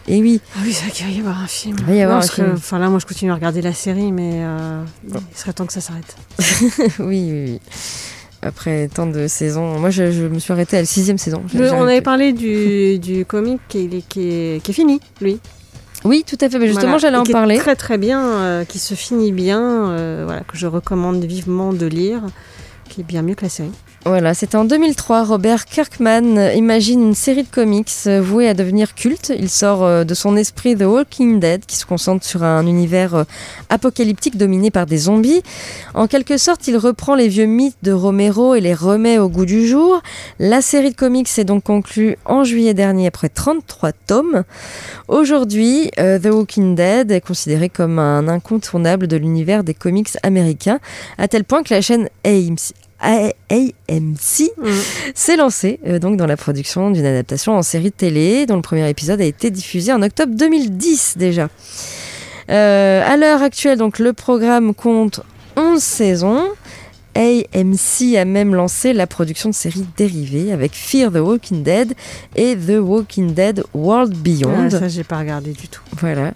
Et 0.07 0.19
oui, 0.21 0.39
Ah 0.55 0.59
oui, 0.63 0.73
c'est 0.73 0.83
vrai 0.83 0.91
qu'il 0.91 1.05
va 1.07 1.11
y 1.11 1.19
avoir 1.19 1.41
un 1.41 1.47
film. 1.47 1.75
Il 1.79 1.85
va 1.85 1.93
y 1.95 2.01
avoir 2.01 2.19
Non, 2.19 2.23
un 2.25 2.27
film. 2.27 2.51
Enfin 2.55 2.79
là, 2.79 2.89
moi, 2.89 2.99
je 2.99 3.05
continue 3.05 3.31
à 3.31 3.35
regarder 3.35 3.61
la 3.61 3.73
série, 3.73 4.11
mais 4.11 4.31
euh, 4.35 4.83
il 5.07 5.37
serait 5.37 5.53
temps 5.53 5.65
que 5.65 5.73
ça 5.73 5.81
s'arrête. 5.81 6.15
oui, 6.99 7.29
oui, 7.31 7.43
oui. 7.47 7.59
Après 8.43 8.87
tant 8.87 9.05
de 9.05 9.27
saisons, 9.27 9.77
moi 9.79 9.91
je, 9.91 10.11
je 10.11 10.23
me 10.23 10.39
suis 10.39 10.51
arrêtée 10.51 10.77
à 10.77 10.79
la 10.79 10.85
sixième 10.87 11.19
saison. 11.19 11.43
Le- 11.53 11.71
on 11.73 11.83
avait 11.83 12.01
parlé 12.01 12.33
du, 12.33 12.97
du 12.97 13.23
comic 13.23 13.59
qui 13.67 13.77
est, 13.85 14.01
qui, 14.09 14.21
est, 14.31 14.63
qui 14.63 14.71
est 14.71 14.73
fini, 14.73 14.99
lui. 15.21 15.39
Oui, 16.03 16.23
tout 16.27 16.37
à 16.41 16.49
fait. 16.49 16.57
Mais 16.59 16.67
justement, 16.67 16.87
Voilà. 16.87 16.97
j'allais 16.99 17.17
en 17.17 17.23
qui 17.23 17.31
est 17.31 17.33
parler. 17.33 17.57
très 17.57 17.75
très 17.75 17.97
bien, 17.97 18.21
euh, 18.21 18.65
qui 18.65 18.79
se 18.79 18.93
finit 18.95 19.31
bien, 19.31 19.61
euh, 19.91 20.23
voilà, 20.25 20.41
que 20.41 20.57
je 20.57 20.67
recommande 20.67 21.23
vivement 21.23 21.73
de 21.73 21.85
lire, 21.85 22.21
qui 22.89 23.01
est 23.01 23.03
bien 23.03 23.21
mieux 23.21 23.35
que 23.35 23.43
la 23.43 23.49
série. 23.49 23.71
Voilà, 24.03 24.33
c'était 24.33 24.55
en 24.55 24.65
2003. 24.65 25.25
Robert 25.25 25.65
Kirkman 25.65 26.55
imagine 26.55 27.03
une 27.03 27.13
série 27.13 27.43
de 27.43 27.47
comics 27.47 27.87
euh, 28.07 28.19
vouée 28.19 28.47
à 28.47 28.55
devenir 28.55 28.95
culte. 28.95 29.31
Il 29.37 29.47
sort 29.47 29.83
euh, 29.83 30.03
de 30.03 30.15
son 30.15 30.35
esprit 30.35 30.75
The 30.75 30.85
Walking 30.85 31.39
Dead, 31.39 31.67
qui 31.67 31.75
se 31.75 31.85
concentre 31.85 32.25
sur 32.25 32.41
un 32.41 32.65
univers 32.65 33.13
euh, 33.13 33.23
apocalyptique 33.69 34.37
dominé 34.37 34.71
par 34.71 34.87
des 34.87 34.97
zombies. 34.97 35.43
En 35.93 36.07
quelque 36.07 36.39
sorte, 36.39 36.67
il 36.67 36.77
reprend 36.77 37.13
les 37.13 37.27
vieux 37.27 37.45
mythes 37.45 37.77
de 37.83 37.91
Romero 37.91 38.55
et 38.55 38.59
les 38.59 38.73
remet 38.73 39.19
au 39.19 39.29
goût 39.29 39.45
du 39.45 39.67
jour. 39.67 40.01
La 40.39 40.63
série 40.63 40.89
de 40.89 40.95
comics 40.95 41.27
s'est 41.27 41.45
donc 41.45 41.65
conclue 41.65 42.17
en 42.25 42.43
juillet 42.43 42.73
dernier 42.73 43.05
après 43.05 43.29
33 43.29 43.91
tomes. 43.91 44.43
Aujourd'hui, 45.09 45.91
The 45.97 46.25
Walking 46.25 46.73
Dead 46.73 47.11
est 47.11 47.21
considéré 47.21 47.69
comme 47.69 47.99
un 47.99 48.27
incontournable 48.27 49.07
de 49.07 49.17
l'univers 49.17 49.63
des 49.63 49.75
comics 49.75 50.09
américains, 50.23 50.79
à 51.19 51.27
tel 51.27 51.43
point 51.43 51.61
que 51.61 51.73
la 51.73 51.81
chaîne 51.81 52.09
AMC, 52.25 52.73
AMC 53.01 54.51
s'est 55.15 55.35
lancée 55.35 55.79
euh, 55.87 55.99
donc 55.99 56.17
dans 56.17 56.27
la 56.27 56.37
production 56.37 56.91
d'une 56.91 57.05
adaptation 57.05 57.57
en 57.57 57.63
série 57.63 57.91
télé, 57.91 58.45
dont 58.45 58.55
le 58.55 58.61
premier 58.61 58.87
épisode 58.89 59.19
a 59.21 59.25
été 59.25 59.49
diffusé 59.49 59.91
en 59.91 60.01
octobre 60.01 60.33
2010 60.35 61.15
déjà. 61.17 61.49
Euh, 62.49 63.01
à 63.05 63.17
l'heure 63.17 63.41
actuelle, 63.41 63.77
donc 63.77 63.99
le 63.99 64.13
programme 64.13 64.73
compte 64.73 65.21
11 65.55 65.81
saisons. 65.81 66.45
AMC 67.13 68.15
a 68.17 68.23
même 68.23 68.55
lancé 68.55 68.93
la 68.93 69.05
production 69.05 69.49
de 69.49 69.53
séries 69.53 69.85
dérivées 69.97 70.53
avec 70.53 70.71
Fear 70.73 71.11
the 71.11 71.17
Walking 71.17 71.61
Dead 71.61 71.93
et 72.37 72.55
The 72.55 72.79
Walking 72.79 73.33
Dead 73.33 73.63
World 73.73 74.15
Beyond. 74.15 74.67
Ah, 74.67 74.69
ça, 74.69 74.87
j'ai 74.87 75.03
pas 75.03 75.19
regardé 75.19 75.51
du 75.51 75.67
tout. 75.67 75.81
Voilà. 75.99 76.31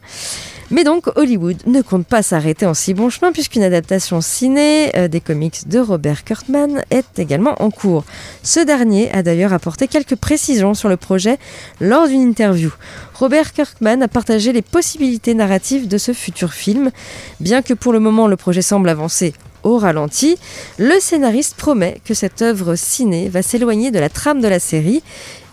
Mais 0.71 0.83
donc 0.83 1.05
Hollywood 1.15 1.57
ne 1.67 1.81
compte 1.81 2.07
pas 2.07 2.23
s'arrêter 2.23 2.65
en 2.65 2.73
si 2.73 2.95
bon 2.95 3.11
chemin 3.11 3.31
puisqu'une 3.31 3.61
adaptation 3.61 4.19
ciné 4.19 4.91
euh, 4.95 5.07
des 5.07 5.21
comics 5.21 5.67
de 5.67 5.79
Robert 5.79 6.23
Kurtzman 6.23 6.83
est 6.89 7.19
également 7.19 7.55
en 7.61 7.69
cours. 7.69 8.03
Ce 8.41 8.59
dernier 8.59 9.11
a 9.11 9.21
d'ailleurs 9.21 9.53
apporté 9.53 9.87
quelques 9.87 10.15
précisions 10.15 10.73
sur 10.73 10.89
le 10.89 10.97
projet 10.97 11.37
lors 11.79 12.07
d'une 12.07 12.21
interview. 12.21 12.71
Robert 13.13 13.53
Kirkman 13.53 14.01
a 14.01 14.07
partagé 14.07 14.53
les 14.53 14.63
possibilités 14.63 15.35
narratives 15.35 15.87
de 15.87 15.99
ce 15.99 16.13
futur 16.13 16.53
film. 16.53 16.89
Bien 17.39 17.61
que 17.61 17.75
pour 17.75 17.93
le 17.93 17.99
moment 17.99 18.27
le 18.27 18.35
projet 18.35 18.63
semble 18.63 18.89
avancer 18.89 19.33
au 19.61 19.77
ralenti, 19.77 20.37
le 20.77 20.99
scénariste 20.99 21.55
promet 21.55 21.99
que 22.05 22.13
cette 22.13 22.41
œuvre 22.41 22.75
ciné 22.75 23.29
va 23.29 23.41
s'éloigner 23.41 23.91
de 23.91 23.99
la 23.99 24.09
trame 24.09 24.41
de 24.41 24.47
la 24.47 24.59
série 24.59 25.03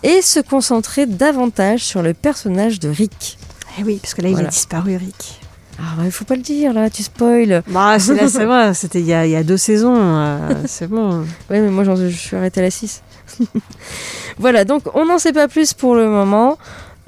et 0.03 0.21
se 0.21 0.39
concentrer 0.39 1.05
davantage 1.05 1.81
sur 1.81 2.01
le 2.01 2.13
personnage 2.13 2.79
de 2.79 2.89
Rick. 2.89 3.37
Eh 3.79 3.83
oui, 3.83 3.99
parce 4.01 4.13
que 4.13 4.21
là, 4.21 4.29
il 4.29 4.35
a 4.35 4.43
disparu, 4.49 4.95
Rick. 4.97 5.39
Ah 5.79 5.95
bah, 5.97 6.03
il 6.05 6.11
faut 6.11 6.25
pas 6.25 6.35
le 6.35 6.41
dire 6.43 6.71
là, 6.73 6.89
tu 6.89 7.01
spoil. 7.01 7.63
Bah, 7.67 7.97
c'est 7.99 8.13
là, 8.15 8.27
c'est 8.29 8.45
vrai, 8.45 8.73
c'était 8.75 8.99
il 8.99 9.07
y 9.07 9.13
a, 9.13 9.25
il 9.25 9.31
y 9.31 9.35
a 9.35 9.41
deux 9.43 9.57
saisons, 9.57 9.95
euh, 9.97 10.37
c'est 10.67 10.87
bon. 10.87 11.21
Oui, 11.49 11.59
mais 11.59 11.69
moi 11.69 11.83
je 11.83 12.07
suis 12.09 12.35
arrêtée 12.35 12.59
à 12.59 12.63
la 12.63 12.69
6. 12.71 13.01
voilà, 14.37 14.65
donc 14.65 14.83
on 14.93 15.05
n'en 15.05 15.17
sait 15.17 15.33
pas 15.33 15.47
plus 15.47 15.73
pour 15.73 15.95
le 15.95 16.07
moment. 16.07 16.57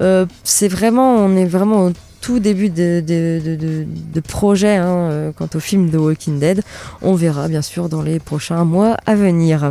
Euh, 0.02 0.26
c'est 0.44 0.68
vraiment, 0.68 1.14
on 1.16 1.36
est 1.36 1.44
vraiment 1.46 1.86
au 1.86 1.92
tout 2.20 2.40
début 2.40 2.68
de, 2.68 3.00
de, 3.06 3.40
de- 3.44 3.54
de- 3.56 3.86
de 3.86 4.20
projet 4.20 4.76
hein, 4.76 4.86
euh, 5.10 5.32
quant 5.32 5.48
au 5.54 5.60
film 5.60 5.88
The 5.90 5.94
Walking 5.96 6.38
Dead. 6.40 6.62
On 7.02 7.14
verra 7.14 7.46
bien 7.48 7.62
sûr 7.62 7.88
dans 7.88 8.02
les 8.02 8.18
prochains 8.18 8.64
mois 8.64 8.96
à 9.06 9.14
venir. 9.14 9.70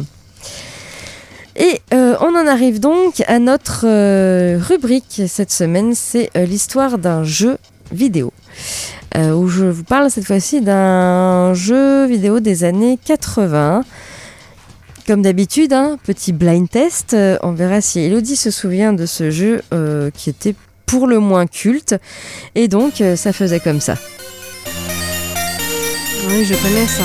Et 1.56 1.82
euh, 1.94 2.16
on 2.20 2.36
en 2.36 2.48
arrive 2.48 2.80
donc 2.80 3.24
à 3.28 3.40
notre 3.40 3.86
euh, 3.86 4.60
rubrique 4.60 5.22
cette 5.28 5.52
semaine, 5.52 5.96
c'est 5.96 6.30
euh, 6.36 6.46
l'histoire 6.46 6.98
d'un 6.98 7.24
jeu 7.24 7.58
vidéo. 7.92 8.34
Où 9.18 9.48
je 9.48 9.64
vous 9.64 9.86
parle 9.86 10.12
cette 10.12 10.26
fois-ci 10.26 10.60
d'un 10.60 11.54
jeu 11.54 12.06
vidéo 12.06 12.42
des 12.42 12.66
années 12.66 13.00
80. 13.06 13.86
Comme 15.08 15.22
d'habitude, 15.22 15.72
un 15.72 15.96
petit 15.96 16.34
blind 16.34 16.70
test. 16.70 17.16
On 17.42 17.54
verra 17.54 17.80
si 17.80 18.02
Elodie 18.02 18.36
se 18.36 18.52
souvient 18.52 18.92
de 18.92 19.06
ce 19.06 19.32
jeu 19.32 19.62
qui 20.18 20.30
était 20.30 20.54
pour 20.86 21.08
le 21.08 21.20
moins 21.20 21.48
culte. 21.48 21.96
Et 22.56 22.68
donc, 22.68 23.02
ça 23.16 23.32
faisait 23.32 23.62
comme 23.62 23.80
ça. 23.80 23.96
Oui, 26.28 26.44
je 26.44 26.56
connais 26.56 26.86
ça. 26.86 27.04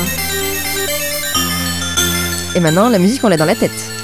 Et 2.56 2.60
maintenant, 2.60 2.88
la 2.88 2.98
musique, 2.98 3.22
on 3.22 3.28
l'a 3.28 3.36
dans 3.36 3.44
la 3.44 3.54
tête. 3.54 3.99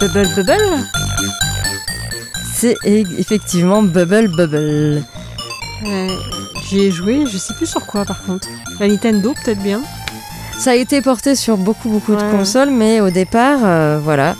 Bubble 0.00 0.28
Bubble 0.36 0.86
C'est 2.54 2.76
effectivement 2.84 3.82
Bubble 3.82 4.28
Bubble. 4.28 5.02
Euh, 5.86 6.08
J'y 6.68 6.80
ai 6.80 6.90
joué, 6.90 7.24
je 7.26 7.36
sais 7.38 7.54
plus 7.54 7.66
sur 7.66 7.84
quoi 7.86 8.04
par 8.04 8.22
contre. 8.22 8.48
La 8.78 8.88
Nintendo, 8.88 9.34
peut-être 9.44 9.60
bien. 9.62 9.80
Ça 10.58 10.72
a 10.72 10.74
été 10.74 11.00
porté 11.02 11.34
sur 11.34 11.56
beaucoup 11.56 11.88
beaucoup 11.88 12.14
de 12.14 12.30
consoles, 12.30 12.70
mais 12.70 13.00
au 13.00 13.10
départ, 13.10 13.60
euh, 13.62 13.98
voilà, 14.02 14.36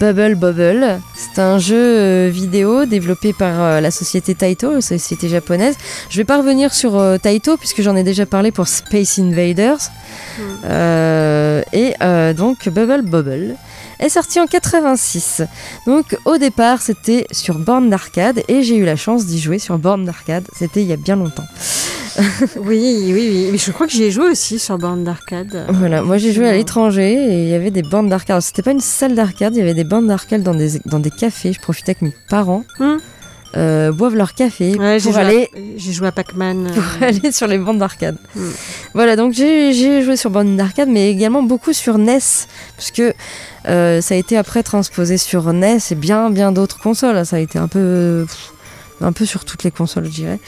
Bubble 0.00 0.34
Bubble. 0.36 1.00
C'est 1.38 1.44
un 1.44 1.58
jeu 1.58 1.76
euh, 1.76 2.30
vidéo 2.32 2.84
développé 2.84 3.32
par 3.32 3.62
euh, 3.62 3.80
la 3.80 3.92
société 3.92 4.34
Taito, 4.34 4.72
la 4.72 4.80
société 4.80 5.28
japonaise. 5.28 5.76
Je 6.10 6.16
vais 6.16 6.24
pas 6.24 6.38
revenir 6.38 6.74
sur 6.74 6.98
euh, 6.98 7.16
Taito 7.16 7.56
puisque 7.56 7.80
j'en 7.80 7.94
ai 7.94 8.02
déjà 8.02 8.26
parlé 8.26 8.50
pour 8.50 8.66
Space 8.66 9.20
Invaders. 9.20 9.78
Euh, 10.64 11.62
et 11.72 11.94
euh, 12.02 12.32
donc 12.34 12.68
Bubble 12.68 13.02
Bubble 13.02 13.54
est 14.00 14.08
sorti 14.08 14.40
en 14.40 14.46
86. 14.46 15.42
Donc 15.86 16.16
au 16.24 16.36
départ 16.38 16.82
c'était 16.82 17.26
sur 17.32 17.58
borne 17.58 17.90
d'arcade 17.90 18.42
et 18.48 18.62
j'ai 18.62 18.76
eu 18.76 18.84
la 18.84 18.96
chance 18.96 19.26
d'y 19.26 19.40
jouer 19.40 19.58
sur 19.58 19.78
borne 19.78 20.04
d'arcade. 20.04 20.44
C'était 20.56 20.82
il 20.82 20.86
y 20.88 20.92
a 20.92 20.96
bien 20.96 21.16
longtemps. 21.16 21.46
Oui, 22.56 23.00
oui, 23.12 23.12
oui. 23.12 23.48
Mais 23.52 23.58
je 23.58 23.70
crois 23.70 23.86
que 23.86 23.92
j'y 23.92 24.02
ai 24.04 24.10
joué 24.10 24.24
aussi 24.30 24.58
sur 24.58 24.76
borne 24.76 25.04
d'arcade. 25.04 25.66
Voilà, 25.68 26.02
moi 26.02 26.18
j'ai 26.18 26.32
joué 26.32 26.48
à 26.48 26.52
l'étranger 26.52 27.12
et 27.12 27.42
il 27.44 27.48
y 27.48 27.54
avait 27.54 27.70
des 27.70 27.82
bornes 27.82 28.08
d'arcade. 28.08 28.40
C'était 28.42 28.62
pas 28.62 28.72
une 28.72 28.80
salle 28.80 29.14
d'arcade, 29.14 29.54
il 29.54 29.58
y 29.60 29.62
avait 29.62 29.74
des 29.74 29.84
bornes 29.84 30.08
d'arcade 30.08 30.42
dans 30.42 30.54
des, 30.54 30.80
dans 30.86 30.98
des 30.98 31.10
cafés. 31.12 31.52
Je 31.52 31.60
profitais 31.60 31.94
que 31.94 32.04
mes 32.04 32.14
parents 32.28 32.64
Hmm. 32.80 32.96
euh, 33.56 33.92
boivent 33.92 34.16
leur 34.16 34.34
café 34.34 34.74
Ouais, 34.76 34.98
pour 35.00 35.16
aller 35.16 35.48
j'ai 35.76 35.92
joué 35.92 36.08
à 36.08 36.12
Pac-Man. 36.12 36.70
pour 36.74 36.82
euh, 37.02 37.06
aller 37.08 37.30
sur 37.30 37.46
les 37.46 37.58
bandes 37.58 37.78
d'arcade. 37.78 38.16
Mm. 38.34 38.40
Voilà, 38.94 39.14
donc 39.16 39.32
j'ai 39.32 40.02
joué 40.02 40.16
sur 40.16 40.30
bande 40.30 40.56
d'arcade, 40.56 40.88
mais 40.88 41.10
également 41.10 41.42
beaucoup 41.44 41.72
sur 41.72 41.98
NES, 41.98 42.18
puisque 42.76 43.02
euh, 43.68 44.00
ça 44.00 44.14
a 44.14 44.16
été 44.16 44.36
après 44.36 44.62
transposé 44.62 45.18
sur 45.18 45.52
NES 45.52 45.78
et 45.90 45.94
bien 45.94 46.30
bien 46.30 46.52
d'autres 46.52 46.78
consoles. 46.78 47.24
Ça 47.26 47.36
a 47.36 47.38
été 47.38 47.58
un 47.58 47.68
peu 47.68 48.26
un 49.00 49.12
peu 49.12 49.24
sur 49.24 49.44
toutes 49.44 49.64
les 49.64 49.70
consoles, 49.70 50.06
je 50.06 50.10
dirais. 50.10 50.40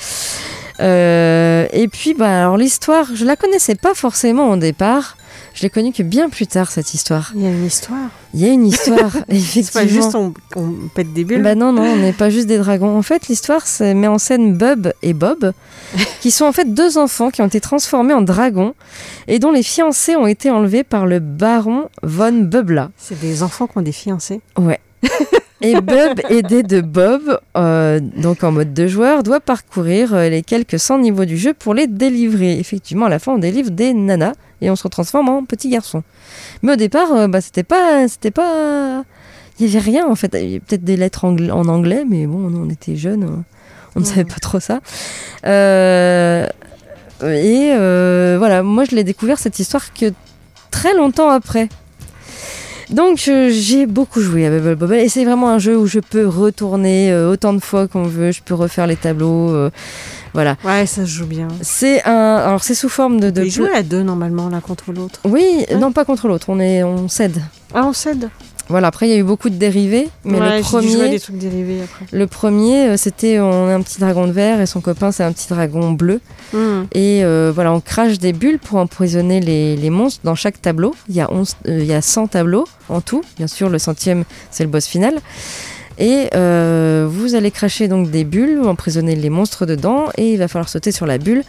Euh, 0.81 1.67
et 1.73 1.89
puis, 1.89 2.15
bah, 2.15 2.41
alors 2.41 2.57
l'histoire, 2.57 3.07
je 3.15 3.25
la 3.25 3.37
connaissais 3.37 3.75
pas 3.75 3.95
forcément 3.95 4.51
au 4.51 4.57
départ. 4.57 5.17
Je 5.55 5.63
l'ai 5.63 5.71
connue 5.71 5.93
que 5.93 6.03
bien 6.03 6.29
plus 6.29 6.47
tard 6.47 6.71
cette 6.71 6.95
histoire. 6.95 7.33
Il 7.35 7.43
y 7.43 7.47
a 7.47 7.51
une 7.51 7.65
histoire. 7.65 8.09
Il 8.35 8.41
y 8.41 8.49
a 8.49 8.53
une 8.53 8.67
histoire, 8.67 9.13
C'est 9.29 9.37
effectivement. 9.37 9.83
pas 9.83 9.87
juste 9.87 10.15
on, 10.15 10.33
on 10.57 10.73
pète 10.95 11.13
des 11.13 11.25
bulles. 11.25 11.43
Bah 11.43 11.55
non, 11.55 11.73
non, 11.73 11.83
on 11.83 11.97
n'est 11.97 12.13
pas 12.13 12.31
juste 12.31 12.47
des 12.47 12.59
dragons. 12.59 12.97
En 12.97 13.03
fait, 13.03 13.29
l'histoire 13.29 13.63
met 13.81 14.07
en 14.07 14.19
scène 14.19 14.57
Bub 14.57 14.93
et 15.03 15.13
Bob, 15.13 15.53
qui 16.21 16.31
sont 16.31 16.45
en 16.45 16.53
fait 16.53 16.73
deux 16.73 16.99
enfants 16.99 17.31
qui 17.31 17.43
ont 17.43 17.47
été 17.47 17.61
transformés 17.61 18.15
en 18.15 18.23
dragons 18.23 18.75
et 19.27 19.39
dont 19.39 19.51
les 19.51 19.63
fiancés 19.63 20.17
ont 20.17 20.27
été 20.27 20.51
enlevés 20.51 20.85
par 20.85 21.07
le 21.07 21.19
baron 21.19 21.89
von 22.03 22.33
Bubla. 22.33 22.91
C'est 22.97 23.21
des 23.21 23.43
enfants 23.43 23.67
qui 23.67 23.79
ont 23.79 23.83
des 23.83 23.93
fiancés. 23.93 24.41
Ouais. 24.59 24.81
Et 25.63 25.75
Bub, 25.75 26.21
aidé 26.31 26.63
de 26.63 26.81
Bob, 26.81 27.39
euh, 27.55 28.01
donc 28.01 28.45
en 28.45 28.51
mode 28.51 28.73
deux 28.73 28.89
joueurs, 28.89 29.23
doit 29.23 29.41
parcourir 29.41 30.15
euh, 30.15 30.31
les 30.31 30.43
quelques 30.43 30.79
100 30.79 31.01
niveaux 31.01 31.27
du 31.27 31.37
jeu 31.37 31.53
pour 31.53 31.75
les 31.75 31.87
délivrer. 31.87 32.59
Effectivement, 32.59 33.05
à 33.07 33.09
la 33.11 33.19
fin, 33.19 33.33
on 33.33 33.39
délivre 33.39 33.71
des 33.71 33.93
nanas 33.93 34.33
et 34.61 34.71
on 34.71 34.77
se 34.77 34.89
transforme 34.89 35.29
en 35.29 35.45
petit 35.45 35.69
garçon. 35.69 36.03
Mais 36.63 36.73
au 36.73 36.77
départ, 36.77 37.13
euh, 37.13 37.29
bah, 37.29 37.41
c'était 37.41 37.63
pas, 37.63 38.07
c'était 38.09 38.31
pas, 38.31 39.05
il 39.59 39.67
y 39.67 39.71
avait 39.77 39.85
rien 39.85 40.07
en 40.07 40.15
fait. 40.15 40.31
Il 40.35 40.45
y 40.45 40.51
avait 40.51 40.61
peut-être 40.61 40.85
des 40.85 40.97
lettres 40.97 41.25
angla- 41.25 41.53
en 41.53 41.67
anglais, 41.69 42.05
mais 42.09 42.27
bon, 42.27 42.53
on 42.55 42.71
était 42.71 42.97
jeunes, 42.97 43.25
euh, 43.25 43.43
on 43.97 44.01
ne 44.01 44.05
savait 44.05 44.25
pas 44.25 44.41
trop 44.41 44.61
ça. 44.61 44.81
Euh, 45.47 46.47
et 47.23 47.73
euh, 47.75 48.37
voilà, 48.39 48.63
moi, 48.63 48.85
je 48.85 48.95
l'ai 48.95 49.05
découvert 49.05 49.39
cette 49.39 49.59
histoire 49.59 49.93
que 49.93 50.13
très 50.71 50.95
longtemps 50.95 51.29
après. 51.31 51.69
Donc 52.89 53.27
euh, 53.29 53.51
j'ai 53.53 53.87
beaucoup 53.87 54.21
joué 54.21 54.47
à 54.47 54.51
Bubble 54.51 54.75
Bobble 54.75 54.97
et 54.97 55.09
c'est 55.09 55.25
vraiment 55.25 55.49
un 55.51 55.61
jeu 55.61 55.79
où 55.79 55.87
je 55.87 56.01
peux 56.01 56.27
retourner 56.27 57.13
euh, 57.13 57.31
autant 57.31 57.53
de 57.53 57.61
fois 57.61 57.87
qu'on 57.87 58.03
veut, 58.03 58.33
je 58.33 58.43
peux 58.43 58.55
refaire 58.55 58.89
les 58.89 58.97
tableaux, 58.97 59.71
voilà. 60.35 60.57
Ouais, 60.65 60.87
ça 60.87 61.03
se 61.03 61.11
joue 61.11 61.27
bien. 61.27 61.49
C'est 61.63 62.05
un, 62.05 62.37
alors 62.37 62.63
c'est 62.63 62.75
sous 62.75 62.89
forme 62.89 63.21
de, 63.21 63.31
de 63.31 63.45
Ils 63.45 63.51
jouent 63.51 63.67
à 63.75 63.83
deux 63.83 64.03
normalement 64.03 64.49
l'un 64.49 64.61
contre 64.61 64.93
l'autre. 64.93 65.21
Oui, 65.25 65.65
Ouais. 65.71 65.77
non 65.77 65.93
pas 65.93 66.05
contre 66.05 66.29
l'autre, 66.29 66.47
on 66.49 66.61
est, 66.61 66.83
on 66.83 67.09
cède. 67.09 67.41
Ah, 67.75 67.85
on 67.87 67.93
cède. 67.93 68.29
Voilà, 68.69 68.87
après 68.87 69.09
il 69.09 69.11
y 69.11 69.15
a 69.15 69.19
eu 69.19 69.25
beaucoup 69.25 69.51
de 69.51 69.57
dérivés, 69.57 70.09
mais 70.25 70.39
ouais, 70.39 70.59
le 70.59 70.63
premier, 70.63 71.09
des 71.09 71.19
trucs 71.19 71.39
dérivés 71.39 71.83
après. 71.83 72.05
le 72.17 72.27
premier, 72.29 72.91
euh, 72.91 72.97
c'était 72.97 73.41
on 73.41 73.67
a 73.69 73.75
un 73.75 73.83
petit 73.83 73.99
dragon 73.99 74.29
de 74.29 74.33
verre 74.33 74.61
et 74.61 74.67
son 74.67 74.81
copain 74.81 75.11
c'est 75.11 75.25
un 75.25 75.33
petit 75.33 75.49
dragon 75.49 75.91
bleu. 75.91 76.21
Hmm. 76.53 76.83
Et 76.93 77.25
euh, 77.25 77.51
voilà, 77.53 77.73
on 77.73 77.81
crache 77.81 78.21
des 78.21 78.33
bulles 78.33 78.61
pour 78.61 78.79
emprisonner 78.79 79.41
les, 79.41 79.75
les 79.77 79.91
monstres 79.91 80.21
dans 80.23 80.37
chaque 80.37 80.63
tableau. 80.63 80.95
Il 81.09 81.17
y, 81.17 81.21
a 81.21 81.33
11, 81.33 81.57
euh, 81.67 81.79
il 81.81 81.87
y 81.87 81.93
a 81.93 82.01
100 82.01 82.29
tableaux 82.29 82.65
en 82.89 83.01
tout. 83.01 83.23
Bien 83.37 83.49
sûr, 83.49 83.71
le 83.71 83.81
centième, 83.81 84.23
c'est 84.53 84.63
le 84.63 84.71
boss 84.71 84.87
final. 84.87 85.15
Et 86.01 86.29
euh, 86.35 87.07
vous 87.09 87.35
allez 87.35 87.51
cracher 87.51 87.87
donc 87.87 88.11
des 88.11 88.25
bulles, 88.25 88.61
emprisonner 88.65 89.15
les 89.15 89.29
monstres 89.31 89.67
dedans, 89.67 90.07
et 90.17 90.33
il 90.33 90.39
va 90.39 90.49
falloir 90.49 90.69
sauter 90.69 90.91
sur 90.93 91.07
la 91.07 91.19
bulle 91.19 91.43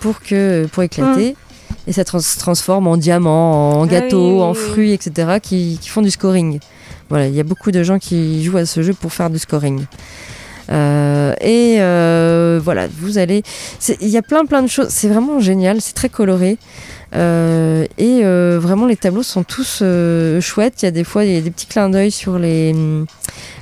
pour, 0.00 0.20
que, 0.20 0.66
pour 0.72 0.82
éclater. 0.84 1.34
Et 1.88 1.92
ça 1.92 2.04
trans- 2.04 2.20
se 2.20 2.38
transforme 2.38 2.86
en 2.86 2.96
diamants, 2.96 3.80
en 3.80 3.84
Ah 3.84 3.86
gâteaux, 3.88 4.36
oui, 4.36 4.42
en 4.42 4.54
fruits, 4.54 4.92
etc., 4.92 5.38
qui, 5.42 5.78
qui 5.80 5.88
font 5.88 6.02
du 6.02 6.10
scoring. 6.10 6.60
Voilà, 7.08 7.26
il 7.26 7.34
y 7.34 7.40
a 7.40 7.44
beaucoup 7.44 7.70
de 7.72 7.82
gens 7.82 7.98
qui 7.98 8.44
jouent 8.44 8.56
à 8.58 8.66
ce 8.66 8.82
jeu 8.82 8.94
pour 8.94 9.12
faire 9.12 9.28
du 9.30 9.38
scoring. 9.38 9.84
Euh, 10.70 11.34
et 11.40 11.76
euh, 11.78 12.60
voilà, 12.62 12.88
vous 13.00 13.18
allez. 13.18 13.42
Il 14.00 14.08
y 14.08 14.16
a 14.16 14.22
plein 14.22 14.44
plein 14.46 14.62
de 14.62 14.68
choses. 14.68 14.88
C'est 14.90 15.08
vraiment 15.08 15.40
génial. 15.40 15.80
C'est 15.80 15.94
très 15.94 16.08
coloré. 16.08 16.58
Euh, 17.14 17.86
et 17.98 18.20
euh, 18.24 18.58
vraiment, 18.60 18.86
les 18.86 18.96
tableaux 18.96 19.22
sont 19.22 19.44
tous 19.44 19.80
euh, 19.82 20.40
chouettes. 20.40 20.82
Il 20.82 20.86
y 20.86 20.88
a 20.88 20.90
des 20.90 21.04
fois, 21.04 21.24
il 21.24 21.32
y 21.32 21.36
a 21.36 21.40
des 21.40 21.50
petits 21.50 21.66
clins 21.66 21.88
d'œil 21.88 22.10
sur 22.10 22.38
les, 22.38 22.74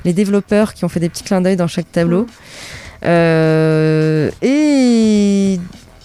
les 0.03 0.13
développeurs 0.13 0.73
qui 0.73 0.83
ont 0.85 0.89
fait 0.89 0.99
des 0.99 1.09
petits 1.09 1.23
clins 1.23 1.41
d'œil 1.41 1.55
dans 1.55 1.67
chaque 1.67 1.91
tableau. 1.91 2.27
Euh, 3.03 4.31
et 4.41 5.59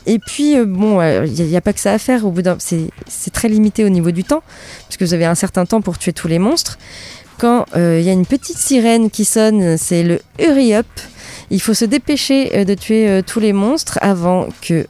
et 0.07 0.19
puis, 0.19 0.57
euh, 0.57 0.65
bon, 0.65 1.01
il 1.25 1.47
n'y 1.47 1.57
a, 1.57 1.61
pas 1.61 1.73
que 1.73 1.81
ça 1.81 1.93
à 1.93 1.99
faire. 1.99 2.27
Au 2.27 2.31
bout 2.31 2.43
d'un, 2.43 2.57
c'est 2.59 2.91
c'est 3.07 3.33
très 3.33 3.49
limité 3.49 3.85
au 3.85 3.89
niveau 3.89 4.11
du 4.11 4.25
temps, 4.25 4.43
puisque 4.89 5.03
vous 5.03 5.15
avez 5.15 5.27
un 5.27 5.35
certain 5.35 5.67
temps 5.67 5.81
pour 5.81 5.99
tuer 5.99 6.13
tous 6.13 6.29
les 6.29 6.39
monstres. 6.39 6.79
Quand 7.41 7.65
euh, 7.75 7.99
il 7.99 8.07
y 8.07 8.11
a 8.11 8.13
une 8.13 8.27
petite 8.27 8.59
sirène 8.59 9.09
qui 9.09 9.25
sonne, 9.25 9.79
c'est 9.79 10.03
le 10.03 10.21
hurry 10.39 10.75
up. 10.75 10.87
Il 11.51 11.61
faut 11.61 11.73
se 11.75 11.85
dépêcher 11.85 12.55
euh, 12.55 12.65
de 12.65 12.75
tuer 12.75 13.09
euh, 13.09 13.23
tous 13.27 13.41
les 13.41 13.53
monstres 13.53 13.99
avant 14.03 14.49
que 14.61 14.87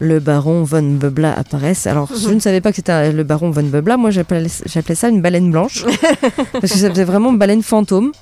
le 0.00 0.20
baron 0.20 0.62
von 0.62 0.82
Bubla 0.82 1.34
apparaisse. 1.36 1.86
Alors, 1.86 2.08
je 2.14 2.30
ne 2.30 2.38
savais 2.38 2.60
pas 2.60 2.70
que 2.70 2.76
c'était 2.76 3.12
le 3.12 3.24
baron 3.24 3.50
von 3.50 3.64
Bubla. 3.64 3.96
Moi, 3.96 4.10
j'appelais 4.10 4.48
ça 4.94 5.08
une 5.08 5.20
baleine 5.20 5.50
blanche. 5.50 5.84
parce 6.52 6.72
que 6.72 6.78
ça 6.78 6.88
faisait 6.88 7.04
vraiment 7.04 7.32
baleine 7.32 7.62
fantôme. 7.62 8.12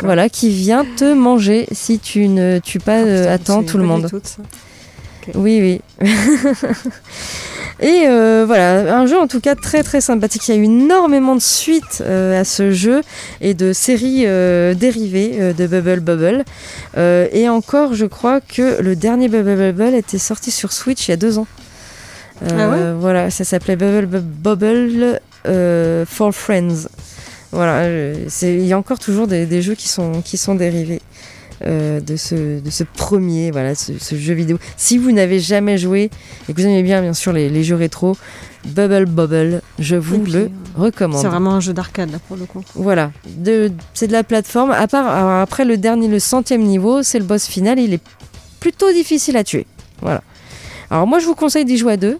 Voilà, 0.00 0.28
qui 0.28 0.50
vient 0.50 0.84
te 0.96 1.12
manger 1.12 1.66
si 1.72 1.98
tu 1.98 2.26
ne 2.26 2.58
tues 2.58 2.80
pas 2.80 3.00
Ah, 3.00 3.06
euh, 3.06 3.36
putain, 3.36 3.38
je 3.38 3.44
temps 3.44 3.54
savais 3.56 3.66
tout 3.66 3.78
le 3.78 3.84
monde. 3.84 4.08
tout 4.08 4.42
Oui, 5.34 5.80
oui. 6.00 6.06
Et 7.82 8.04
euh, 8.06 8.44
voilà, 8.46 8.94
un 8.98 9.06
jeu 9.06 9.18
en 9.18 9.26
tout 9.26 9.40
cas 9.40 9.54
très 9.54 9.82
très 9.82 10.02
sympathique. 10.02 10.46
Il 10.48 10.54
y 10.54 10.58
a 10.58 10.60
eu 10.60 10.64
énormément 10.64 11.34
de 11.34 11.40
suites 11.40 12.02
euh, 12.02 12.38
à 12.38 12.44
ce 12.44 12.72
jeu 12.72 13.00
et 13.40 13.54
de 13.54 13.72
séries 13.72 14.24
euh, 14.26 14.74
dérivées 14.74 15.54
de 15.54 15.66
Bubble 15.66 16.00
Bubble. 16.00 16.44
Et 17.32 17.48
encore, 17.48 17.94
je 17.94 18.04
crois 18.04 18.40
que 18.42 18.82
le 18.82 18.96
dernier 18.96 19.28
Bubble 19.28 19.72
Bubble 19.72 19.94
était 19.94 20.18
sorti 20.18 20.50
sur 20.50 20.72
Switch 20.72 21.08
il 21.08 21.12
y 21.12 21.14
a 21.14 21.16
deux 21.16 21.38
ans. 21.38 21.46
Euh, 22.42 22.94
Voilà, 22.98 23.30
ça 23.30 23.44
s'appelait 23.44 23.76
Bubble 23.76 24.06
Bu- 24.06 24.20
Bubble 24.56 25.20
for 26.06 26.34
Friends. 26.34 26.88
Voilà, 27.52 27.88
il 28.42 28.66
y 28.66 28.72
a 28.74 28.78
encore 28.78 28.98
toujours 28.98 29.26
des, 29.26 29.46
des 29.46 29.62
jeux 29.62 29.74
qui 29.74 29.88
sont, 29.88 30.20
qui 30.22 30.36
sont 30.36 30.54
dérivés. 30.54 31.00
Euh, 31.66 32.00
de, 32.00 32.16
ce, 32.16 32.60
de 32.60 32.70
ce 32.70 32.84
premier 32.84 33.50
voilà 33.50 33.74
ce, 33.74 33.98
ce 33.98 34.14
jeu 34.14 34.32
vidéo 34.34 34.58
si 34.76 34.96
vous 34.96 35.12
n'avez 35.12 35.40
jamais 35.40 35.76
joué 35.76 36.10
et 36.48 36.54
que 36.54 36.60
vous 36.60 36.66
aimez 36.66 36.82
bien 36.82 37.02
bien 37.02 37.12
sûr 37.12 37.32
les, 37.32 37.50
les 37.50 37.62
jeux 37.64 37.76
rétro 37.76 38.16
Bubble 38.64 39.06
Bubble 39.06 39.62
je 39.78 39.96
vous 39.96 40.18
puis, 40.20 40.32
le 40.32 40.38
euh, 40.40 40.48
recommande 40.76 41.20
C'est 41.20 41.28
vraiment 41.28 41.52
un 41.52 41.60
jeu 41.60 41.72
d'arcade 41.72 42.10
là 42.10 42.18
pour 42.28 42.36
le 42.36 42.44
coup. 42.44 42.62
voilà, 42.74 43.10
c'est 43.94 44.06
de 44.06 44.12
la 44.12 44.22
plateforme. 44.22 44.70
À 44.70 44.86
part 44.86 45.06
alors 45.08 45.40
après 45.40 45.64
le 45.64 45.76
dernier, 45.76 46.08
le 46.08 46.18
centième 46.18 46.62
niveau, 46.62 47.02
c'est 47.02 47.18
le 47.18 47.24
boss 47.24 47.46
final. 47.46 47.78
Il 47.78 47.94
est 47.94 48.02
plutôt 48.60 48.92
difficile 48.92 49.36
à 49.36 49.44
tuer. 49.44 49.66
Voilà. 50.02 50.22
Alors 50.90 51.06
moi, 51.06 51.18
je 51.18 51.26
vous 51.26 51.34
conseille 51.34 51.64
d'y 51.64 51.78
jouer 51.78 51.94
à 51.94 51.96
deux. 51.96 52.18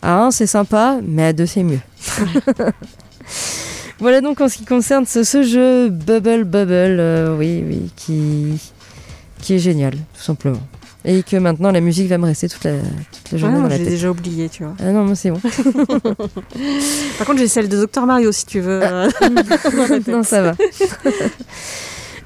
À 0.00 0.22
un, 0.22 0.30
c'est 0.30 0.46
sympa, 0.46 0.98
mais 1.02 1.24
à 1.26 1.32
deux, 1.32 1.46
c'est 1.46 1.62
mieux. 1.62 1.80
voilà 4.00 4.20
donc 4.20 4.40
en 4.40 4.48
ce 4.48 4.56
qui 4.58 4.64
concerne 4.64 5.04
ce, 5.06 5.22
ce 5.24 5.42
jeu 5.42 5.88
Bubble 5.88 6.44
Bubble, 6.44 6.98
euh, 7.00 7.36
oui, 7.36 7.62
oui, 7.66 7.90
qui 7.96 8.58
qui 9.40 9.54
est 9.54 9.58
génial, 9.58 9.92
tout 9.92 10.22
simplement. 10.22 10.60
Et 11.04 11.22
que 11.22 11.36
maintenant 11.36 11.70
la 11.70 11.80
musique 11.80 12.08
va 12.08 12.18
me 12.18 12.26
rester 12.26 12.48
toute 12.48 12.64
la, 12.64 12.72
toute 12.72 13.32
la 13.32 13.38
journée 13.38 13.54
moi, 13.54 13.62
dans 13.64 13.68
la 13.68 13.76
j'ai 13.76 13.84
tête. 13.84 13.92
déjà 13.92 14.10
oublié, 14.10 14.48
tu 14.48 14.64
vois. 14.64 14.74
Ah 14.80 14.90
non, 14.90 15.04
moi 15.04 15.14
c'est 15.14 15.30
bon. 15.30 15.40
Par 17.18 17.26
contre, 17.26 17.38
j'ai 17.38 17.46
celle 17.48 17.68
de 17.68 17.84
Dr 17.86 18.04
Mario 18.04 18.32
si 18.32 18.44
tu 18.46 18.60
veux. 18.60 18.80
euh, 18.82 19.08
la 19.22 19.88
tête. 19.88 20.08
non, 20.08 20.22
ça 20.24 20.42
va. 20.42 20.54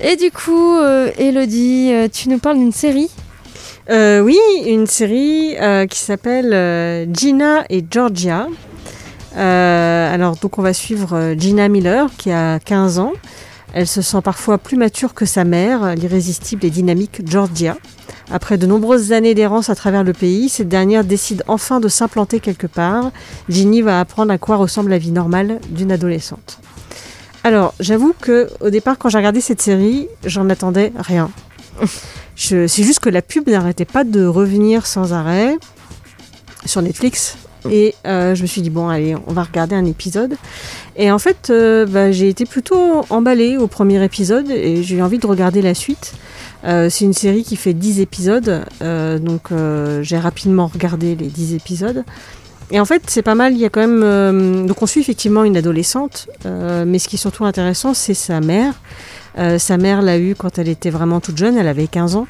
Et 0.01 0.16
du 0.16 0.31
coup, 0.31 0.77
euh, 0.79 1.11
Elodie, 1.18 1.91
euh, 1.93 2.09
tu 2.12 2.29
nous 2.31 2.39
parles 2.39 2.59
d'une 2.59 2.73
série? 2.73 3.11
Euh, 3.91 4.20
oui, 4.20 4.39
une 4.66 4.87
série 4.87 5.55
euh, 5.61 5.87
qui 5.87 5.99
s'appelle 5.99 6.53
euh, 6.53 7.05
Gina 7.12 7.64
et 7.68 7.85
Georgia. 7.89 8.49
Euh, 9.37 10.14
alors, 10.14 10.37
donc, 10.37 10.59
on 10.59 10.62
va 10.62 10.72
suivre 10.72 11.16
euh, 11.16 11.35
Gina 11.37 11.68
Miller, 11.68 12.09
qui 12.16 12.30
a 12.30 12.59
15 12.59 12.99
ans. 12.99 13.12
Elle 13.74 13.87
se 13.87 14.03
sent 14.03 14.20
parfois 14.22 14.59
plus 14.59 14.76
mature 14.76 15.14
que 15.14 15.24
sa 15.24 15.45
mère, 15.45 15.95
l'irrésistible 15.95 16.64
et 16.66 16.70
dynamique 16.70 17.22
Georgia. 17.24 17.76
Après 18.30 18.59
de 18.59 18.66
nombreuses 18.66 19.12
années 19.12 19.35
d'errance 19.35 19.70
à 19.70 19.74
travers 19.74 20.05
le 20.05 20.12
pays, 20.12 20.49
cette 20.49 20.68
dernière 20.68 21.05
décide 21.05 21.43
enfin 21.49 21.80
de 21.80 21.89
s'implanter 21.89 22.41
quelque 22.41 22.66
part. 22.66 23.11
Ginny 23.49 23.80
va 23.80 24.01
apprendre 24.01 24.30
à 24.30 24.39
quoi 24.39 24.57
ressemble 24.57 24.91
la 24.91 24.99
vie 24.99 25.11
normale 25.11 25.59
d'une 25.70 25.91
adolescente. 25.91 26.59
Alors, 27.45 27.74
j'avoue 27.80 28.14
que 28.20 28.49
au 28.61 28.70
départ, 28.70 28.99
quand 28.99 29.09
j'ai 29.09 29.18
regardé 29.18 29.41
cette 29.41 29.61
série, 29.61 30.09
j'en 30.24 30.49
attendais 30.51 30.93
rien. 30.99 31.30
C'est 32.37 32.68
juste 32.68 33.01
que 33.01 33.09
la 33.09 33.22
pub 33.22 33.49
n'arrêtait 33.49 33.85
pas 33.85 34.05
de 34.05 34.24
revenir 34.24 34.87
sans 34.87 35.12
arrêt 35.12 35.57
sur 36.64 36.83
Netflix. 36.83 37.37
Et 37.71 37.95
euh, 38.07 38.35
je 38.35 38.43
me 38.43 38.47
suis 38.47 38.63
dit, 38.63 38.71
bon, 38.71 38.89
allez, 38.89 39.15
on 39.27 39.33
va 39.33 39.43
regarder 39.43 39.75
un 39.77 39.85
épisode. 39.85 40.37
Et 40.97 41.11
en 41.11 41.19
fait, 41.19 41.49
euh, 41.51 41.87
bah, 41.87 42.11
j'ai 42.13 42.29
été 42.29 42.45
plutôt 42.45 43.05
emballée 43.11 43.57
au 43.57 43.67
premier 43.67 44.03
épisode 44.03 44.51
et 44.51 44.83
j'ai 44.83 44.97
eu 44.97 45.03
envie 45.03 45.19
de 45.19 45.27
regarder 45.27 45.63
la 45.63 45.75
suite. 45.75 46.15
Euh, 46.65 46.89
c'est 46.91 47.05
une 47.05 47.13
série 47.13 47.45
qui 47.45 47.57
fait 47.57 47.75
10 47.75 48.01
épisodes, 48.01 48.65
donc 48.81 49.51
j'ai 50.03 50.19
rapidement 50.19 50.67
regardé 50.73 51.15
les 51.15 51.27
10 51.27 51.55
épisodes. 51.55 52.05
Et 52.71 52.81
en 52.81 52.85
fait, 52.85 53.03
c'est 53.07 53.23
pas 53.23 53.35
mal, 53.35 53.53
il 53.53 53.59
y 53.59 53.67
a 53.67 53.69
quand 53.69 53.87
même... 53.87 54.67
donc 54.67 54.81
on 54.81 54.87
suit 54.87 55.01
effectivement 55.01 55.45
une 55.45 55.57
adolescente, 55.57 56.29
mais 56.45 56.99
ce 56.99 57.09
qui 57.09 57.17
est 57.17 57.19
surtout 57.19 57.45
intéressant, 57.45 57.95
c'est 57.95 58.15
sa 58.15 58.41
mère. 58.41 58.75
Sa 59.59 59.77
mère 59.77 60.03
l'a 60.03 60.19
eue 60.19 60.35
quand 60.37 60.59
elle 60.59 60.69
était 60.69 60.91
vraiment 60.91 61.21
toute 61.21 61.37
jeune, 61.37 61.57
elle 61.59 61.69
avait 61.69 61.89
15 61.89 62.17
ans. 62.17 62.27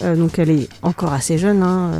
Donc 0.00 0.38
elle 0.38 0.50
est 0.50 0.68
encore 0.82 1.12
assez 1.12 1.36
jeune. 1.36 1.62
hein. 1.62 1.90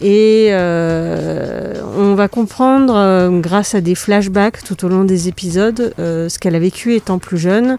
Et 0.00 0.48
euh, 0.50 1.74
on 1.96 2.14
va 2.14 2.28
comprendre, 2.28 2.94
euh, 2.96 3.40
grâce 3.40 3.74
à 3.74 3.80
des 3.80 3.94
flashbacks 3.94 4.62
tout 4.62 4.84
au 4.84 4.88
long 4.88 5.04
des 5.04 5.28
épisodes, 5.28 5.92
euh, 5.98 6.28
ce 6.28 6.38
qu'elle 6.38 6.54
a 6.54 6.60
vécu 6.60 6.94
étant 6.94 7.18
plus 7.18 7.38
jeune 7.38 7.76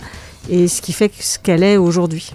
et 0.50 0.68
ce 0.68 0.82
qui 0.82 0.92
fait 0.92 1.12
ce 1.20 1.40
qu'elle 1.40 1.64
est 1.64 1.78
aujourd'hui. 1.78 2.34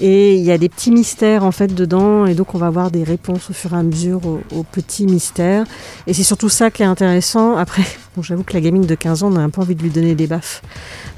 Et 0.00 0.34
il 0.34 0.42
y 0.42 0.50
a 0.50 0.58
des 0.58 0.68
petits 0.68 0.90
mystères 0.90 1.44
en 1.44 1.52
fait 1.52 1.72
dedans, 1.72 2.26
et 2.26 2.34
donc 2.34 2.54
on 2.54 2.58
va 2.58 2.66
avoir 2.66 2.90
des 2.90 3.04
réponses 3.04 3.50
au 3.50 3.52
fur 3.52 3.74
et 3.74 3.76
à 3.76 3.82
mesure 3.82 4.20
aux, 4.26 4.64
petits 4.64 5.06
mystères. 5.06 5.64
Et 6.06 6.14
c'est 6.14 6.24
surtout 6.24 6.48
ça 6.48 6.70
qui 6.70 6.82
est 6.82 6.86
intéressant. 6.86 7.56
Après, 7.56 7.84
j'avoue 8.20 8.42
que 8.42 8.54
la 8.54 8.60
gamine 8.60 8.86
de 8.86 8.94
15 8.94 9.22
ans, 9.22 9.30
on 9.32 9.36
a 9.36 9.40
un 9.40 9.50
peu 9.50 9.60
envie 9.60 9.74
de 9.74 9.82
lui 9.82 9.90
donner 9.90 10.14
des 10.14 10.26
baffes. 10.26 10.62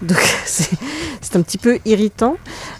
Donc 0.03 0.19
c'est 0.45 0.77
c'est 1.27 1.37
un 1.37 1.43
petit 1.43 1.59
peu 1.59 1.79
irritant. 1.85 2.37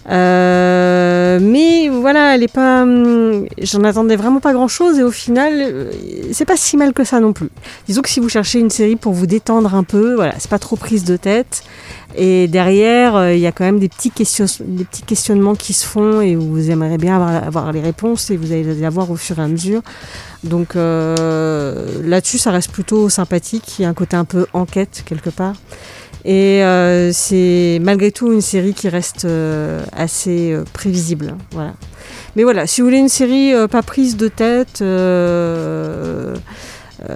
Euh, 0.09 1.39
mais 1.41 1.89
voilà, 1.89 2.35
elle 2.35 2.43
est 2.43 2.53
pas. 2.53 2.83
hum, 2.83 3.45
J'en 3.61 3.83
attendais 3.83 4.15
vraiment 4.15 4.39
pas 4.39 4.53
grand 4.53 4.67
chose, 4.67 4.99
et 4.99 5.03
au 5.03 5.11
final, 5.11 5.53
euh, 5.57 5.91
c'est 6.31 6.45
pas 6.45 6.57
si 6.57 6.77
mal 6.77 6.93
que 6.93 7.03
ça 7.03 7.19
non 7.19 7.33
plus. 7.33 7.49
Disons 7.87 8.01
que 8.01 8.09
si 8.09 8.19
vous 8.19 8.29
cherchez 8.29 8.59
une 8.59 8.69
série 8.69 8.95
pour 8.95 9.13
vous 9.13 9.27
détendre 9.27 9.75
un 9.75 9.83
peu, 9.83 10.15
voilà, 10.15 10.33
c'est 10.39 10.49
pas 10.49 10.59
trop 10.59 10.75
prise 10.75 11.03
de 11.03 11.17
tête. 11.17 11.63
Et 12.15 12.47
derrière, 12.47 13.15
euh, 13.15 13.33
il 13.33 13.39
y 13.39 13.47
a 13.47 13.51
quand 13.51 13.65
même 13.65 13.79
des 13.79 13.89
petits, 13.89 14.11
des 14.11 14.83
petits 14.85 15.03
questionnements 15.03 15.55
qui 15.55 15.73
se 15.73 15.85
font 15.85 16.21
et 16.21 16.35
vous 16.35 16.71
aimeriez 16.71 16.97
bien 16.97 17.21
avoir, 17.21 17.71
les 17.71 17.81
réponses 17.81 18.31
et 18.31 18.37
vous 18.37 18.51
allez 18.51 18.63
les 18.63 18.83
avoir 18.83 19.11
au 19.11 19.15
fur 19.15 19.39
et 19.39 19.41
à 19.41 19.47
mesure. 19.47 19.81
Donc 20.43 20.75
euh, 20.75 21.85
là-dessus, 22.03 22.37
ça 22.37 22.51
reste 22.51 22.71
plutôt 22.71 23.09
sympathique. 23.09 23.79
Il 23.79 23.81
y 23.83 23.85
a 23.85 23.89
un 23.89 23.93
côté 23.93 24.15
un 24.15 24.25
peu 24.25 24.47
enquête 24.53 25.03
quelque 25.05 25.29
part. 25.29 25.55
Et 26.25 26.63
euh, 26.63 27.11
c'est 27.13 27.79
malgré 27.81 28.11
tout 28.11 28.31
une 28.31 28.41
série 28.41 28.73
qui 28.73 28.89
reste 28.89 29.27
assez 29.91 30.57
prévisible. 30.73 31.35
Voilà. 31.51 31.73
Mais 32.35 32.43
voilà, 32.43 32.67
si 32.67 32.81
vous 32.81 32.87
voulez 32.87 32.99
une 32.99 33.09
série 33.09 33.53
pas 33.69 33.81
prise 33.81 34.17
de 34.17 34.27
tête, 34.27 34.81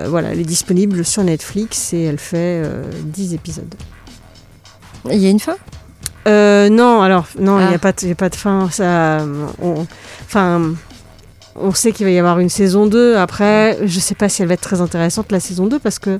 voilà, 0.08 0.32
elle 0.32 0.39
est 0.39 0.46
disponible 0.46 1.04
sur 1.04 1.24
Netflix 1.24 1.94
et 1.94 2.04
elle 2.04 2.20
fait 2.20 2.62
euh, 2.64 2.84
10 3.06 3.34
épisodes. 3.34 3.74
Il 5.10 5.18
y 5.18 5.28
a 5.28 5.30
une 5.30 5.39
fin? 5.39 5.56
Euh, 6.28 6.70
non, 6.70 7.02
alors 7.02 7.28
non, 7.39 7.60
il 7.60 7.68
n'y 7.68 7.74
Ah. 7.74 7.76
a 7.76 7.80
pas, 7.80 7.91
de- 7.93 8.08
y 8.08 8.12
a 8.12 8.16
pas 8.16 8.30
de 8.30 8.36
fin. 8.36 8.70
Ça, 8.70 9.26
on, 9.62 9.88
enfin, 10.26 10.74
on 11.56 11.74
sait 11.74 11.91
qu'il 11.91 12.06
va 12.06 12.12
y 12.12 12.20
avoir 12.20 12.39
une 12.39 12.49
saison 12.49 12.86
2. 12.86 13.18
Après, 13.18 13.80
je 13.86 13.99
sais 13.99 14.16
pas 14.16 14.30
si 14.30 14.41
elle 14.41 14.47
va 14.47 14.54
être 14.54 14.62
très 14.62 14.82
intéressante 14.82 15.32
la 15.32 15.39
saison 15.39 15.66
2 15.66 15.80
parce 15.80 15.97
que 15.97 16.20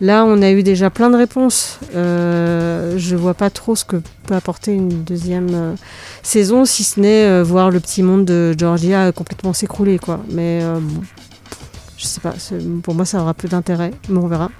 là, 0.00 0.24
on 0.24 0.40
a 0.42 0.50
eu 0.52 0.62
déjà 0.62 0.90
plein 0.90 1.10
de 1.10 1.16
réponses. 1.16 1.80
Euh, 1.96 2.94
je 2.98 3.16
vois 3.16 3.34
pas 3.34 3.50
trop 3.50 3.74
ce 3.74 3.84
que 3.84 3.96
peut 4.26 4.34
apporter 4.36 4.72
une 4.72 5.02
deuxième 5.02 5.48
euh, 5.52 5.74
saison, 6.22 6.64
si 6.64 6.84
ce 6.84 7.00
n'est 7.00 7.42
voir 7.42 7.70
le 7.70 7.80
petit 7.80 8.04
monde 8.04 8.24
de 8.24 8.54
Georgia 8.56 9.10
complètement 9.10 9.52
s'écrouler, 9.52 9.98
quoi. 9.98 10.20
Mais 10.30 10.60
bon, 10.62 11.02
je 11.98 12.06
sais 12.06 12.20
pas. 12.20 12.34
Pour 12.84 12.94
moi, 12.94 13.04
ça 13.04 13.20
aura 13.20 13.34
peu 13.34 13.48
d'intérêt, 13.48 13.90
mais 14.08 14.18
on 14.18 14.28
verra. 14.28 14.50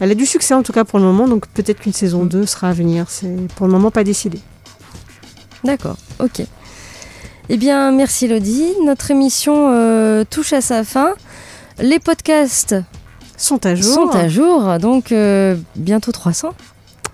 Elle 0.00 0.10
a 0.10 0.14
du 0.14 0.26
succès 0.26 0.54
en 0.54 0.62
tout 0.62 0.72
cas 0.72 0.84
pour 0.84 0.98
le 0.98 1.04
moment, 1.04 1.28
donc 1.28 1.46
peut-être 1.48 1.80
qu'une 1.80 1.92
saison 1.92 2.24
2 2.24 2.46
sera 2.46 2.70
à 2.70 2.72
venir. 2.72 3.06
C'est 3.08 3.34
pour 3.56 3.66
le 3.66 3.72
moment 3.72 3.90
pas 3.90 4.04
décidé. 4.04 4.40
D'accord, 5.64 5.96
ok. 6.18 6.42
Eh 7.48 7.56
bien, 7.56 7.92
merci 7.92 8.24
Elodie. 8.24 8.72
Notre 8.84 9.10
émission 9.10 9.70
euh, 9.70 10.24
touche 10.28 10.52
à 10.52 10.60
sa 10.60 10.84
fin. 10.84 11.14
Les 11.78 11.98
podcasts 11.98 12.76
Sont 13.36 13.66
à 13.66 13.74
jour. 13.74 13.94
sont 13.94 14.10
à 14.10 14.28
jour, 14.28 14.78
donc 14.78 15.12
euh, 15.12 15.56
bientôt 15.76 16.12
300. 16.12 16.54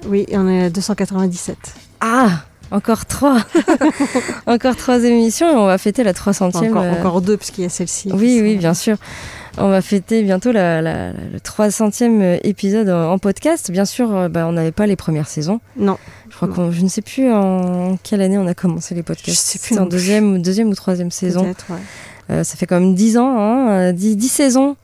Oui, 0.07 0.27
on 0.33 0.49
est 0.49 0.65
à 0.65 0.71
297. 0.71 1.57
Ah 2.01 2.45
encore 2.73 3.05
trois 3.05 3.39
Encore 4.47 4.77
trois 4.77 5.03
émissions 5.03 5.51
et 5.51 5.57
on 5.57 5.67
va 5.67 5.77
fêter 5.77 6.05
la 6.05 6.13
300e. 6.13 6.69
Encore, 6.69 6.83
euh, 6.83 6.93
encore 6.99 7.21
deux, 7.21 7.37
puisqu'il 7.37 7.63
y 7.63 7.65
a 7.65 7.69
celle-ci. 7.69 8.11
Oui, 8.13 8.39
oui, 8.41 8.57
bien 8.57 8.75
sûr. 8.75 8.97
On 9.59 9.69
va 9.69 9.83
fêter 9.83 10.23
bientôt 10.23 10.53
la, 10.53 10.81
la- 10.81 11.11
le 11.13 11.39
300e 11.39 12.39
épisode 12.45 12.89
en 12.89 13.13
en 13.13 13.19
podcast. 13.19 13.71
Bien 13.71 13.85
sûr, 13.85 14.15
euh, 14.15 14.29
bah, 14.29 14.47
on 14.47 14.53
n'avait 14.53 14.73
pas 14.73 14.87
les 14.87 14.97
premières 14.97 15.29
saisons. 15.29 15.61
Non. 15.77 15.99
Je 16.31 16.37
crois 16.37 16.49
qu'on, 16.49 16.71
je 16.71 16.81
ne 16.83 16.89
sais 16.89 17.03
plus 17.03 17.31
en 17.33 17.97
quelle 18.03 18.21
année 18.23 18.39
on 18.39 18.47
a 18.47 18.55
commencé 18.55 18.95
les 18.95 19.03
podcasts. 19.03 19.29
Je 19.31 19.35
sais 19.35 19.59
plus 19.59 19.79
en 19.79 19.87
deuxième, 19.87 20.35
ou- 20.35 20.39
deuxième 20.39 20.69
ou 20.69 20.75
troisième 20.75 21.11
saison. 21.11 21.47
Ouais. 21.69 21.77
Euh, 22.31 22.45
ça 22.45 22.57
fait 22.57 22.67
quand 22.67 22.79
même 22.79 22.95
10 22.95 23.19
ans, 23.19 23.37
hein, 23.39 23.71
euh, 23.71 23.93
10, 23.93 24.17
10 24.17 24.29
saisons 24.29 24.77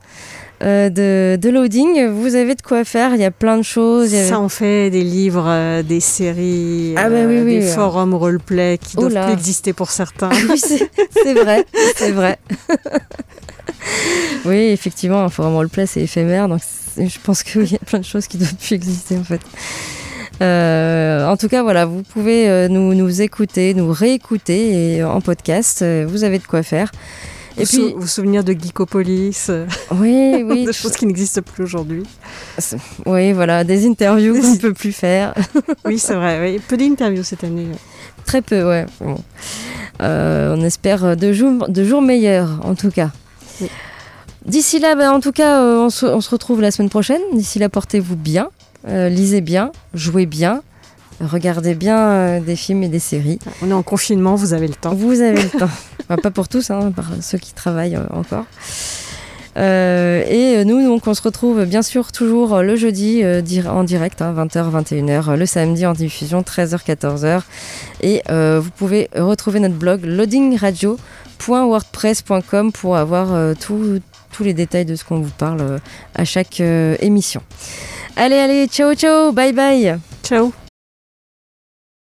euh, 0.63 0.89
de, 0.89 1.37
de 1.39 1.49
loading. 1.49 2.07
Vous 2.07 2.35
avez 2.35 2.55
de 2.55 2.61
quoi 2.61 2.83
faire, 2.83 3.13
il 3.13 3.21
y 3.21 3.25
a 3.25 3.31
plein 3.31 3.57
de 3.57 3.63
choses. 3.63 4.11
il 4.11 4.17
y 4.17 4.21
a- 4.21 4.27
Ça, 4.27 4.39
on 4.39 4.49
fait 4.49 4.89
des 4.89 5.03
livres, 5.03 5.45
euh, 5.47 5.83
des 5.83 5.99
séries, 5.99 6.93
Ah 6.97 7.09
bah 7.09 7.15
oui, 7.27 7.35
euh, 7.37 7.43
oui, 7.45 7.59
des 7.59 7.65
oui. 7.65 7.71
forums 7.71 8.13
roleplay 8.15 8.77
qui 8.81 8.95
Oh 8.97 9.07
doivent 9.07 9.25
plus 9.25 9.33
exister 9.33 9.73
pour 9.73 9.91
certains. 9.91 10.29
oui, 10.49 10.59
c'est 10.59 11.33
vrai, 11.33 11.65
c'est 11.95 12.11
vrai. 12.11 12.39
oui, 14.45 14.57
effectivement, 14.71 15.23
un 15.23 15.29
forum 15.29 15.55
roleplay, 15.55 15.85
c'est 15.85 16.01
éphémère, 16.01 16.47
donc 16.47 16.61
je 16.97 17.17
pense 17.23 17.43
qu'il 17.43 17.71
y 17.71 17.75
a 17.75 17.79
plein 17.85 17.99
de 17.99 18.05
choses 18.05 18.27
qui 18.27 18.37
doivent 18.37 18.55
plus 18.55 18.73
exister 18.73 19.17
en 19.17 19.23
fait. 19.23 19.41
Euh, 20.41 21.27
en 21.27 21.35
tout 21.37 21.47
cas, 21.47 21.63
voilà, 21.63 21.85
vous 21.85 22.03
pouvez 22.03 22.67
nous, 22.69 22.93
nous 22.93 23.21
écouter, 23.21 23.73
nous 23.73 23.91
réécouter 23.91 24.95
et, 24.97 25.03
en 25.03 25.19
podcast. 25.21 25.83
vous 26.07 26.23
avez 26.23 26.39
de 26.39 26.45
quoi 26.45 26.63
faire. 26.63 26.91
Et 27.57 27.63
vous, 27.63 27.65
puis, 27.65 27.77
sou- 27.91 27.99
vous 27.99 28.07
souvenir 28.07 28.43
de 28.43 28.53
Geekopolis, 28.53 29.47
euh, 29.49 29.65
oui, 29.91 30.43
oui, 30.47 30.65
des 30.65 30.73
choses 30.73 30.93
qui 30.93 31.05
n'existent 31.05 31.41
plus 31.41 31.63
aujourd'hui. 31.63 32.03
oui, 33.05 33.31
voilà, 33.33 33.63
des 33.63 33.87
interviews 33.87 34.39
qu'on 34.39 34.51
ne 34.53 34.57
peut 34.57 34.73
plus 34.73 34.91
faire. 34.91 35.33
Oui, 35.85 35.97
c'est 35.99 36.15
vrai. 36.15 36.39
Oui. 36.41 36.61
Peu 36.67 36.77
d'interviews 36.77 37.23
cette 37.23 37.43
année. 37.43 37.67
Très 38.25 38.41
peu, 38.41 38.67
ouais. 38.67 38.85
Bon. 38.99 39.15
Euh, 40.01 40.55
on 40.57 40.63
espère 40.63 41.15
de 41.17 41.33
jours, 41.33 41.67
de 41.69 41.83
jours 41.83 42.01
meilleurs, 42.01 42.59
en 42.63 42.75
tout 42.75 42.91
cas. 42.91 43.09
Oui. 43.61 43.69
D'ici 44.45 44.79
là, 44.79 44.95
bah, 44.95 45.11
en 45.11 45.19
tout 45.19 45.31
cas, 45.31 45.61
euh, 45.61 45.77
on, 45.79 45.89
se, 45.89 46.05
on 46.05 46.21
se 46.21 46.29
retrouve 46.29 46.61
la 46.61 46.71
semaine 46.71 46.89
prochaine. 46.89 47.21
D'ici 47.33 47.57
là, 47.59 47.69
portez-vous 47.69 48.15
bien, 48.15 48.49
euh, 48.87 49.09
lisez 49.09 49.41
bien, 49.41 49.71
jouez 49.93 50.25
bien, 50.25 50.61
regardez 51.21 51.75
bien 51.75 51.97
euh, 51.97 52.39
des 52.39 52.55
films 52.55 52.83
et 52.83 52.87
des 52.87 52.99
séries. 52.99 53.39
On 53.61 53.69
est 53.69 53.73
en 53.73 53.83
confinement, 53.83 54.35
vous 54.35 54.53
avez 54.53 54.67
le 54.67 54.75
temps. 54.75 54.93
Vous 54.93 55.21
avez 55.21 55.43
le 55.43 55.49
temps. 55.49 55.69
Enfin, 56.09 56.21
pas 56.21 56.31
pour 56.31 56.47
tous, 56.47 56.71
hein, 56.71 56.93
par 56.95 57.09
ceux 57.19 57.37
qui 57.37 57.53
travaillent 57.53 57.97
euh, 57.97 58.05
encore. 58.11 58.45
Euh, 59.57 60.23
et 60.27 60.63
nous, 60.65 60.83
donc, 60.83 61.07
on 61.07 61.13
se 61.13 61.21
retrouve 61.21 61.63
bien 61.65 61.81
sûr 61.81 62.11
toujours 62.11 62.61
le 62.61 62.75
jeudi 62.75 63.21
euh, 63.23 63.41
en 63.67 63.83
direct, 63.83 64.21
hein, 64.21 64.35
20h, 64.37 64.83
21h, 64.83 65.35
le 65.35 65.45
samedi 65.45 65.85
en 65.85 65.93
diffusion, 65.93 66.41
13h, 66.41 66.85
14h. 66.85 67.43
Et 68.01 68.21
euh, 68.29 68.59
vous 68.61 68.71
pouvez 68.71 69.09
retrouver 69.15 69.59
notre 69.59 69.75
blog 69.75 70.03
loadingradio.wordpress.com 70.05 72.71
pour 72.71 72.97
avoir 72.97 73.55
tous 73.59 74.01
les 74.41 74.53
détails 74.53 74.85
de 74.85 74.95
ce 74.95 75.03
qu'on 75.03 75.21
vous 75.21 75.33
parle 75.35 75.79
à 76.13 76.25
chaque 76.25 76.59
émission. 76.59 77.41
Allez, 78.15 78.37
allez, 78.37 78.67
ciao, 78.67 78.93
ciao, 78.93 79.31
bye 79.31 79.53
bye 79.53 79.97
Ciao 80.23 80.53